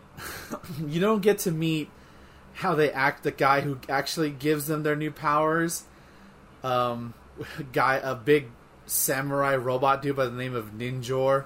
[0.87, 1.91] you don't get to meet
[2.53, 3.23] how they act.
[3.23, 5.83] The guy who actually gives them their new powers,
[6.63, 7.13] um,
[7.73, 8.47] guy, a big
[8.93, 11.45] samurai robot dude by the name of Ninjor.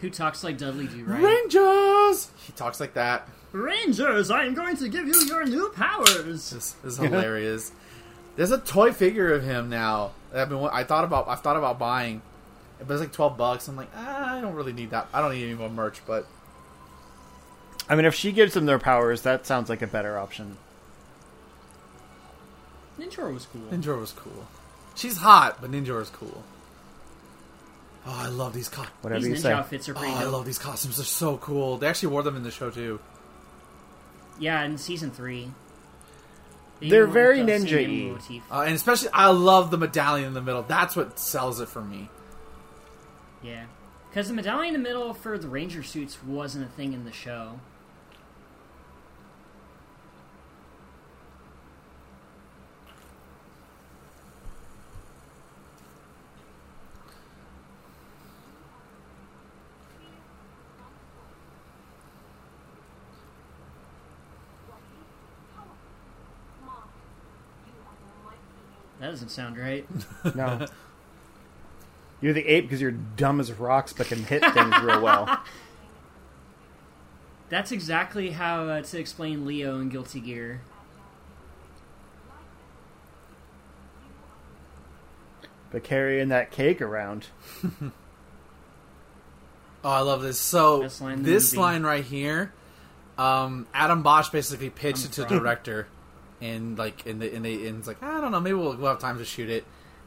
[0.00, 1.22] Who talks like Dudley Do Right?
[1.22, 2.30] Rangers.
[2.46, 3.28] He talks like that.
[3.52, 6.24] Rangers, I'm going to give you your new powers.
[6.24, 7.72] This, this is hilarious.
[8.36, 10.12] There's a toy figure of him now.
[10.32, 10.58] that I've been.
[10.72, 11.28] I thought about.
[11.28, 12.22] I've thought about buying,
[12.78, 13.66] but it's like twelve bucks.
[13.68, 15.08] I'm like, ah, I don't really need that.
[15.12, 16.00] I don't need any more merch.
[16.06, 16.26] But
[17.88, 20.56] I mean, if she gives them their powers, that sounds like a better option.
[22.98, 23.62] Ninjor was cool.
[23.62, 24.46] Ninjor was cool.
[24.94, 26.42] She's hot, but Ninja is cool.
[28.06, 28.96] Oh, I love these costumes.
[29.02, 29.52] Whatever These you ninja say.
[29.52, 30.32] outfits are Oh, pretty I dope.
[30.32, 30.96] love these costumes.
[30.96, 31.76] They're so cool.
[31.76, 32.98] They actually wore them in the show too.
[34.38, 35.50] Yeah, in season three.
[36.80, 38.10] They They're went very the same ninja-y.
[38.12, 38.42] motif.
[38.50, 40.62] Uh, and especially, I love the medallion in the middle.
[40.62, 42.08] That's what sells it for me.
[43.42, 43.64] Yeah,
[44.08, 47.12] because the medallion in the middle for the ranger suits wasn't a thing in the
[47.12, 47.60] show.
[69.10, 69.84] That doesn't sound right.
[70.36, 70.66] No.
[72.20, 75.42] You're the ape because you're dumb as rocks but can hit things real well.
[77.48, 80.60] That's exactly how uh, to explain Leo in Guilty Gear.
[85.72, 87.26] But carrying that cake around.
[89.82, 90.38] Oh, I love this.
[90.38, 91.62] So Best line in the this movie.
[91.62, 92.52] line right here,
[93.16, 95.38] um, Adam Bosch basically pitched I'm it to the proud.
[95.38, 95.88] director,
[96.40, 98.88] and like, and, the, and they, and it's like, I don't know, maybe we'll, we'll
[98.88, 99.64] have time to shoot it,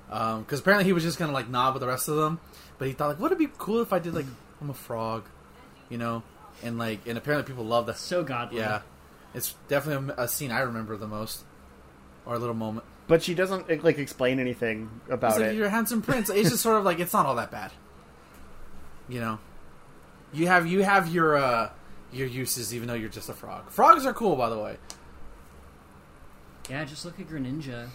[0.08, 2.40] because apparently he was just gonna like nod with the rest of them,
[2.78, 4.26] but he thought like, would it be cool if I did like,
[4.62, 5.26] I'm a frog,
[5.90, 6.24] you know,
[6.64, 7.98] and like, and apparently people love that.
[7.98, 8.60] So godly.
[8.60, 8.82] Yeah,
[9.34, 11.44] it's definitely a, a scene I remember the most,
[12.26, 12.86] or a little moment.
[13.06, 15.56] But she doesn't like explain anything It's about like it.
[15.56, 16.30] you're a handsome prince.
[16.30, 17.72] It's just sort of like it's not all that bad.
[19.10, 19.40] You know,
[20.32, 21.70] you have you have your uh
[22.14, 23.70] your uses, even though you're just a frog.
[23.70, 24.78] Frogs are cool, by the way.
[26.70, 27.90] Yeah, just look at Greninja.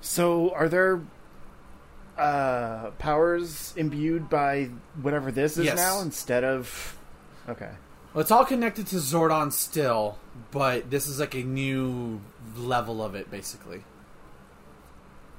[0.00, 1.02] So, are there
[2.16, 5.76] uh, powers imbued by whatever this is Yes.
[5.76, 6.96] now instead of?
[7.48, 7.70] Okay.
[8.12, 10.18] Well, it's all connected to Zordon still,
[10.50, 12.20] but this is like a new
[12.56, 13.84] level of it, basically.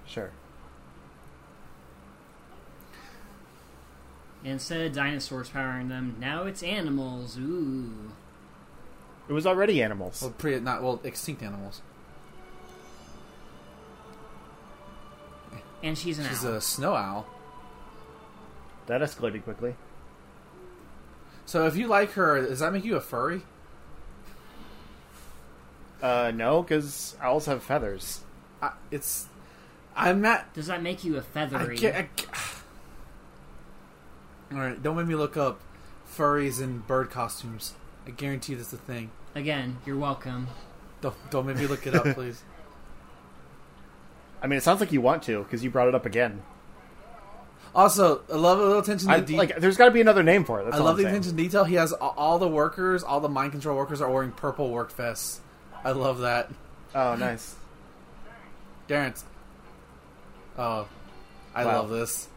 [0.05, 0.31] Sure.
[4.43, 7.37] Instead of dinosaurs powering them, now it's animals.
[7.37, 8.13] Ooh.
[9.29, 10.21] It was already animals.
[10.21, 11.81] Well, pre not well extinct animals.
[15.83, 16.53] And she's an She's owl.
[16.55, 17.27] a snow owl.
[18.87, 19.75] That escalated quickly.
[21.45, 23.41] So if you like her, does that make you a furry?
[26.01, 28.21] Uh, no, because owls have feathers.
[28.61, 29.27] I, it's
[29.95, 31.77] I'm not Does that make you a feathery?
[31.77, 31.95] can't.
[31.95, 32.61] I ca-
[34.53, 35.59] All right, don't make me look up
[36.15, 37.73] furries in bird costumes.
[38.07, 39.11] I guarantee that's a thing.
[39.35, 40.47] Again, you're welcome.
[41.01, 42.43] Don't don't make me look it up, please.
[44.41, 46.41] I mean, it sounds like you want to because you brought it up again.
[47.73, 49.37] Also, I love a little attention to I, detail.
[49.37, 50.65] like, there's got to be another name for it.
[50.65, 51.15] That's I all love I'm the saying.
[51.15, 51.63] attention to detail.
[51.63, 55.39] He has all the workers, all the mind control workers are wearing purple work vests.
[55.83, 56.51] I love that.
[56.93, 57.55] Oh, nice.
[58.89, 59.21] Darren.
[60.57, 60.87] Oh,
[61.55, 61.81] I Wow.
[61.83, 62.27] love this.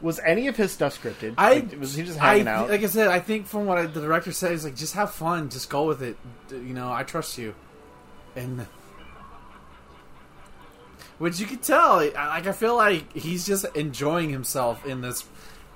[0.00, 1.34] Was any of his stuff scripted?
[1.38, 2.70] I Like, was he just hanging I, out?
[2.70, 5.12] Like I said, I think from what I, the director said, is like just have
[5.12, 6.16] fun, just go with it.
[6.50, 7.54] You know, I trust you,
[8.34, 8.66] and
[11.18, 11.96] which you can tell.
[11.96, 15.24] Like I feel like he's just enjoying himself in this,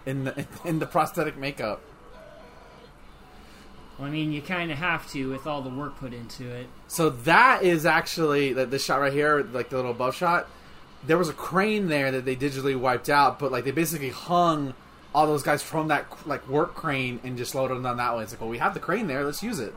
[0.04, 1.80] in the in the prosthetic makeup.
[3.98, 6.68] Well, I mean, you kind of have to with all the work put into it.
[6.88, 10.48] So that is actually that this shot right here, like the little above shot.
[11.06, 14.74] There was a crane there that they digitally wiped out, but like they basically hung
[15.14, 18.22] all those guys from that like work crane and just loaded them down that way.
[18.22, 19.74] It's like, well, we have the crane there, let's use it.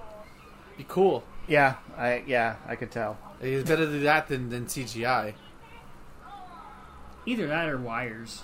[0.78, 1.24] Be cool.
[1.48, 3.18] yeah, I yeah, I could tell.
[3.42, 5.34] It's better to do that than, than CGI.
[7.26, 8.44] Either that or wires.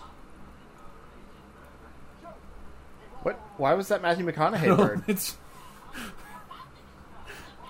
[3.23, 3.35] What?
[3.57, 5.03] Why was that Matthew McConaughey bird?
[5.07, 5.35] it's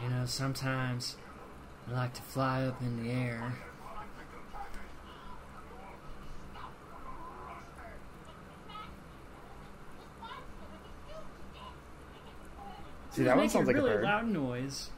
[0.02, 1.18] You know, sometimes
[1.90, 3.54] I like to fly up in the air.
[13.20, 14.04] See, that one sounds like a really bird.
[14.06, 14.92] loud noise.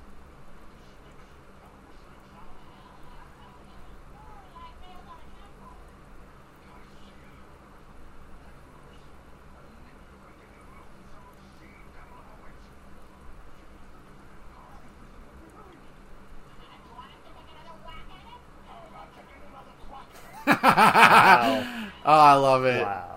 [20.62, 21.66] Wow.
[22.06, 22.84] oh, I love it.
[22.84, 23.11] wow.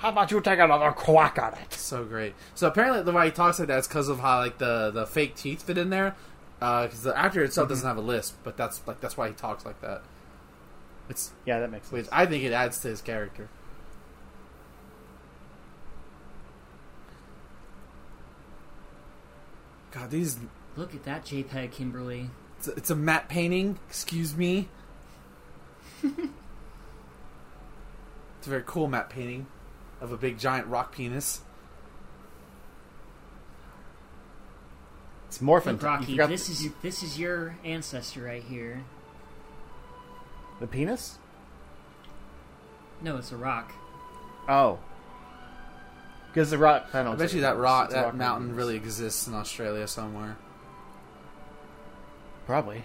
[0.00, 1.74] How about you take another quack at it?
[1.74, 2.34] So great.
[2.54, 5.06] So apparently, the way he talks like that is because of how like the the
[5.06, 6.16] fake teeth fit in there.
[6.58, 7.72] Because the actor itself Mm-hmm.
[7.74, 10.02] doesn't have a lisp, but that's like that's why he talks like that.
[11.10, 12.12] It's Yeah, that makes which sense.
[12.12, 13.48] I think it adds to his character.
[19.90, 20.38] God, these
[20.76, 22.30] Look at that JPEG, Kimberly.
[22.58, 23.78] it's a, it's a matte painting.
[23.88, 24.68] Excuse me.
[28.38, 29.46] It's a very cool matte painting
[30.00, 31.40] of a big giant rock penis.
[35.28, 35.74] It's morphin.
[35.74, 38.82] Look, Rocky, You this the- is this is your ancestor right here.
[40.60, 41.18] the penis.
[43.00, 43.72] No, it's a rock.
[44.48, 44.78] Oh,
[46.28, 46.88] because the rock.
[46.92, 47.16] I I don't.
[47.18, 48.56] bet you that rock, a that mountain penis.
[48.58, 50.36] really exists in Australia somewhere.
[52.46, 52.84] Probably.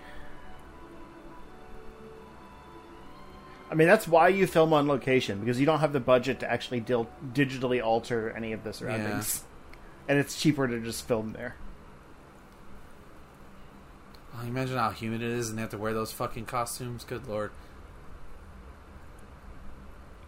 [3.76, 6.50] I mean, that's why you film on location because you don't have the budget to
[6.50, 9.44] actually dil- digitally alter any of the surroundings,
[10.08, 11.58] and it's cheaper to just film there.
[14.42, 17.04] You imagine how humid it is and they have to wear those fucking costumes?
[17.04, 17.52] Good lord.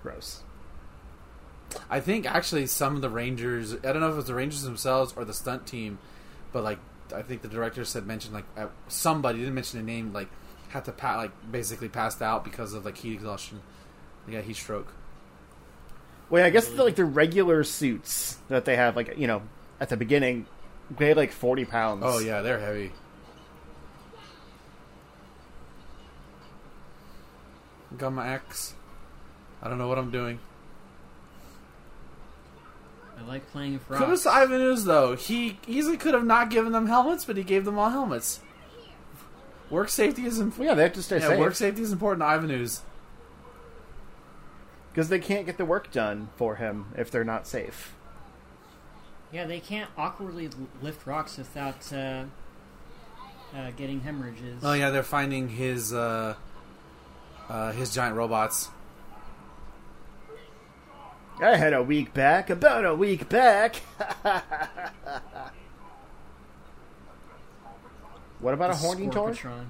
[0.04, 0.44] Gross.
[1.90, 4.64] I think actually some of the Rangers, I don't know if it was the Rangers
[4.64, 6.00] themselves or the stunt team,
[6.52, 6.80] but like
[7.16, 10.28] I think the director said mentioned like somebody didn't mention a name like
[10.70, 13.62] had to pa- like basically passed out because of like heat exhaustion.
[14.26, 14.94] They got heat stroke.
[16.30, 19.44] Wait, I guess the, like the regular suits that they have, like you know,
[19.80, 20.46] at the beginning,
[21.00, 22.04] weigh like forty pounds.
[22.06, 22.92] Oh yeah, they're heavy.
[27.98, 28.76] Gamma X.
[29.62, 30.40] I don't know what I'm doing.
[33.18, 34.24] I like playing with Kudos rocks.
[34.24, 35.16] to Ivan Ooze though.
[35.16, 38.40] He easily could have not given them helmets, but he gave them all helmets.
[39.70, 40.60] Work safety is important.
[40.60, 42.82] Well, yeah, they have to stay Yeah, safe work safety is important to Ivan Ooze.
[44.92, 47.94] because they can't get the work done for him if they're not safe.
[49.32, 50.50] Yeah, they can't awkwardly
[50.82, 52.24] lift rocks without uh,
[53.54, 54.64] uh, getting hemorrhages.
[54.64, 56.36] Oh yeah, they're finding his uh,
[57.50, 58.70] uh, his giant robots.
[61.42, 63.82] I had a week back, about a week back.
[68.40, 69.32] what about a The horny tour?
[69.32, 69.70] Scorpitron.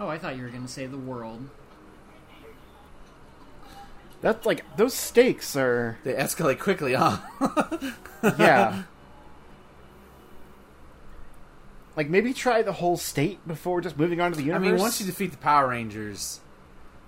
[0.00, 1.48] Oh, I thought you were going to say the world.
[4.20, 7.18] That's like those stakes are They escalate quickly, huh?
[8.38, 8.82] yeah.
[11.98, 14.68] Like maybe try the whole state before just moving on to the universe.
[14.68, 16.38] I mean, once you defeat the Power Rangers,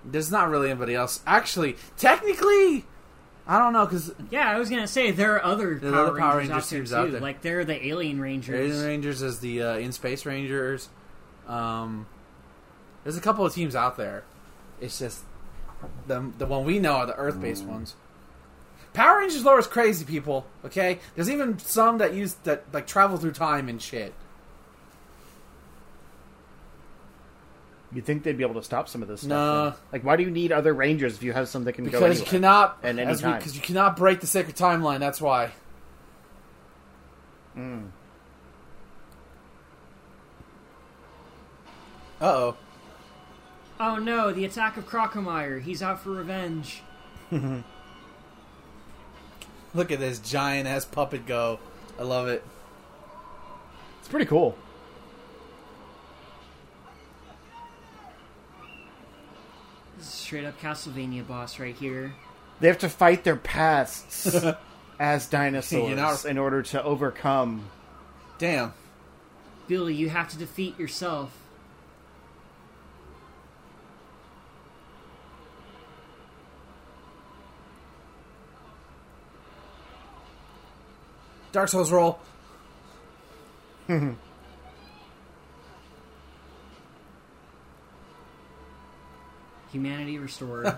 [0.03, 1.21] there's not really anybody else.
[1.25, 2.83] Actually, technically,
[3.47, 6.07] I don't know because Yeah, I was going to say there are other There's Power
[6.07, 6.95] other Power Rangers Rangers out there teams too.
[6.97, 7.21] out there.
[7.21, 8.69] Like they're the Alien Rangers.
[8.73, 10.89] Alien Rangers is the uh, in Space Rangers.
[11.47, 12.05] Um,
[13.03, 14.25] there's a couple of teams out there.
[14.81, 15.23] It's just
[16.07, 17.95] the the one we know are the Earth based ones.
[18.93, 20.45] Power Rangers lore is crazy, people.
[20.65, 24.13] Okay, there's even some that use that like travel through time and shit.
[27.93, 29.29] You think they'd be able to stop some of this stuff?
[29.29, 29.63] No.
[29.71, 29.79] then?
[29.91, 32.19] Like, why do you need other rangers if you have something that can go Because
[32.19, 32.29] you anywhere?
[32.29, 33.37] cannot At any as we- time.
[33.39, 34.99] because you cannot break the sacred timeline.
[34.99, 35.51] That's why.
[37.57, 37.89] Mm.
[42.21, 42.57] Uh oh.
[43.79, 45.61] Oh no, the attack of Crocomire.
[45.61, 46.83] He's out for revenge.
[49.73, 51.59] Look at this giant ass puppet go.
[51.99, 52.43] I love it.
[53.99, 54.55] It's pretty cool.
[59.85, 62.13] This is straight up Castlevania boss right here.
[62.59, 64.35] They have to fight their pasts
[64.99, 67.69] as dinosaurs You know- in order to overcome.
[68.37, 68.73] Damn.
[69.67, 71.37] Billy, you have to defeat yourself.
[81.51, 82.19] Dark Souls roll.
[89.71, 90.67] Humanity restored.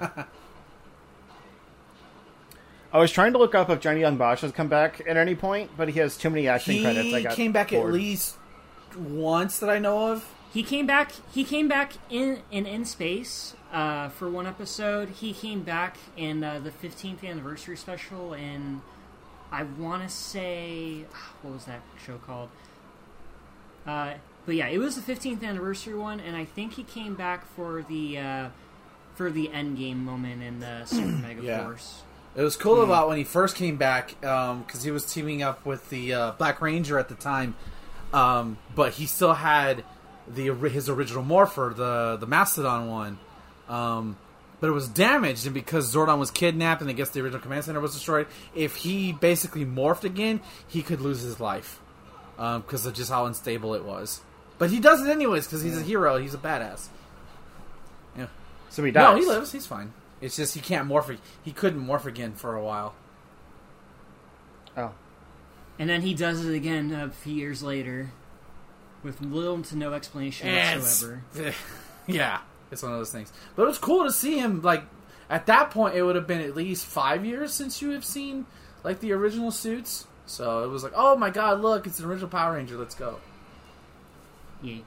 [2.94, 5.34] I was trying to look up if Johnny Yong Bosch has come back at any
[5.34, 7.14] point, but he has too many acting He credits.
[7.14, 8.38] I got came back at least
[8.96, 10.32] once that I know of.
[10.54, 11.12] he came back.
[11.32, 15.10] He came back in in in space uh, for one episode.
[15.10, 18.82] He came back in uh, the 15th anniversary special, and
[19.52, 21.06] I want to say
[21.42, 22.50] what was that show called?
[23.88, 24.14] Uh,
[24.46, 27.82] but yeah, it was the 15th anniversary one, and I think he came back for
[27.90, 28.50] the uh,
[29.16, 31.64] for the end game moment in the Super Mega Yeah.
[31.64, 32.02] Force.
[32.36, 35.88] It was cool about when he first came back because he was teaming up with
[35.92, 37.54] the uh, Black Ranger at the time,
[38.12, 39.84] um, but he still had
[40.28, 43.20] the his original Morpher, the the Mastodon one.
[43.70, 44.18] Um,
[44.60, 47.66] but it was damaged, and because Zordon was kidnapped, and I guess the original command
[47.66, 48.26] center was destroyed.
[48.56, 51.82] If he basically morphed again, he could lose his life
[52.38, 54.22] because of just how unstable it was.
[54.58, 56.18] But he does it anyways because he's a hero.
[56.18, 56.88] He's a badass.
[58.74, 58.76] Yeah.
[58.76, 59.16] So he dies.
[59.16, 59.52] No, he lives.
[59.52, 59.94] He's fine.
[60.22, 61.18] It's just he can't morph.
[61.44, 62.96] He couldn't morph again for a while.
[64.76, 64.94] Oh,
[65.78, 68.12] And then he does it again a few years later,
[69.04, 71.54] with little to no explanation It's- whatsoever.
[72.08, 72.40] yeah,
[72.72, 73.32] it's one of those things.
[73.56, 74.62] But it was cool to see him.
[74.64, 74.84] Like
[75.30, 78.46] at that point, it would have been at least five years since you have seen
[78.84, 80.08] like the original suits.
[80.26, 82.78] So it was like, oh my god, look, it's an original Power Ranger.
[82.78, 83.20] Let's go.
[84.64, 84.80] Yeah.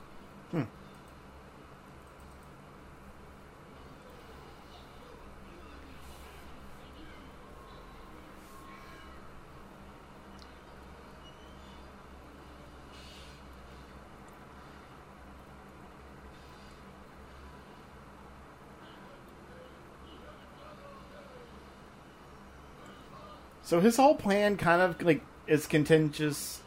[23.66, 26.60] So his whole plan kind of like is contingent,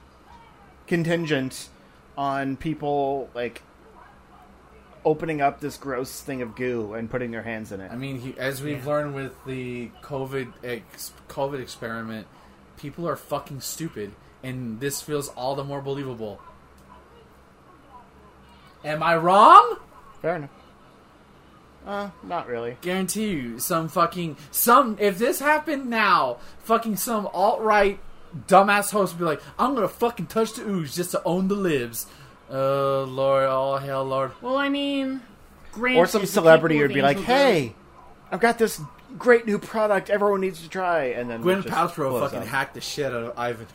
[0.85, 1.69] contingent
[2.17, 3.61] on people like
[5.05, 7.89] opening up this gross thing of goo and putting their hands in it.
[7.89, 8.89] I mean, he, as we've Yeah.
[8.91, 12.27] learned with the COVID ex, COVID experiment,
[12.77, 14.11] people are fucking stupid,
[14.43, 16.41] and this feels all the more believable.
[18.83, 19.77] Am I wrong?
[20.21, 20.49] Fair enough.
[21.87, 22.77] Uh, not really.
[22.81, 24.97] Guarantee you, some fucking some.
[24.99, 27.99] If this happened now, fucking some alt right
[28.47, 31.55] dumbass host would be like, "I'm gonna fucking touch the ooze just to own the
[31.55, 32.05] libs."
[32.51, 34.31] Oh Lord, oh hell, Lord.
[34.41, 35.21] Well, I mean,
[35.71, 37.75] granted, Or some celebrity would be like, Angel Grove- "Hey,
[38.31, 38.81] I've got this
[39.17, 42.45] great new product everyone needs to try," and then Gwyneth it just Paltrow fucking up.
[42.45, 43.67] hacked the shit out of Ivan.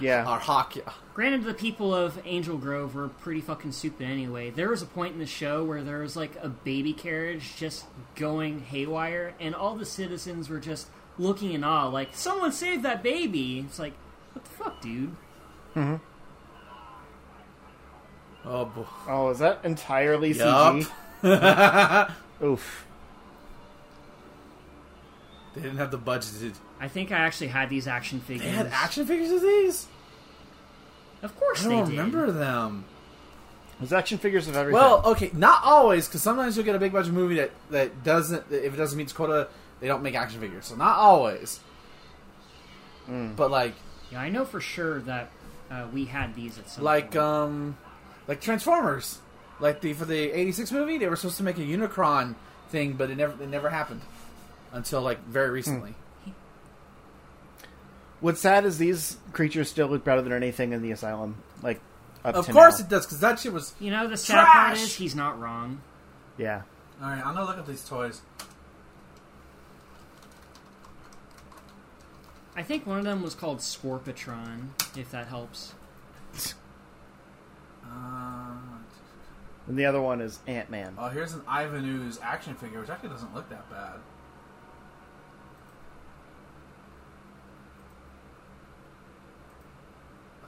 [0.00, 0.74] Yeah, Or Hawk.
[1.14, 4.50] Granted, the people of Angel Grove were pretty fucking stupid anyway.
[4.50, 7.86] There was a point in the show where there was like a baby carriage just
[8.14, 10.88] going haywire, and all the citizens were just
[11.18, 13.60] looking in awe, like, someone saved that baby!
[13.60, 13.92] It's like,
[14.32, 15.16] what the fuck, dude?
[15.74, 15.96] Mm-hmm.
[18.44, 18.86] Oh boy.
[19.06, 20.76] Oh, is that entirely Yup.
[21.22, 22.14] CG?
[22.42, 22.86] Oof.
[25.54, 26.32] They didn't have the budget.
[26.40, 28.44] to- I think I actually had these action figures.
[28.46, 29.86] They had action figures of these.
[31.22, 31.90] Of course I don't did.
[31.98, 32.84] remember them.
[33.78, 34.80] There's action figures of everything.
[34.80, 38.48] Well, okay, not always, because sometimes you'll get a big budget movie that that doesn't.
[38.50, 39.48] that If it doesn't meet its quota,
[39.80, 40.66] they don't make action figures.
[40.66, 41.60] So not always.
[43.08, 43.74] But like,
[44.12, 45.30] Yeah, I know for sure that
[45.70, 47.16] uh, we had these at some like point.
[47.16, 47.76] um,
[48.28, 49.18] like Transformers,
[49.58, 52.36] like the for the '86 movie, they were supposed to make a Unicron
[52.68, 54.02] thing, but it never it never happened
[54.72, 55.94] until like very recently.
[58.20, 61.42] What's sad is these creatures still look better than anything in the asylum.
[61.62, 61.80] Like,
[62.22, 62.84] up Of to course now.
[62.84, 63.74] it does, because that shit was.
[63.80, 65.80] You know, the sad part is he's not wrong.
[66.36, 66.62] Yeah.
[67.02, 68.20] All right, I'm gonna look at these toys.
[72.56, 75.72] I think one of them was called Scorpitron, if that helps.
[77.84, 78.52] Uh,
[79.66, 80.94] And the other one is Ant Man.
[80.98, 83.94] oh, here's an Ivan Ooze action figure, which actually doesn't look that bad.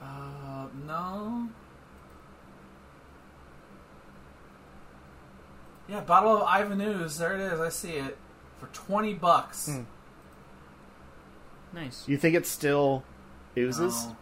[0.03, 1.47] Uh, no.
[5.87, 7.17] Yeah, bottle of Ivan Ooze.
[7.17, 7.59] There it is.
[7.59, 8.17] I see it
[8.59, 9.67] for twenty bucks.
[9.67, 9.81] Hmm.
[11.73, 12.07] Nice.
[12.07, 13.03] You think it still
[13.57, 14.05] oozes?
[14.05, 14.15] No.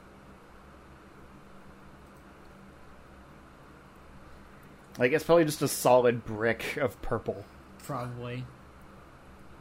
[4.99, 7.45] Like, it's probably just a solid brick of purple.
[7.83, 8.45] Probably.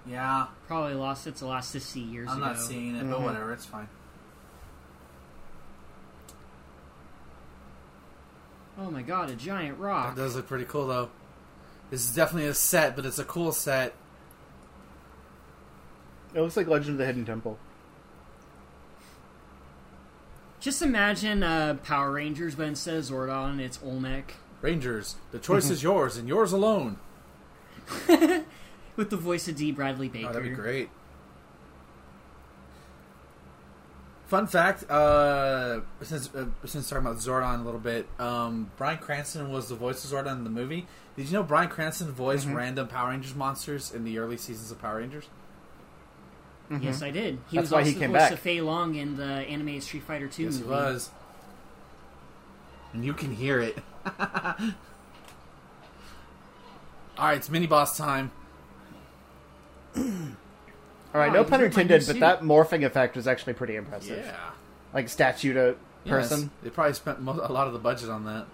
[0.07, 2.35] Yeah, Probably lost its elasticity years ago.
[2.35, 3.25] I'm not seeing it, but Mhm.
[3.25, 3.53] whatever.
[3.53, 3.89] It's fine.
[8.81, 10.17] Oh my god, a giant rock.
[10.17, 11.11] That does look pretty cool, though.
[11.91, 13.93] This is definitely a set, but it's a cool set.
[16.35, 17.59] It looks like Legend of the Hidden Temple.
[20.61, 24.35] Just imagine uh, Power Rangers, but instead of Zordon, it's Olmec.
[24.63, 26.99] Rangers, the choice is yours and yours alone.
[28.97, 30.29] With the voice of Dee Bradley Baker.
[30.29, 30.91] Oh, that'd be great.
[34.31, 39.51] Fun fact: uh, since uh, since talking about Zordon a little bit, um, Bryan Cranston
[39.51, 40.87] was the voice of Zordon in the movie.
[41.17, 42.55] Did you know Bryan Cranston voiced Mhm.
[42.55, 45.27] random Power Rangers monsters in the early seasons of Power Rangers?
[46.81, 47.41] Yes, I did.
[47.51, 48.31] He That's was why also he the came voice back.
[48.31, 50.65] of Fei Long in the animated Street Fighter 2 Yes, movie.
[50.67, 51.11] he was.
[52.93, 53.77] And you can hear it.
[54.07, 54.17] All
[57.19, 58.31] right, it's mini boss time.
[61.13, 64.25] All right, Oh, no pun intended, but that morphing effect was actually pretty impressive.
[64.25, 64.37] Yeah,
[64.95, 66.51] Like statue to Yes, person.
[66.63, 68.47] they probably spent a lot of the budget on that.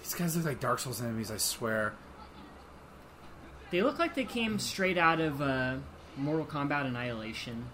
[0.00, 1.30] These guys look like Dark Souls enemies.
[1.30, 1.92] I swear.
[3.70, 5.76] They look like they came straight out of uh,
[6.16, 7.66] Mortal Kombat Annihilation.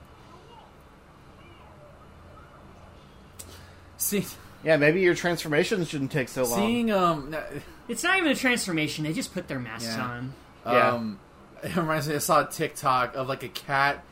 [3.96, 4.24] See,
[4.62, 6.58] Yeah, maybe your transformation shouldn't take so long.
[6.60, 10.04] Seeing um, n- It's not even a transformation; they just put their masks Yeah.
[10.04, 10.32] on.
[10.66, 10.92] Yeah.
[10.92, 11.18] um,
[11.62, 12.14] it reminds me.
[12.14, 14.04] I saw a TikTok of like a cat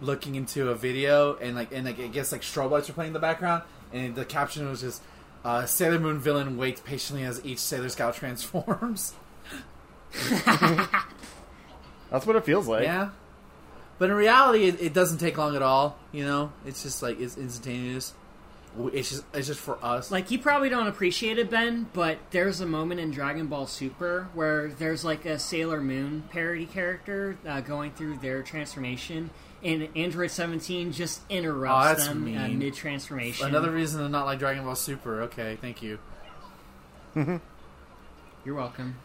[0.00, 3.08] looking into a video, and like and like I guess like strobe lights are playing
[3.10, 3.62] in the background,
[3.92, 5.02] and the caption was just.
[5.44, 9.12] Uh, Sailor Moon villain waits patiently as each Sailor Scout transforms.
[12.10, 12.84] That's what it feels like.
[12.84, 13.10] Yeah,
[13.98, 15.98] but in reality, it, it doesn't take long at all.
[16.12, 18.14] You know, it's just like it's instantaneous.
[18.92, 20.10] It's just it's just for us.
[20.10, 24.28] Like you probably don't appreciate it, Ben, but there's a moment in Dragon Ball Super
[24.32, 29.28] where there's like a Sailor Moon parody character uh, going through their transformation,
[29.62, 32.58] and Android 17 just Oh, interrupts that's them uh, mean.
[32.58, 33.46] mid transformation.
[33.46, 35.22] Another reason to not like Dragon Ball Super.
[35.24, 35.98] Okay, thank you.
[37.14, 38.96] You're welcome.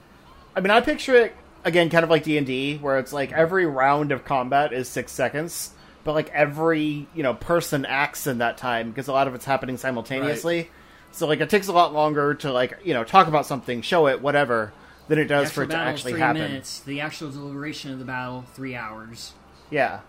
[0.56, 3.32] I mean, I picture it again, kind of like D and D, where it's like
[3.34, 5.72] every round of combat is six seconds,
[6.08, 9.44] but like every you know person acts in that time because a lot of it's
[9.44, 10.70] happening simultaneously.
[11.12, 14.08] So like it takes a lot longer to like you know talk about something, show
[14.08, 14.72] it, whatever,
[15.10, 16.44] than it does for it to actually three happen.
[16.44, 16.80] minutes.
[16.80, 19.34] The actual deliberation of the battle three hours.
[19.70, 20.00] Yeah.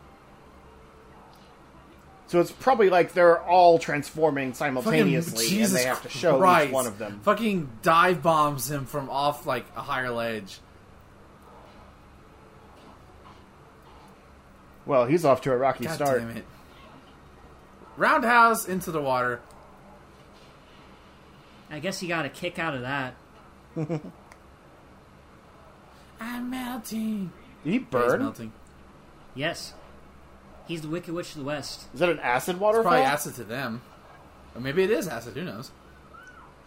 [2.28, 6.68] So it's probably like they're all transforming simultaneously, and Jesus they have to show Christ.
[6.68, 7.18] each one of them.
[7.24, 10.61] Fucking dive bombs him from off like a higher ledge.
[14.89, 16.18] Well, he's off to a rocky God start.
[16.20, 16.45] damn it!
[17.99, 19.41] Roundhouse into the water.
[21.70, 23.14] I guess you got a kick out of that.
[26.20, 27.30] I'm melting.
[27.64, 28.53] Did he Yeah, he's melting.
[29.34, 29.74] Yes,
[30.66, 31.86] he's the Wicked Witch of the West.
[31.93, 32.84] Is that an acid It's waterfall?
[32.84, 33.82] probably acid to them,
[34.55, 35.34] or maybe it is acid.
[35.34, 35.70] Who knows?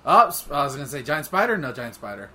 [0.05, 1.57] Oh, I was gonna say giant spider.
[1.57, 2.29] No giant spider.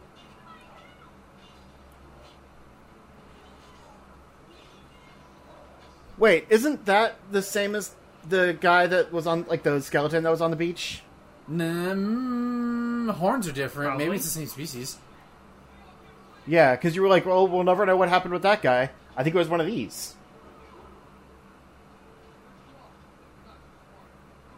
[6.18, 7.94] Wait, isn't that the same as
[8.28, 11.02] the guy that was on like the skeleton that was on the beach?
[11.50, 13.90] Mm, horns are different.
[13.90, 14.04] Probably.
[14.06, 14.96] Maybe it's the same species.
[16.46, 19.22] Yeah, because you were like, "Well, we'll never know what happened with that guy." I
[19.22, 20.14] think it was one of these.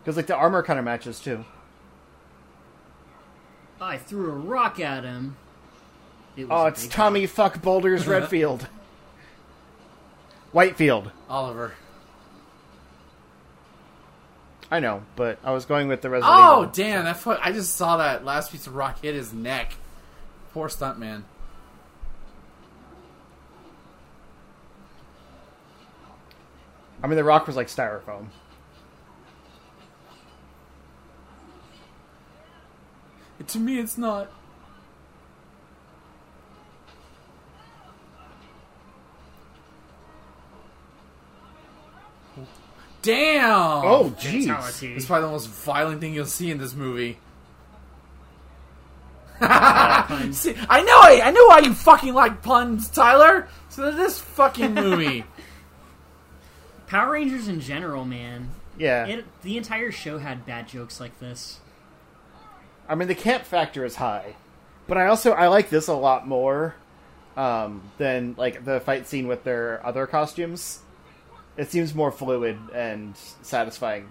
[0.01, 1.45] Because like the armor kind of matches too.
[3.81, 5.37] I threw a rock at him.
[6.37, 8.67] It was Oh, it's big Tommy fuck Boulders Redfield.
[10.53, 11.11] Whitefield.
[11.29, 11.75] Oliver.
[14.71, 16.73] I know, but I was going with the Resident Oh Evil.
[16.73, 17.05] damn!
[17.05, 19.75] That fu- I just saw that last piece of rock hit his neck.
[20.53, 21.23] Poor stuntman.
[27.03, 28.27] I mean, the rock was like styrofoam.
[33.47, 34.31] To me, it's not.
[43.03, 43.85] Damn!
[43.85, 44.47] Oh, jeez.
[44.47, 44.95] fatality.
[44.95, 47.19] It's probably the most violent thing you'll see in this movie.
[49.41, 53.49] See, I know, I, I know why you fucking like puns, Tyler.
[53.69, 55.25] So this fucking movie.
[56.89, 58.51] Power Rangers in general, man.
[58.77, 59.07] Yeah.
[59.07, 61.61] It, the entire show had bad jokes like this.
[62.89, 64.35] I mean, the camp factor is high,
[64.87, 66.75] but I also I like this a lot more
[67.37, 70.81] um, than like the fight scene with their other costumes.
[71.59, 74.09] It seems more fluid and satisfying.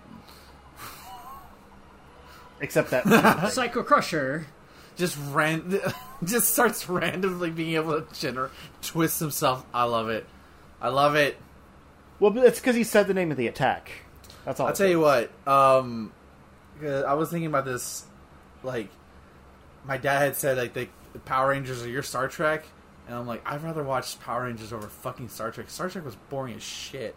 [2.60, 4.48] Except that Psycho Crusher.
[4.96, 5.80] just ran,
[6.24, 8.50] just starts randomly being able to gener-
[8.82, 9.66] twist himself.
[9.74, 10.26] I love it.
[10.82, 11.38] I love it.
[12.20, 13.92] well, it's because he said the name of the attack.
[14.46, 14.68] That's all.
[14.68, 15.30] I'll tell you what.
[15.48, 16.12] Um,
[16.82, 18.06] 'cause I was thinking about this.
[18.64, 18.90] Like,
[19.86, 22.64] my dad had said like the the Power Rangers are your Star Trek,
[23.08, 25.70] and I'm like, I'd rather watch Power Rangers over fucking Star Trek.
[25.70, 27.16] Star Trek was boring as shit.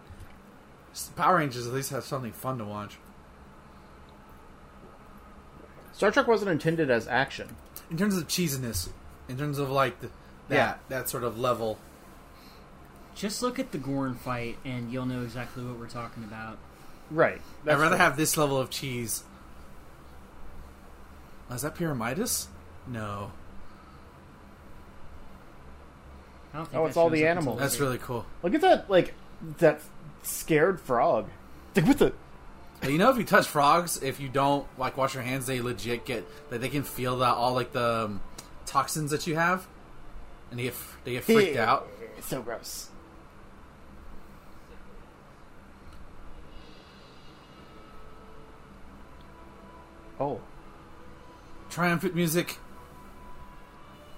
[0.92, 2.96] S- Power Rangers at least have something fun to watch.
[5.92, 7.56] Star Trek wasn't intended as action.
[7.90, 8.88] In terms of cheesiness,
[9.28, 10.08] in terms of like the,
[10.48, 10.74] that Yeah.
[10.88, 11.78] that sort of level.
[13.14, 16.58] Just look at the Gorn fight, and you'll know exactly what we're talking about.
[17.10, 17.40] Right.
[17.66, 17.96] I'd rather true.
[17.98, 19.24] have this level of cheese.
[21.50, 22.46] Oh, is that Pyramidas?
[22.86, 23.32] No,
[26.54, 27.58] I don't think Oh, it's all the animals.
[27.58, 28.24] that's really cool.
[28.42, 29.14] Look at that, like
[29.58, 29.80] that
[30.22, 31.28] scared frog.
[31.76, 32.12] Like what the?
[32.82, 36.06] You know, if you touch frogs, if you don't like wash your hands, they legit
[36.06, 38.22] get like they can feel that all like the um,
[38.64, 39.66] toxins that you have,
[40.50, 40.74] and they get
[41.04, 41.88] they get freaked out.
[42.16, 42.88] It's so gross.
[50.18, 50.40] Oh,
[51.70, 52.58] Triumphant music.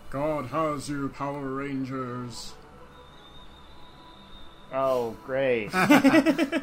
[0.09, 2.55] God has you, Power Rangers.
[4.73, 5.70] Oh, great.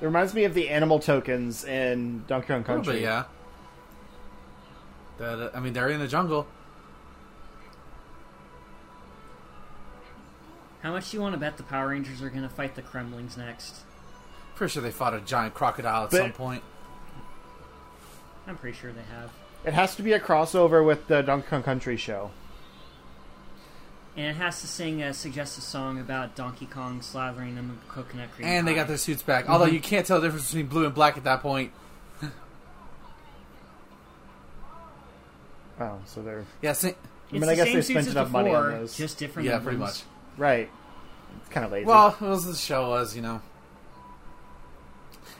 [0.00, 2.94] It reminds me of the animal tokens in Donkey Kong Country.
[2.94, 3.24] bit, yeah.
[5.18, 6.46] That uh, I mean, they're in the jungle.
[10.82, 12.82] How much do you want to bet the Power Rangers are going to fight the
[12.82, 13.76] Kremlings next?
[14.56, 16.64] Pretty sure they fought a giant crocodile at But- some point.
[18.48, 19.30] I'm pretty sure they have.
[19.64, 22.30] It has to be a crossover with the Donkey Kong Country show.
[24.16, 28.30] And it has to sing a suggestive song about Donkey Kong slathering them with coconut
[28.32, 28.46] cream.
[28.46, 29.48] And they got their suits back.
[29.48, 29.72] Although mhm.
[29.74, 31.72] you can't tell the difference between blue and black at that point.
[35.80, 36.94] Oh, so they're Yeah, see, I
[37.30, 38.96] It's mean, I guess same they suits spent as enough money on those.
[38.96, 39.48] Just different.
[39.48, 39.64] yeah, emblems.
[39.64, 40.02] pretty much.
[40.36, 40.70] right.
[41.40, 41.86] It's kind of lazy.
[41.86, 43.40] Well, it was the show was, you know.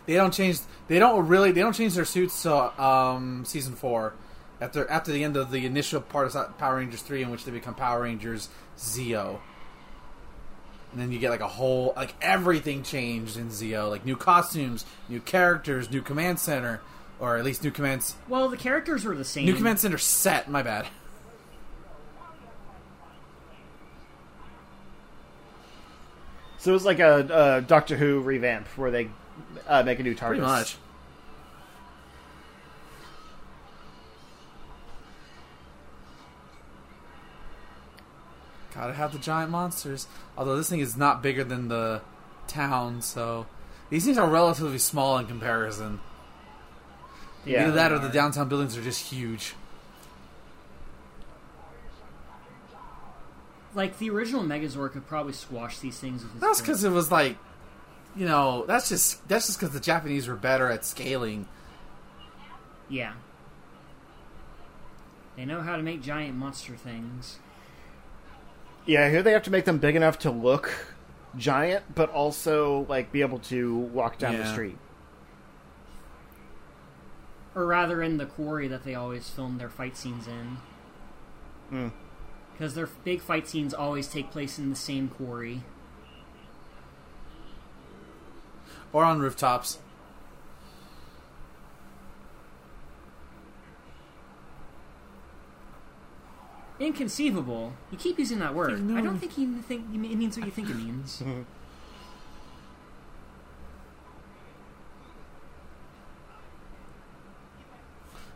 [0.07, 0.59] They don't change.
[0.89, 1.53] They don't really.
[1.53, 4.15] They don't change their suits till um, season four,
[4.61, 7.53] after after the end of the initial part of Power Rangers three, in which they
[7.53, 9.39] become Power Rangers Zeo.
[10.93, 14.85] And then you get like a whole like everything changed in Zeo, like new costumes,
[15.09, 16.81] new characters, new command center,
[17.21, 18.17] or at least new commands.
[18.29, 19.47] Well, the characters were the same.
[19.47, 20.51] New command center set.
[20.51, 20.87] My bad.
[26.63, 29.09] so it was like a, a Doctor Who revamp where they
[29.69, 30.27] uh, make a new TARDIS.
[30.29, 30.77] Pretty much.
[38.75, 40.07] Gotta have the giant monsters.
[40.37, 42.01] Although this thing is not bigger than the
[42.49, 43.47] town, so
[43.91, 46.01] these things are relatively small in comparison.
[47.45, 47.65] Yeah.
[47.65, 49.55] Either that or the downtown buildings are just huge.
[53.75, 56.23] Like the original Megazord could probably squash these things.
[56.23, 57.37] With his That's because it was like,
[58.17, 61.47] you know, that's just that's just because the Japanese were better at scaling.
[62.89, 63.15] Yeah.
[65.37, 67.39] They know how to make giant monster things.
[68.85, 70.75] Yeah, here they have to make them big enough to look
[71.37, 74.77] giant, but also like be able to walk down the street.
[77.55, 80.57] Or rather, in the quarry that they always film their fight scenes in.
[81.69, 81.89] Hmm.
[82.53, 85.63] Because their big fight scenes always take place in the same quarry.
[88.93, 89.79] Or on rooftops.
[96.79, 97.73] Inconceivable.
[97.91, 98.83] You keep using that word.
[98.83, 98.97] No.
[98.97, 101.23] I don't think you think it means what you think it means.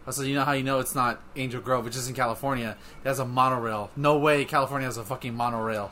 [0.07, 2.77] Also, you know how you know it's not Angel Grove, which is in California.
[3.05, 3.91] It has a monorail.
[3.97, 5.91] No way California has a fucking monorail.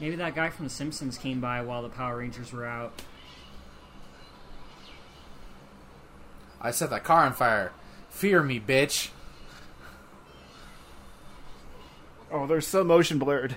[0.00, 3.00] Maybe that guy from The Simpsons came by while the Power Rangers were out.
[6.60, 7.72] I set that car on fire.
[8.10, 9.10] Fear me, bitch.
[12.30, 13.56] Oh, they're so motion blurred.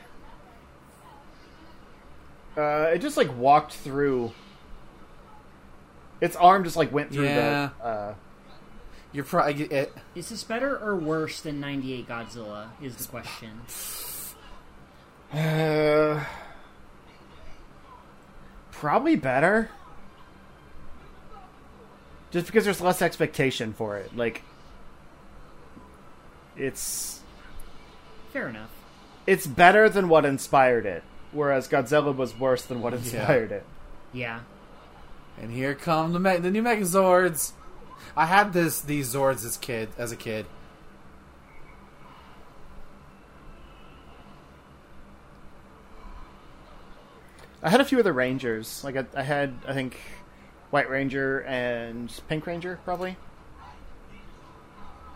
[2.58, 4.32] Uh, it just like walked through.
[6.22, 7.70] Its arm just like went through Yeah.
[7.80, 7.84] the.
[7.86, 8.14] Uh,
[9.12, 9.94] You're probably it.
[10.14, 12.68] Is this better or worse than 98 Godzilla?
[12.82, 13.62] Is the question.
[15.34, 16.24] Uh,
[18.72, 19.70] probably better.
[22.32, 24.44] Just because there's less expectation for it, like
[26.56, 27.22] it's
[28.32, 28.70] Fair enough.
[29.26, 33.66] it's better than what inspired it, whereas Godzilla was worse than what inspired it.
[34.14, 34.42] Yeah.
[35.42, 37.54] And here come the me- the new Megazords.
[38.16, 40.46] I had this these Zords as kid as a kid.
[47.62, 48.84] I had a few of the Rangers.
[48.84, 49.98] Like I, I had, I think,
[50.70, 53.18] White Ranger and Pink Ranger, probably.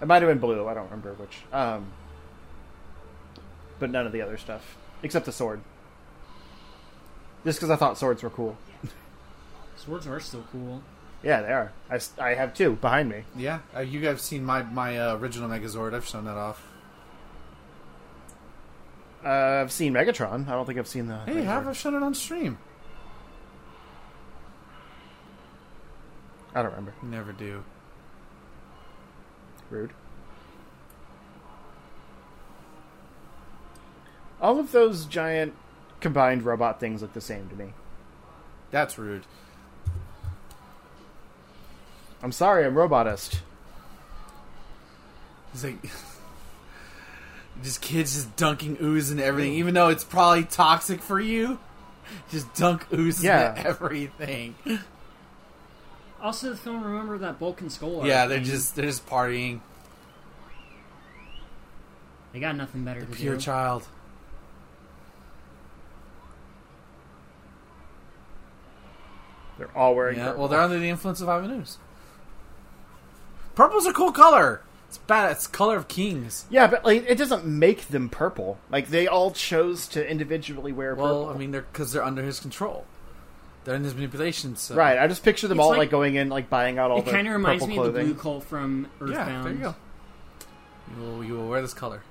[0.02, 0.68] It might have been blue.
[0.68, 1.38] I don't remember which.
[1.54, 1.86] Um,
[3.80, 5.62] but none of the other stuff, except the sword.
[7.46, 8.58] Just because I thought swords were cool.
[9.76, 10.82] Swords are still cool.
[11.24, 11.74] Yeah, they are.
[11.90, 13.24] I, I have two behind me.
[13.36, 15.94] Yeah, uh, you guys seen my my uh, original Megazord?
[15.94, 16.66] I've shown that off.
[19.24, 20.48] Uh, I've seen Megatron.
[20.48, 21.20] I don't think I've seen the.
[21.26, 22.58] Hey, have I shown it on stream?
[26.54, 26.94] I don't remember.
[27.02, 27.64] Never do.
[29.70, 29.94] Rude.
[34.42, 35.54] All of those giant
[36.02, 37.74] combined robot things look the same to me.
[38.72, 39.26] That's rude.
[42.22, 43.42] I'm sorry, I'm robotist.
[45.54, 45.78] It's like
[47.62, 51.60] just kids just dunking ooze and everything, even though it's probably toxic for you.
[52.30, 53.56] Just dunk ooze yeah.
[53.56, 54.56] into everything.
[56.22, 58.06] Also, the film remember that Bulk and Skull.
[58.06, 58.46] Yeah, they're thing.
[58.46, 59.62] just they're just partying.
[62.34, 63.42] They got nothing better the to pure do.
[63.42, 63.88] child.
[69.58, 70.18] They're all wearing.
[70.18, 70.40] Yeah, purple.
[70.40, 71.78] well, they're under the influence of Ivan Ooze.
[73.56, 74.62] Purple's a cool color.
[74.94, 75.32] It's bad.
[75.32, 76.46] It's color of kings.
[76.52, 78.60] Yeah, but like it doesn't make them purple.
[78.70, 81.36] Like they all chose to individually wear Well, purple.
[81.36, 82.86] I mean, they're because they're under his control.
[83.64, 84.56] They're in his manipulation.
[84.56, 84.76] So.
[84.76, 85.00] right.
[85.00, 87.06] I just picture them It's all like- like, going in, like buying out all It
[87.06, 89.28] the kind of reminds me of the blue cult from Earthbound.
[89.28, 89.76] Yeah, there you go.
[90.96, 92.04] You will, you will wear this color.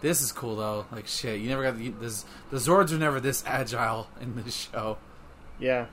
[0.00, 0.86] This is cool though.
[0.90, 2.24] Like shit, you never got the, this.
[2.50, 4.98] The Zords are never this agile in this show.
[5.60, 5.86] Yeah.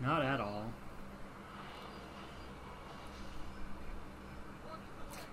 [0.00, 0.72] Not at all.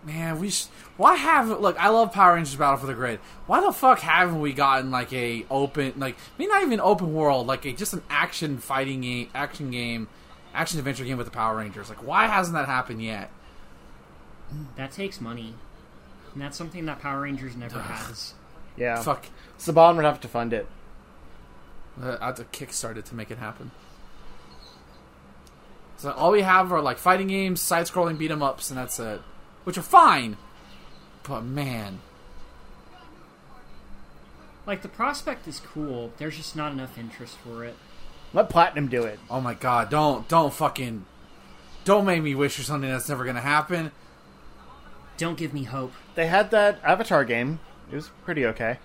[0.06, 0.66] Man, we sh-
[0.98, 1.82] why haven't look?
[1.82, 3.20] I love Power Rangers Battle for the Grid.
[3.48, 7.48] Why the fuck haven't we gotten like a open, like maybe not even open world,
[7.48, 10.10] like a just an action fighting game, action game,
[10.54, 11.88] action adventure game with the Power Rangers?
[11.88, 13.32] Like, why hasn't that happened yet?
[14.76, 15.54] That takes money.
[16.34, 18.34] And that's something that Power Rangers never has.
[18.76, 19.02] Yeah.
[19.02, 19.28] Fuck,
[19.58, 20.68] Saban would have to fund it.
[22.02, 23.72] uh, I have to kickstart it to make it happen.
[25.98, 29.22] So all we have are like fighting games, side-scrolling beat 'em ups, and that's it,
[29.64, 30.38] which are fine.
[31.24, 32.00] But man,
[34.66, 36.14] Like, the prospect is cool.
[36.18, 37.76] There's just not enough interest for it.
[38.34, 39.20] Let Platinum do it.
[39.30, 41.06] Oh my god, don't don't fucking
[41.86, 43.92] don't make me wish for something that's never gonna happen.
[45.18, 45.94] Don't give me hope.
[46.16, 47.60] They had that Avatar game.
[47.92, 48.80] It was pretty okay.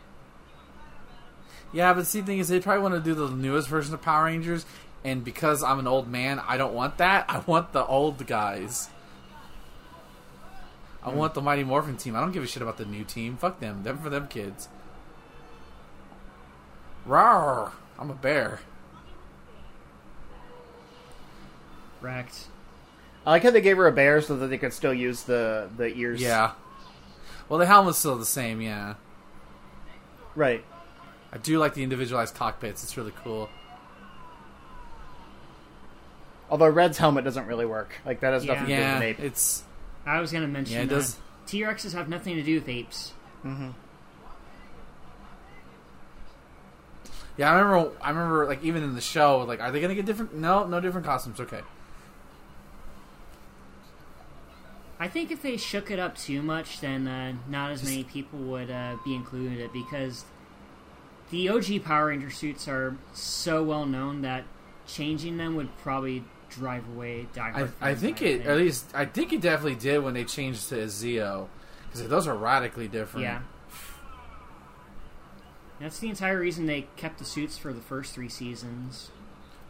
[1.72, 4.02] Yeah, but see the thing is they probably want to do the newest version of
[4.02, 4.66] Power Rangers
[5.04, 7.24] and because I'm an old man, I don't want that.
[7.28, 8.90] I want the old guys.
[11.08, 12.14] I want the Mighty Morphin team.
[12.16, 13.36] I don't give a shit about the new team.
[13.36, 13.82] Fuck them.
[13.82, 14.68] Them for them kids.
[17.06, 17.72] Rawr!
[17.98, 18.60] I'm a bear.
[22.00, 22.46] Wrecked.
[23.26, 25.68] I like how they gave her a bear so that they could still use the
[25.76, 26.20] the ears.
[26.20, 26.52] Yeah.
[27.48, 28.94] Well, the helmet's still the same, yeah.
[30.34, 30.64] Right.
[31.32, 32.84] I do like the individualized cockpits.
[32.84, 33.48] It's really cool.
[36.50, 37.94] Although Red's helmet doesn't really work.
[38.06, 38.54] Like that has Yeah.
[38.54, 39.62] nothing to do with Yeah, it's
[40.08, 40.94] I was going to mention Yeah, it that.
[40.96, 41.16] does.
[41.46, 43.12] T Rexes have nothing to do with apes.
[47.36, 47.92] Yeah, I remember.
[48.00, 50.34] I remember, like even in the show, like, are they gonna get different?
[50.34, 51.38] No, no different costumes.
[51.38, 51.60] Okay.
[54.98, 58.40] I think if they shook it up too much, then uh, not as many people
[58.40, 60.24] would uh, be included in it because
[61.30, 64.42] the OG Power Ranger suits are so well known that
[64.88, 67.68] changing them would probably drive away I.
[67.80, 71.48] I think it at least I think it definitely did when they changed to Zeo
[71.86, 73.24] because those are radically different.
[73.24, 73.40] Yeah.
[75.80, 79.10] That's the entire reason they kept the suits for the first three seasons.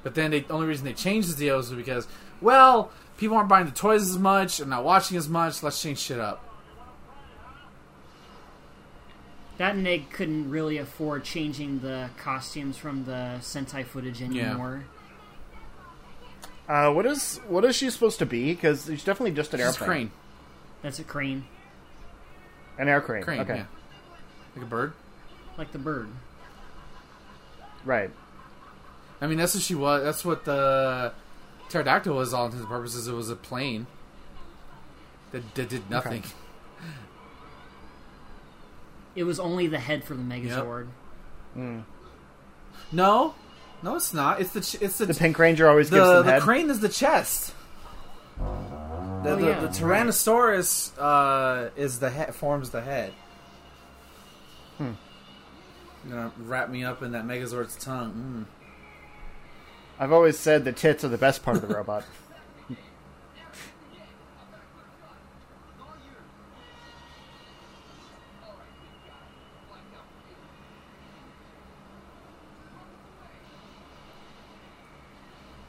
[0.03, 2.07] But then they, the only reason they changed the Zeos was because
[2.41, 5.63] well, people aren't buying the toys as much and not watching as much.
[5.63, 6.45] Let's change shit up.
[9.59, 14.85] That and they couldn't really afford changing the costumes from the Sentai footage anymore.
[16.69, 18.53] Uh, what is what is she supposed to be?
[18.55, 19.87] Because she's definitely just an It's airplane.
[19.89, 20.11] crane,
[20.83, 21.45] That's a crane,
[22.79, 23.23] An air crane.
[23.23, 23.57] crane, okay.
[23.57, 23.65] yeah,
[24.55, 24.93] like a bird.
[25.57, 26.09] like the bird.
[27.85, 28.11] Right.
[29.21, 30.05] I mean, that's what she was.
[30.05, 31.13] That's what the
[31.71, 32.35] pterodactyl was.
[32.35, 33.87] All intents and purposes, it was a plane
[35.33, 36.23] that, that did nothing.
[39.17, 40.89] It was only the head for the Megazord.
[42.93, 43.35] No,
[43.83, 44.41] no, it's not.
[44.41, 46.43] It's the ch- it's the The Pink Ranger always gives the, them the head.
[46.43, 47.53] crane is the chest.
[48.39, 53.13] The, Oh, the, yeah, the Tyrannosaurus uh, is the he- forms the head.
[54.79, 54.93] Hmm.
[56.07, 58.47] You're gonna wrap me up in that Megazord's tongue.
[59.99, 62.05] I've always said the tits are the best part of the robot.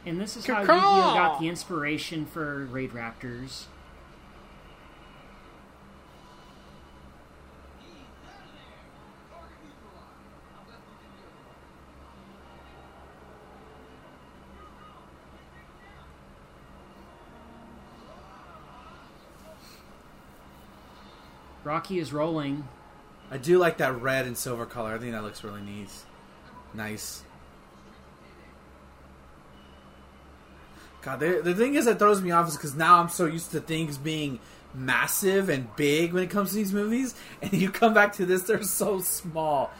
[0.09, 0.73] And this is how Caw-caw!
[0.73, 3.65] Yu-Gi-Oh got the inspiration for Raid Raptors.
[21.63, 22.67] Rocky is rolling.
[23.29, 24.95] I do like that red and silver color.
[24.95, 25.91] I think that looks really neat.
[26.73, 27.21] Nice.
[31.01, 33.51] God, they, the thing is that throws me off is because now I'm so used
[33.51, 34.39] to things being
[34.73, 38.43] massive and big when it comes to these movies, and you come back to this,
[38.43, 39.71] they're so small.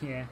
[0.00, 0.26] Yeah.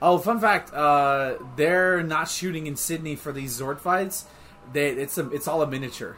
[0.00, 4.26] Oh, fun fact: uh, they're not shooting in Sydney for these Zord fights.
[4.72, 6.16] They, it's a, it's all a miniature.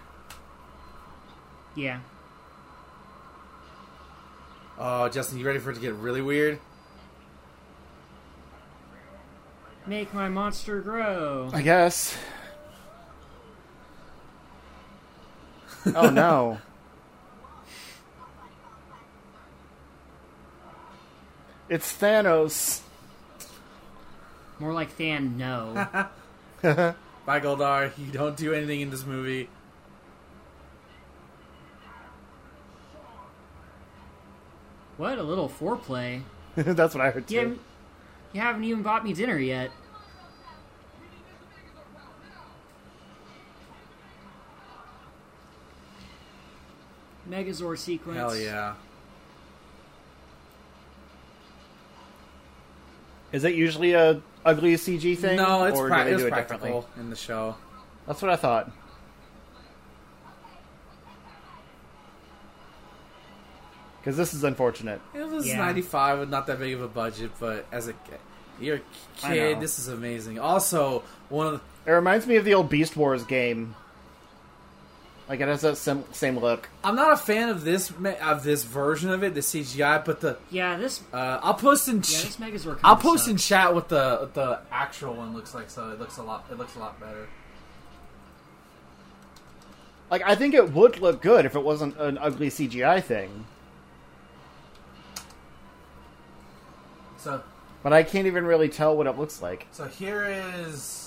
[1.75, 2.01] Yeah.
[4.79, 6.59] Oh, Justin, you ready for it to get really weird?
[9.87, 11.51] Make my monster grow.
[11.53, 12.17] I guess.
[15.95, 16.59] Oh no.
[21.69, 22.81] It's Thanos.
[24.59, 25.87] More like Than no.
[26.63, 27.97] Bye, Goldar.
[27.99, 29.49] You don't do anything in this movie.
[34.97, 36.23] what a little foreplay.
[36.57, 37.43] That's what I heard You too.
[37.47, 37.61] haven't,
[38.33, 39.71] you haven't even bought me dinner yet.
[47.29, 48.19] Megazord sequence.
[48.19, 48.75] Hell yeah.
[53.33, 55.37] Is it usually a ugly CG thing?
[55.37, 57.01] No, it's or pra- do they it do it practical differently?
[57.03, 57.57] in the show.
[58.07, 58.71] That's what I thought.
[64.01, 65.01] Because this is unfortunate.
[65.15, 65.57] It was Yeah.
[65.57, 67.95] 95 with not that big of a budget, but as a
[68.61, 68.81] you're a
[69.27, 70.39] I kid, this is amazing.
[70.39, 71.53] Also, one of
[71.85, 73.75] the, It reminds me of the old Beast Wars game.
[75.29, 76.69] Like it has that sim- same look.
[76.85, 80.21] I'm not a fan of this ma- of this version of it, the CGI, but
[80.21, 82.79] the Yeah, this uh, I'll post in yeah, this Megazord.
[82.85, 85.71] I'll post in chat what the what the actual one looks like.
[85.71, 87.27] So it looks a lot it looks a lot better.
[90.11, 93.47] Like I think it would look good if it wasn't an ugly CGI thing.
[97.17, 97.43] So
[97.83, 99.67] But I can't even really tell what it looks like.
[99.73, 101.04] so here is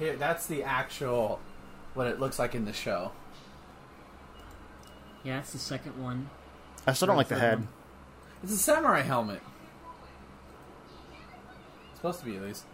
[0.00, 1.38] here that's the actual
[1.94, 3.12] what it looks like in the show.
[5.22, 6.30] Yeah, that's the second one.
[6.86, 7.68] I still don't like the head.
[8.42, 9.42] It's a samurai helmet.
[11.90, 12.64] It's supposed to be at least.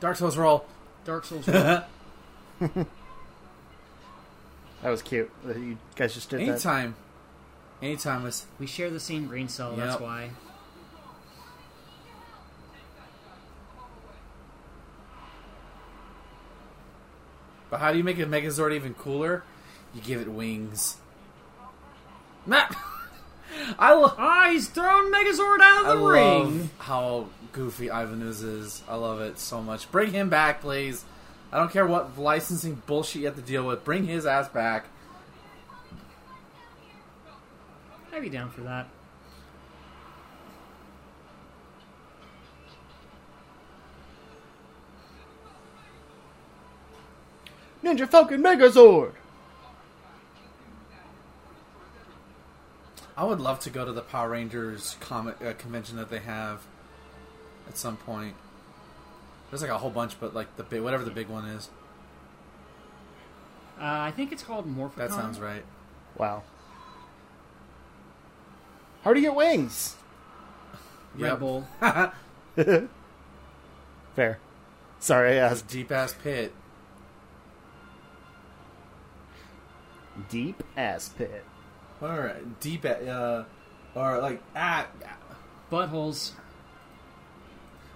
[0.00, 0.64] Dark Souls roll.
[1.04, 1.46] Dark Souls.
[1.46, 2.86] roll.
[4.82, 5.30] That was cute.
[5.46, 6.48] You guys just did that.
[6.48, 6.94] Anytime.
[7.82, 9.74] Anytime was we share the same brain cell.
[9.74, 10.30] That's why.
[17.70, 19.42] But how do you make a Megazord even cooler?
[19.94, 20.96] You give it wings.
[22.46, 22.74] Matt,
[23.78, 26.22] I, lo- Ah, he's thrown Megazord out of the ring.
[26.22, 28.82] love how goofy Ivan Ooze is.
[28.88, 29.90] I love it so much.
[29.90, 31.04] Bring him back, please.
[31.50, 33.84] I don't care what licensing bullshit you have to deal with.
[33.84, 34.86] Bring his ass back.
[38.12, 38.88] I'd be down for that.
[47.82, 49.12] Ninja Falcon Megazord.
[53.16, 56.66] I would love to go to the Power Rangers comic uh, convention that they have
[57.66, 58.34] at some point.
[59.50, 61.70] There's like a whole bunch, but like the big, whatever the big one is.
[63.80, 64.96] Uh, I think it's called Morphicon.
[64.96, 65.64] That sounds right.
[66.16, 66.42] Wow.
[69.02, 69.96] How do you get wings?
[71.14, 71.38] Red Yep.
[71.38, 71.66] Bull.
[74.16, 74.38] Fair.
[74.98, 75.68] Sorry, I asked.
[75.68, 76.52] Deep ass pit.
[80.28, 81.44] Deep ass pit.
[82.02, 83.44] All right, deep at, uh,
[83.94, 84.86] or like ah,
[85.70, 86.32] Buttholes.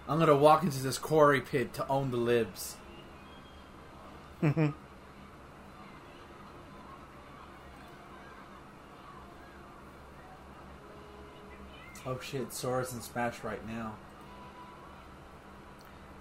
[0.09, 2.77] I'm gonna walk into this quarry pit to own the libs.
[4.43, 4.73] oh
[12.21, 13.95] shit, Sora's in Smash right now.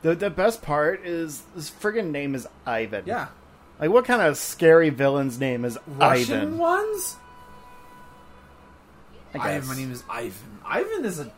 [0.01, 3.03] The the best part is this friggin' name is Ivan.
[3.05, 3.27] Yeah,
[3.79, 5.97] Like what kind of scary villain's name is Ivan?
[5.99, 6.57] Russian Ivan?
[6.57, 7.15] ones.
[9.33, 9.67] I Ivan, guess.
[9.69, 10.59] my name is Ivan.
[10.65, 11.31] Ivan is a.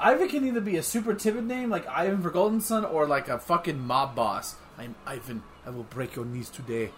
[0.00, 3.28] Ivan can either be a super timid name like Ivan for Golden Sun or like
[3.28, 4.56] a fucking mob boss.
[4.78, 5.42] I'm Ivan.
[5.66, 6.90] I will break your knees today.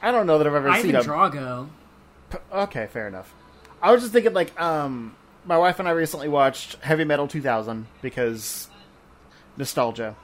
[0.00, 1.68] I don't know that I've ever Ivan seen a Drago.
[2.30, 3.34] P- Okay, fair enough.
[3.82, 7.86] I was just thinking, like, um, my wife and I recently watched Heavy Metal 2000
[8.02, 8.68] because
[9.56, 10.14] nostalgia,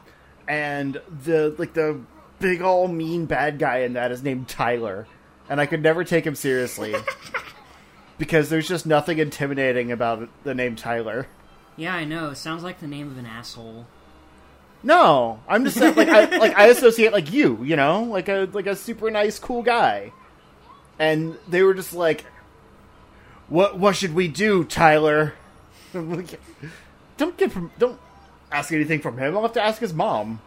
[0.47, 2.01] and the like the
[2.39, 5.07] big all mean bad guy in that is named Tyler,
[5.49, 6.95] and I could never take him seriously
[8.23, 11.27] because there's just nothing intimidating about the name Tyler.
[11.77, 12.31] Yeah, I know.
[12.31, 13.85] It Sounds like the name of an asshole.
[14.85, 18.49] No, I'm just saying, like I like I associate like you, you know, like a
[18.53, 20.12] like a super nice, cool guy,
[21.01, 22.24] and they were just like,
[23.49, 25.35] "What what should we do, Tyler?"
[25.93, 26.40] Like,
[27.16, 27.99] don't get from don't
[28.53, 29.36] ask anything from him.
[29.36, 30.40] I'll have to ask his mom.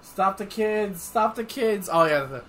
[0.00, 1.02] Stop the kids!
[1.02, 1.90] Stop the kids!
[1.92, 2.44] Oh yeah, the,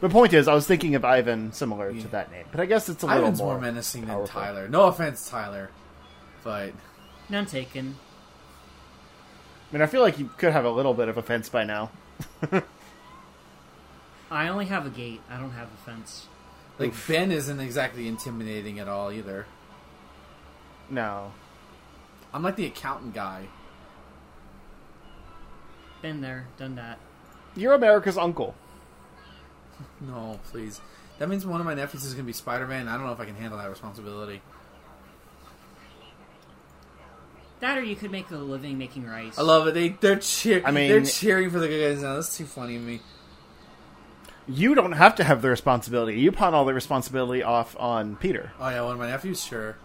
[0.00, 2.02] The point is, I was thinking of Ivan similar Yeah.
[2.02, 4.26] to that name, but I guess it's a little Ivan's more, more, menacing than.
[4.26, 4.68] Tyler.
[4.68, 5.70] No offense, Tyler,
[6.44, 6.72] but
[7.28, 7.96] None taken.
[9.70, 11.90] I mean, I feel like you could have a little bit of offense by now.
[14.30, 15.20] I only have a gate.
[15.28, 16.26] I don't have a fence.
[16.78, 19.46] like Ben isn't exactly intimidating at all either.
[20.90, 21.32] No,
[22.32, 23.48] I'm like the accountant guy.
[26.00, 26.98] Been there, done that.
[27.56, 28.54] you're America's uncle.
[30.00, 30.80] No, please.
[31.18, 32.86] That means one of my nephews is going to be Spider-Man.
[32.88, 34.40] I don't know if I can handle that responsibility.
[37.60, 39.36] That or you could make a living making rice.
[39.38, 39.74] I love it.
[39.74, 40.62] They they're cheer.
[40.64, 42.14] I mean- they're cheering for the good guys now.
[42.14, 43.00] That's too funny to me.
[44.46, 46.18] You don't have to have the responsibility.
[46.20, 48.52] You pawn all the responsibility off on Peter.
[48.58, 49.76] Oh yeah, one of my nephews, sure.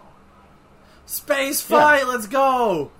[1.04, 2.90] Space fight, let's go.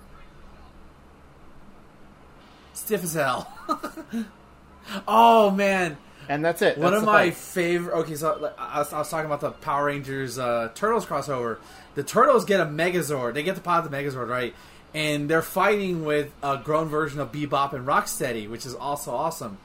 [2.73, 3.51] Stiff as hell.
[5.07, 5.97] oh man,
[6.29, 6.77] And that's it.
[6.77, 7.35] one That's of my fight.
[7.35, 7.93] favorite.
[7.99, 11.57] Okay, so like, I was, I was talking about the Power Rangers uh, Turtles crossover.
[11.95, 13.33] The Turtles get a Megazord.
[13.35, 14.53] They get the to pilot the Megazord, right?
[14.93, 19.57] And they're fighting with a grown version of Bebop and Rocksteady, which is also awesome.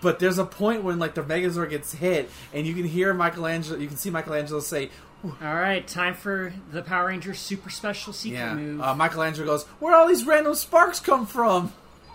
[0.00, 3.78] But there's a point when like the Megazord gets hit, and you can hear Michelangelo.
[3.78, 4.90] You can see Michelangelo say,
[5.24, 8.80] All right, time for the Power Rangers super special secret "Yeah." move.
[8.80, 11.72] Uh, Michelangelo goes, "Where all these random sparks come from?"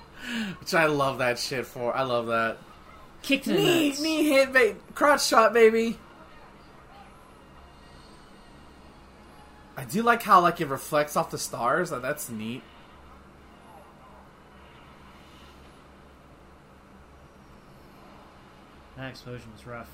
[0.60, 1.96] Which I love that shit for.
[1.96, 2.58] I love that.
[3.28, 4.02] Kick to the Knee, nuts.
[4.02, 6.00] knee hit, ba- crotch shot, baby.
[9.76, 11.92] I do like how like it reflects off the stars.
[11.92, 12.64] Like, that's neat.
[18.96, 19.90] That explosion was rough.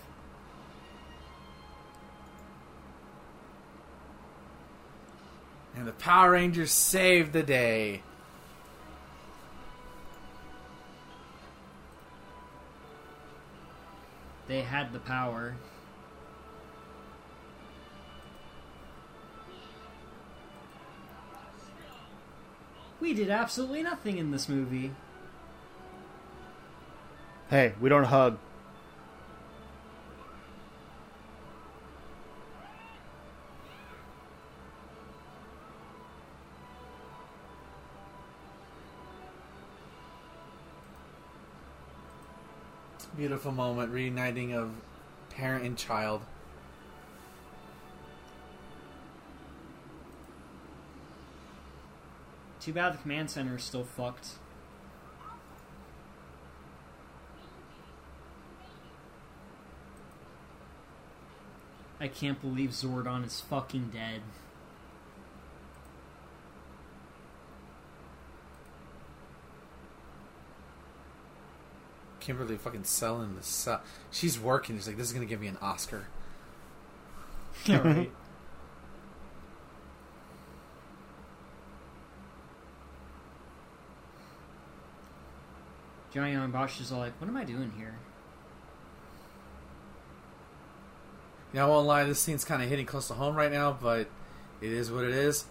[5.75, 8.03] And the Power Rangers saved the day.
[14.47, 15.55] They had the power.
[22.99, 24.91] We did absolutely nothing in this movie.
[27.49, 28.37] Hey, we don't hug.
[43.23, 44.71] Beautiful moment, reuniting of
[45.29, 46.23] parent and child.
[52.59, 54.31] Too bad the command center is still fucked.
[62.01, 64.19] I can't believe Zordon is fucking dead.
[72.23, 73.79] Kimberly fucking selling the su-
[74.09, 74.77] She's working.
[74.77, 76.07] She's like, this is gonna give me an Oscar.
[77.65, 78.11] Yeah, right.
[86.13, 87.95] Johnny Yong Bosch is all like, "What am I doing here?"
[91.53, 92.03] Know, I won't lie.
[92.03, 94.07] This scene's kind of hitting close to home right now, but
[94.61, 95.45] it is what it is.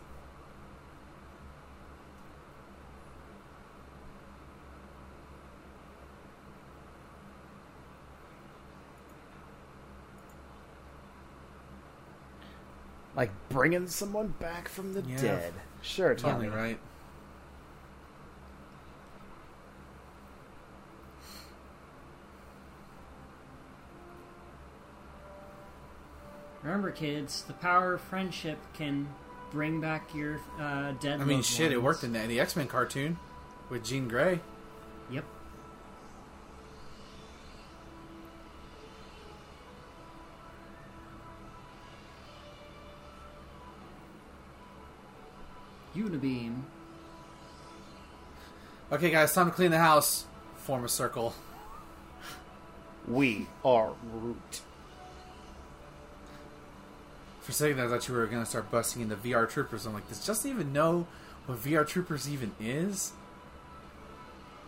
[13.22, 15.20] Like bringing someone back from the Yeah.
[15.22, 15.52] dead.
[15.80, 16.60] Sure, Totally Tommy.
[16.60, 16.78] right.
[26.62, 29.08] Remember, kids, the power of friendship can
[29.50, 31.20] bring back your uh, dead.
[31.20, 33.18] I mean, loved shit, it worked in the, the X Men cartoon
[33.68, 34.40] with Jean Grey.
[46.02, 46.62] Unibeam.
[48.90, 50.26] Okay, guys, time to clean the house.
[50.56, 51.34] Form a circle.
[53.08, 54.60] We are Root.
[57.40, 59.86] For a second, I thought you were going to start busting into VR Troopers.
[59.86, 61.06] I'm like, does Justin even know
[61.46, 63.12] what VR Troopers even is?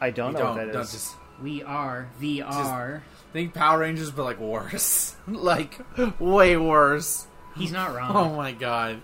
[0.00, 0.56] I don't You know don't.
[0.56, 0.92] what that don't is.
[0.92, 3.02] just We are VR.
[3.32, 5.14] think Power Rangers, but like worse.
[5.28, 5.78] like,
[6.18, 7.28] way worse.
[7.56, 8.10] He's not wrong.
[8.16, 9.00] Oh my god.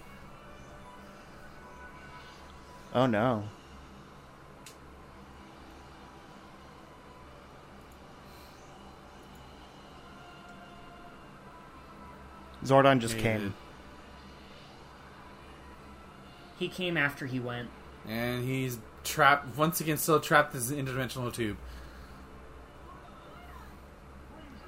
[2.95, 3.45] Oh no.
[12.65, 13.41] Zordon just Yeah, came.
[13.41, 13.53] did.
[16.59, 17.71] He came after he went.
[18.07, 21.57] And he's trapped, once again, still trapped in this interdimensional tube.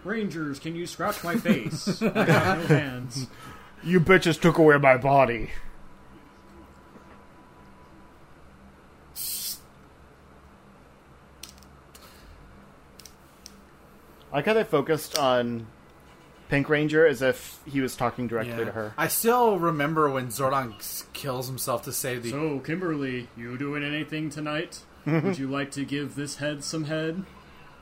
[0.05, 2.03] Rangers, can you scratch my face?
[2.03, 3.27] I got no hands.
[3.85, 5.51] You bitches took away my body.
[14.33, 15.67] I like how they focused on
[16.49, 18.65] Pink Ranger as if he was talking directly Yeah.
[18.65, 18.95] to her.
[18.97, 20.75] I still remember when Zordon
[21.13, 22.31] kills himself to save the.
[22.31, 24.81] So, Kimberly, you doing anything tonight?
[25.07, 27.25] Would you like to give this head some head?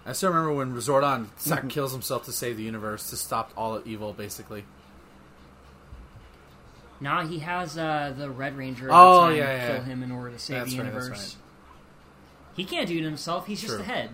[0.07, 3.81] I still remember when Zordon sa- kills himself to save the universe to stop all
[3.85, 4.65] evil, basically.
[7.01, 9.85] Nah, he has uh, the Red Ranger at Oh, the time yeah, yeah, kill yeah.
[9.85, 11.37] him in order to save That's the right, that's universe.
[12.55, 13.47] He can't do it himself.
[13.47, 13.83] He's just True.
[13.83, 14.11] a head.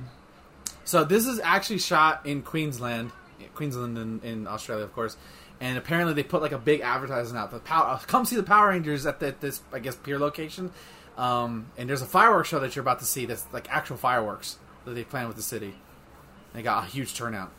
[0.87, 3.11] So this is actually shot in Queensland,
[3.55, 5.17] Queensland in, in Australia, of course.
[5.61, 7.51] And apparently they put like a big advertisement out.
[7.51, 10.71] The power, uh, come see the Power Rangers at the, this, I guess, pier location.
[11.19, 13.27] Um, and there's a fireworks show that you're about to see.
[13.27, 15.75] That's like actual fireworks that they plan with the city.
[16.55, 17.51] They got a huge turnout.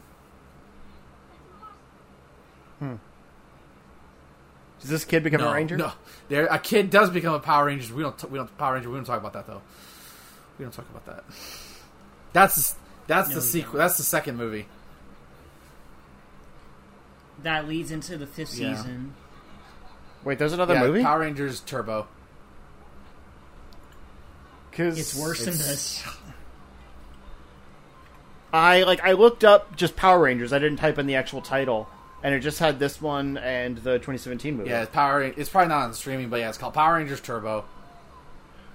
[4.79, 5.75] Does this kid become no, a ranger?
[5.75, 5.91] No,
[6.29, 7.93] there a kid does become a Power Ranger.
[7.93, 8.17] We don't.
[8.17, 8.89] T- we don't Power Ranger.
[8.89, 9.61] We don't talk about that though.
[10.59, 11.23] We don't talk about that.
[12.33, 12.75] That's
[13.07, 13.73] that's No, the sequel.
[13.73, 13.79] don't.
[13.79, 14.67] That's the second movie.
[17.43, 18.75] That leads into the fifth Yeah.
[18.75, 19.13] season.
[20.23, 21.03] Wait, there's another yeah, movie?
[21.03, 22.07] Power Rangers Turbo.
[24.71, 26.03] Because It's worse than this.
[28.53, 30.53] I like I looked up just Power Rangers.
[30.53, 31.87] I didn't type in the actual title,
[32.23, 34.69] and it just had this one and the 2017 movie.
[34.69, 35.21] Yeah, it's Power.
[35.21, 37.65] It's probably not on streaming, but yeah, it's called Power Rangers Turbo.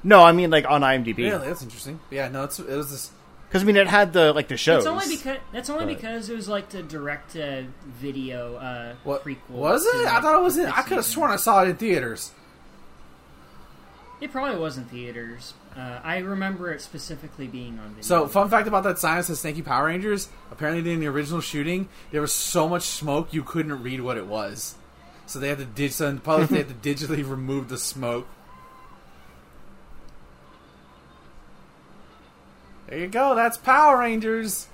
[0.05, 1.19] No, I mean like on IMDb.
[1.19, 2.01] Really, that's interesting.
[2.11, 3.11] But yeah, no, it's it was this.
[3.53, 4.85] Because I mean it had the like the shows.
[4.85, 8.95] That's only because that's only But- because it was like the direct to video uh,
[9.05, 9.37] What prequel.
[9.51, 10.07] was to, it?
[10.07, 10.69] I thought it was the in.
[10.69, 12.33] I could have sworn I saw it in theaters.
[14.23, 15.53] It probably was in theaters.
[15.77, 18.03] Uh, I remember it specifically being on video.
[18.03, 21.09] So, fun fact about that science that says "Thank you, Power Rangers." Apparently, in the
[21.09, 24.77] original shooting, there was so much smoke you couldn't read what it was.
[25.27, 25.93] So they had to dig.
[25.93, 28.27] So in they had to digitally remove the smoke.
[32.93, 33.35] There you go.
[33.35, 34.66] That's Power Rangers.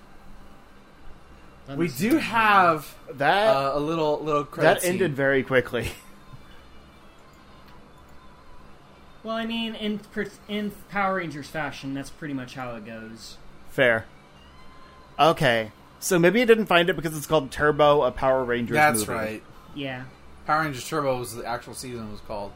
[1.68, 5.14] Let We do have that uh, a little little credit that ended scene.
[5.14, 5.92] very quickly.
[9.24, 10.00] Well, I mean, in
[10.48, 13.36] in Power Rangers fashion, that's pretty much how it goes.
[13.68, 14.06] Fair.
[15.18, 18.76] Okay, so maybe I didn't find it because it's called Turbo, a Power Rangers.
[18.76, 19.12] That's movie.
[19.12, 19.42] right.
[19.74, 20.04] Yeah.
[20.46, 22.52] Power Rangers Turbo was the actual season was called.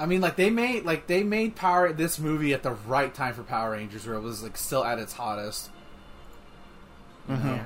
[0.00, 3.34] I mean, like they made like they made Power this movie at the right time
[3.34, 5.70] for Power Rangers, where it was like still at its hottest.
[7.28, 7.48] Mm-hmm.
[7.48, 7.64] Yeah.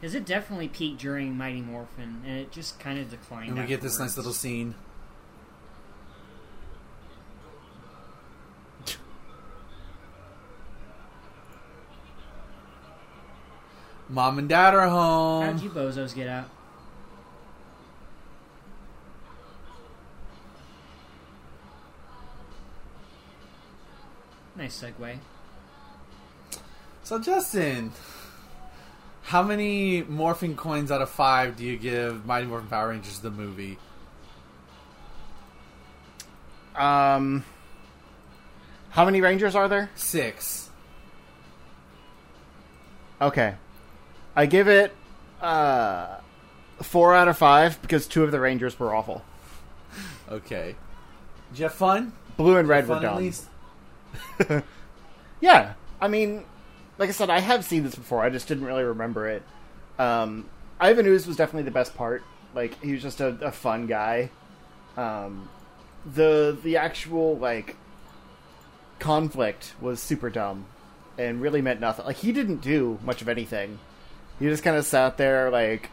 [0.00, 3.50] Because it definitely peaked during Mighty Morphin, and it just kind of declined.
[3.50, 4.74] And we get this nice little scene.
[14.08, 15.44] Mom and Dad are home.
[15.44, 16.50] How'd you bozos get out?
[24.62, 25.18] Nice segue.
[27.02, 27.90] So Justin,
[29.22, 33.32] how many morphing coins out of five do you give Mighty Morphin Power Rangers the
[33.32, 33.76] movie?
[36.76, 37.44] Um,
[38.90, 39.90] how many Rangers are there?
[39.96, 40.70] Six.
[43.20, 43.56] Okay,
[44.36, 44.94] I give it
[45.40, 46.18] uh
[46.80, 49.24] four out of five because two of the Rangers were awful.
[50.30, 50.76] Okay.
[51.50, 52.12] Did you have fun?
[52.36, 53.48] Blue and red were fun at least.
[55.42, 56.44] Yeah, I mean,
[56.98, 58.22] like I said, I have seen this before.
[58.22, 59.42] I just didn't really remember it.
[59.98, 60.48] Um,
[60.80, 62.22] Ivan Ooze was definitely the best part.
[62.54, 64.30] Like he was just a, a fun guy.
[64.96, 65.48] Um,
[66.06, 67.76] the the actual like
[69.00, 70.66] conflict was super dumb
[71.18, 72.06] and really meant nothing.
[72.06, 73.80] Like he didn't do much of anything.
[74.38, 75.90] He just kind of sat there like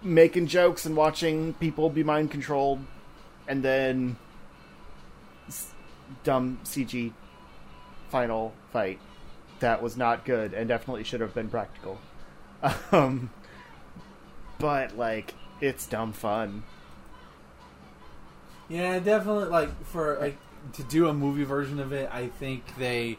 [0.00, 2.78] making jokes and watching people be mind controlled,
[3.48, 4.16] and then
[6.24, 7.12] dumb CG
[8.10, 8.98] final fight
[9.60, 11.98] that was not good and definitely should have been practical.
[12.90, 13.30] Um,
[14.58, 16.64] but like it's dumb fun.
[18.68, 19.44] Yeah, definitely.
[19.44, 20.36] Like for like
[20.74, 23.18] to do a movie version of it, I think they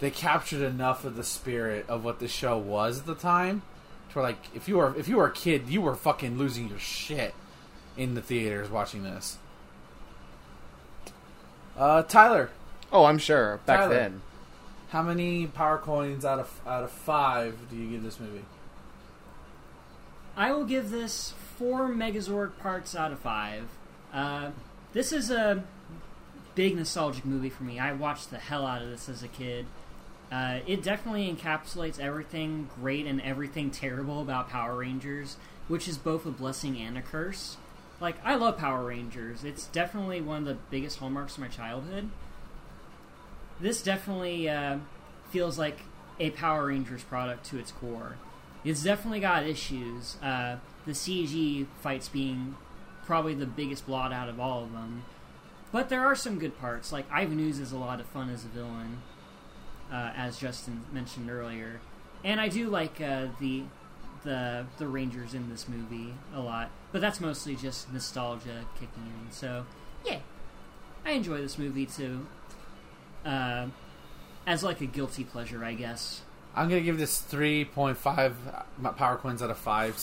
[0.00, 3.62] they captured enough of the spirit of what the show was at the time.
[4.12, 6.78] To like, if you were if you were a kid, you were fucking losing your
[6.78, 7.34] shit
[7.96, 9.38] in the theaters watching this.
[11.76, 12.50] Uh, Tyler,
[12.92, 13.94] Oh, I'm sure back Tyler.
[13.94, 14.22] then.
[14.90, 18.44] how many power coins out of out of five do you give this movie?
[20.36, 23.64] I will give this four Megazord parts out of five.
[24.12, 24.50] Uh,
[24.92, 25.64] this is a
[26.54, 27.78] big nostalgic movie for me.
[27.78, 29.66] I watched the hell out of this as a kid.
[30.30, 35.36] Uh, it definitely encapsulates everything great and everything terrible about Power Rangers,
[35.68, 37.56] which is both a blessing and a curse.
[38.02, 39.44] Like, I love Power Rangers.
[39.44, 42.10] It's definitely one of the biggest hallmarks of my childhood.
[43.60, 44.78] This definitely uh,
[45.30, 45.78] feels like
[46.18, 48.16] a Power Rangers product to its core.
[48.64, 50.16] It's definitely got issues.
[50.20, 52.56] Uh, the CG fights being
[53.06, 55.04] probably the biggest blot out of all of them.
[55.70, 56.90] But there are some good parts.
[56.90, 59.00] Like Ivan Ooze is a lot of fun as a villain,
[59.92, 61.80] uh, as Justin mentioned earlier,
[62.24, 63.62] and I do like uh, the
[64.24, 66.70] the the Rangers in this movie a lot.
[66.92, 69.32] But that's mostly just nostalgia kicking in.
[69.32, 69.66] So
[70.04, 70.18] yeah,
[71.04, 72.26] I enjoy this movie too.
[73.24, 73.68] Uh,
[74.46, 76.22] as like a guilty pleasure, I guess.
[76.54, 79.98] I'm gonna give this 3.5 power coins out of five.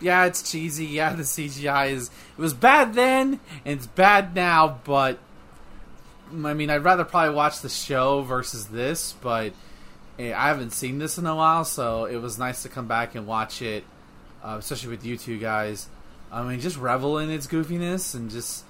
[0.00, 0.86] Yeah, it's cheesy.
[0.86, 5.18] Yeah, the CGI is it was bad then and it's bad now, but
[6.32, 9.52] I mean, I'd rather probably watch the show versus this, but
[10.18, 13.14] eh, I haven't seen this in a while, so it was nice to come back
[13.14, 13.84] and watch it,
[14.42, 15.88] uh, especially with you two guys.
[16.32, 18.64] I mean, just revel in its goofiness and just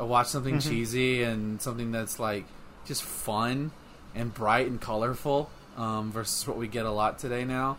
[0.00, 0.62] uh, watch something Mhm.
[0.68, 2.44] cheesy and something that's like
[2.86, 3.70] just fun
[4.14, 7.76] and bright and colorful um, versus what we get a lot today now.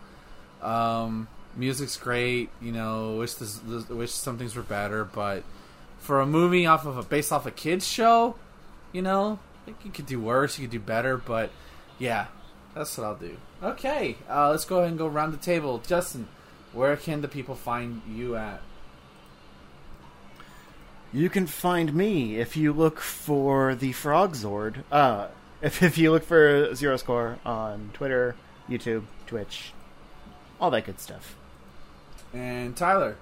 [0.62, 3.16] Um, music's great, you know.
[3.18, 5.42] Wish this, this, wish some things were better, but
[5.98, 8.34] for a movie off of a based off a kids show,
[8.92, 11.50] you know, I think you could do worse, you could do better, but
[11.98, 12.26] yeah,
[12.74, 13.36] that's what I'll do.
[13.62, 15.78] Okay, uh, let's go ahead and go around the table.
[15.86, 16.26] Justin,
[16.72, 18.60] where can the people find you at?
[21.14, 24.84] You can find me if you look for the Frog Zord.
[24.90, 25.28] Uh,
[25.62, 28.34] if, if you look for Zero Score on Twitter,
[28.68, 29.72] YouTube, Twitch,
[30.60, 31.36] all that good stuff.
[32.32, 33.16] And Tyler.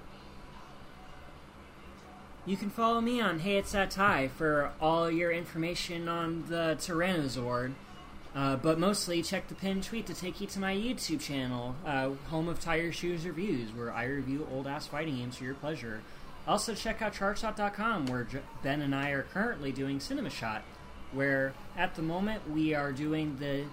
[2.47, 6.77] You can follow me on Hey It's That Tie for all your information on the
[6.79, 7.73] Tyrannosaur.
[8.35, 12.11] Uh, but mostly check the pinned tweet to take you to my YouTube channel, uh,
[12.29, 16.01] home of Tire Shoes Reviews, where I review old ass fighting games for your pleasure.
[16.47, 18.27] Also, check out ChargeShot.com, where
[18.63, 20.63] Ben and I are currently doing Cinema Shot,
[21.13, 23.65] where at the moment we are doing the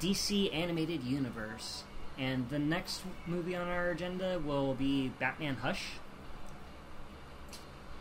[0.00, 1.84] DC animated universe.
[2.18, 5.92] And the next movie on our agenda will be Batman Hush.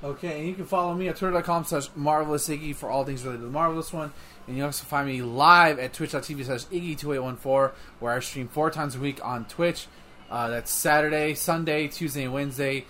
[0.04, 3.40] Okay, and you can follow me at twitter.com slash marvelous Iggy for all things related
[3.40, 4.12] to the Marvelous one.
[4.46, 8.70] And you can also find me live at twitch.tv slash Iggy2814, where I stream four
[8.72, 9.88] times a week on Twitch.
[10.30, 12.86] Uh, that's Saturday, Sunday, Tuesday, and Wednesday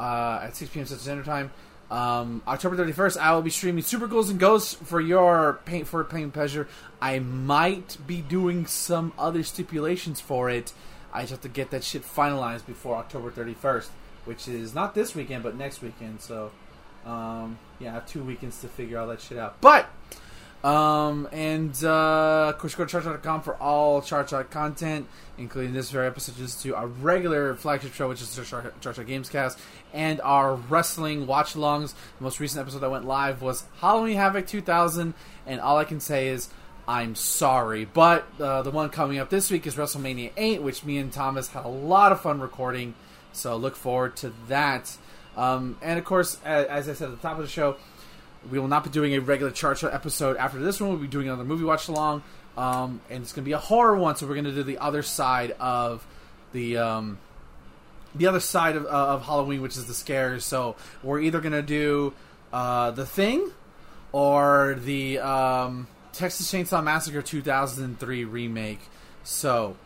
[0.00, 0.86] uh, at 6 p.m.
[0.86, 1.50] Central Standard Time.
[1.90, 6.02] Um, October 31st, I will be streaming Super Ghouls and Ghosts for your paint for
[6.04, 6.68] pain pleasure.
[7.02, 10.72] I might be doing some other stipulations for it.
[11.12, 13.88] I just have to get that shit finalized before October 31st,
[14.24, 16.20] which is not this weekend, but next weekend.
[16.20, 16.52] So,
[17.04, 19.60] um, yeah, I have two weekends to figure all that shit out.
[19.60, 19.90] But,
[20.62, 25.06] um, and uh, of course, go to charge.com for all Charge content,
[25.38, 29.58] including this very episode, just to our regular flagship show, which is the Charge Gamescast,
[29.94, 31.94] and our wrestling watch alongs.
[32.18, 35.14] The most recent episode that went live was Halloween Havoc 2000,
[35.46, 36.50] and all I can say is
[36.86, 37.86] I'm sorry.
[37.86, 41.48] But uh, the one coming up this week is WrestleMania 8, which me and Thomas
[41.48, 42.94] had a lot of fun recording,
[43.32, 44.96] so look forward to that.
[45.36, 47.76] Um, and of course, as I said at the top of the show,
[48.48, 50.90] we will not be doing a regular ChargeShot episode after this one.
[50.90, 52.22] We'll be doing another movie watch along,
[52.56, 54.16] um, and it's going to be a horror one.
[54.16, 56.06] So we're going to do the other side of
[56.52, 57.18] the um,
[58.14, 60.44] the other side of, uh, of Halloween, which is the scares.
[60.44, 62.14] So we're either going to do
[62.52, 63.50] uh, the Thing
[64.12, 68.80] or the um, Texas Chainsaw Massacre 2003 remake.
[69.22, 69.76] So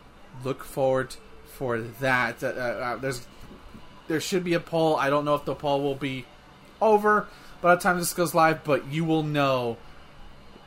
[0.43, 1.15] look forward
[1.45, 2.43] for that.
[2.43, 3.25] Uh, uh, there's
[4.07, 4.95] there should be a poll.
[4.95, 6.25] I don't know if the poll will be
[6.81, 7.27] over
[7.65, 9.75] by the time this goes live, but you will know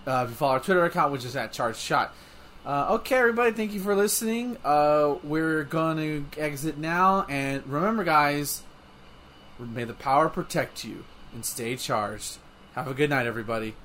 [0.05, 2.13] uh, if you follow our Twitter account, which is at Charge Shot.
[2.67, 4.57] Uh, okay, everybody, thank you for listening.
[4.65, 8.65] Uh, we're going to exit now, and remember, guys,
[9.61, 12.39] may the power protect you and stay charged.
[12.75, 13.77] Have a good night, everybody.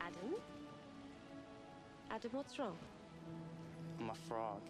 [0.00, 0.36] Adam?
[2.10, 2.78] Adam, what's wrong?
[4.00, 4.62] I'm a frog.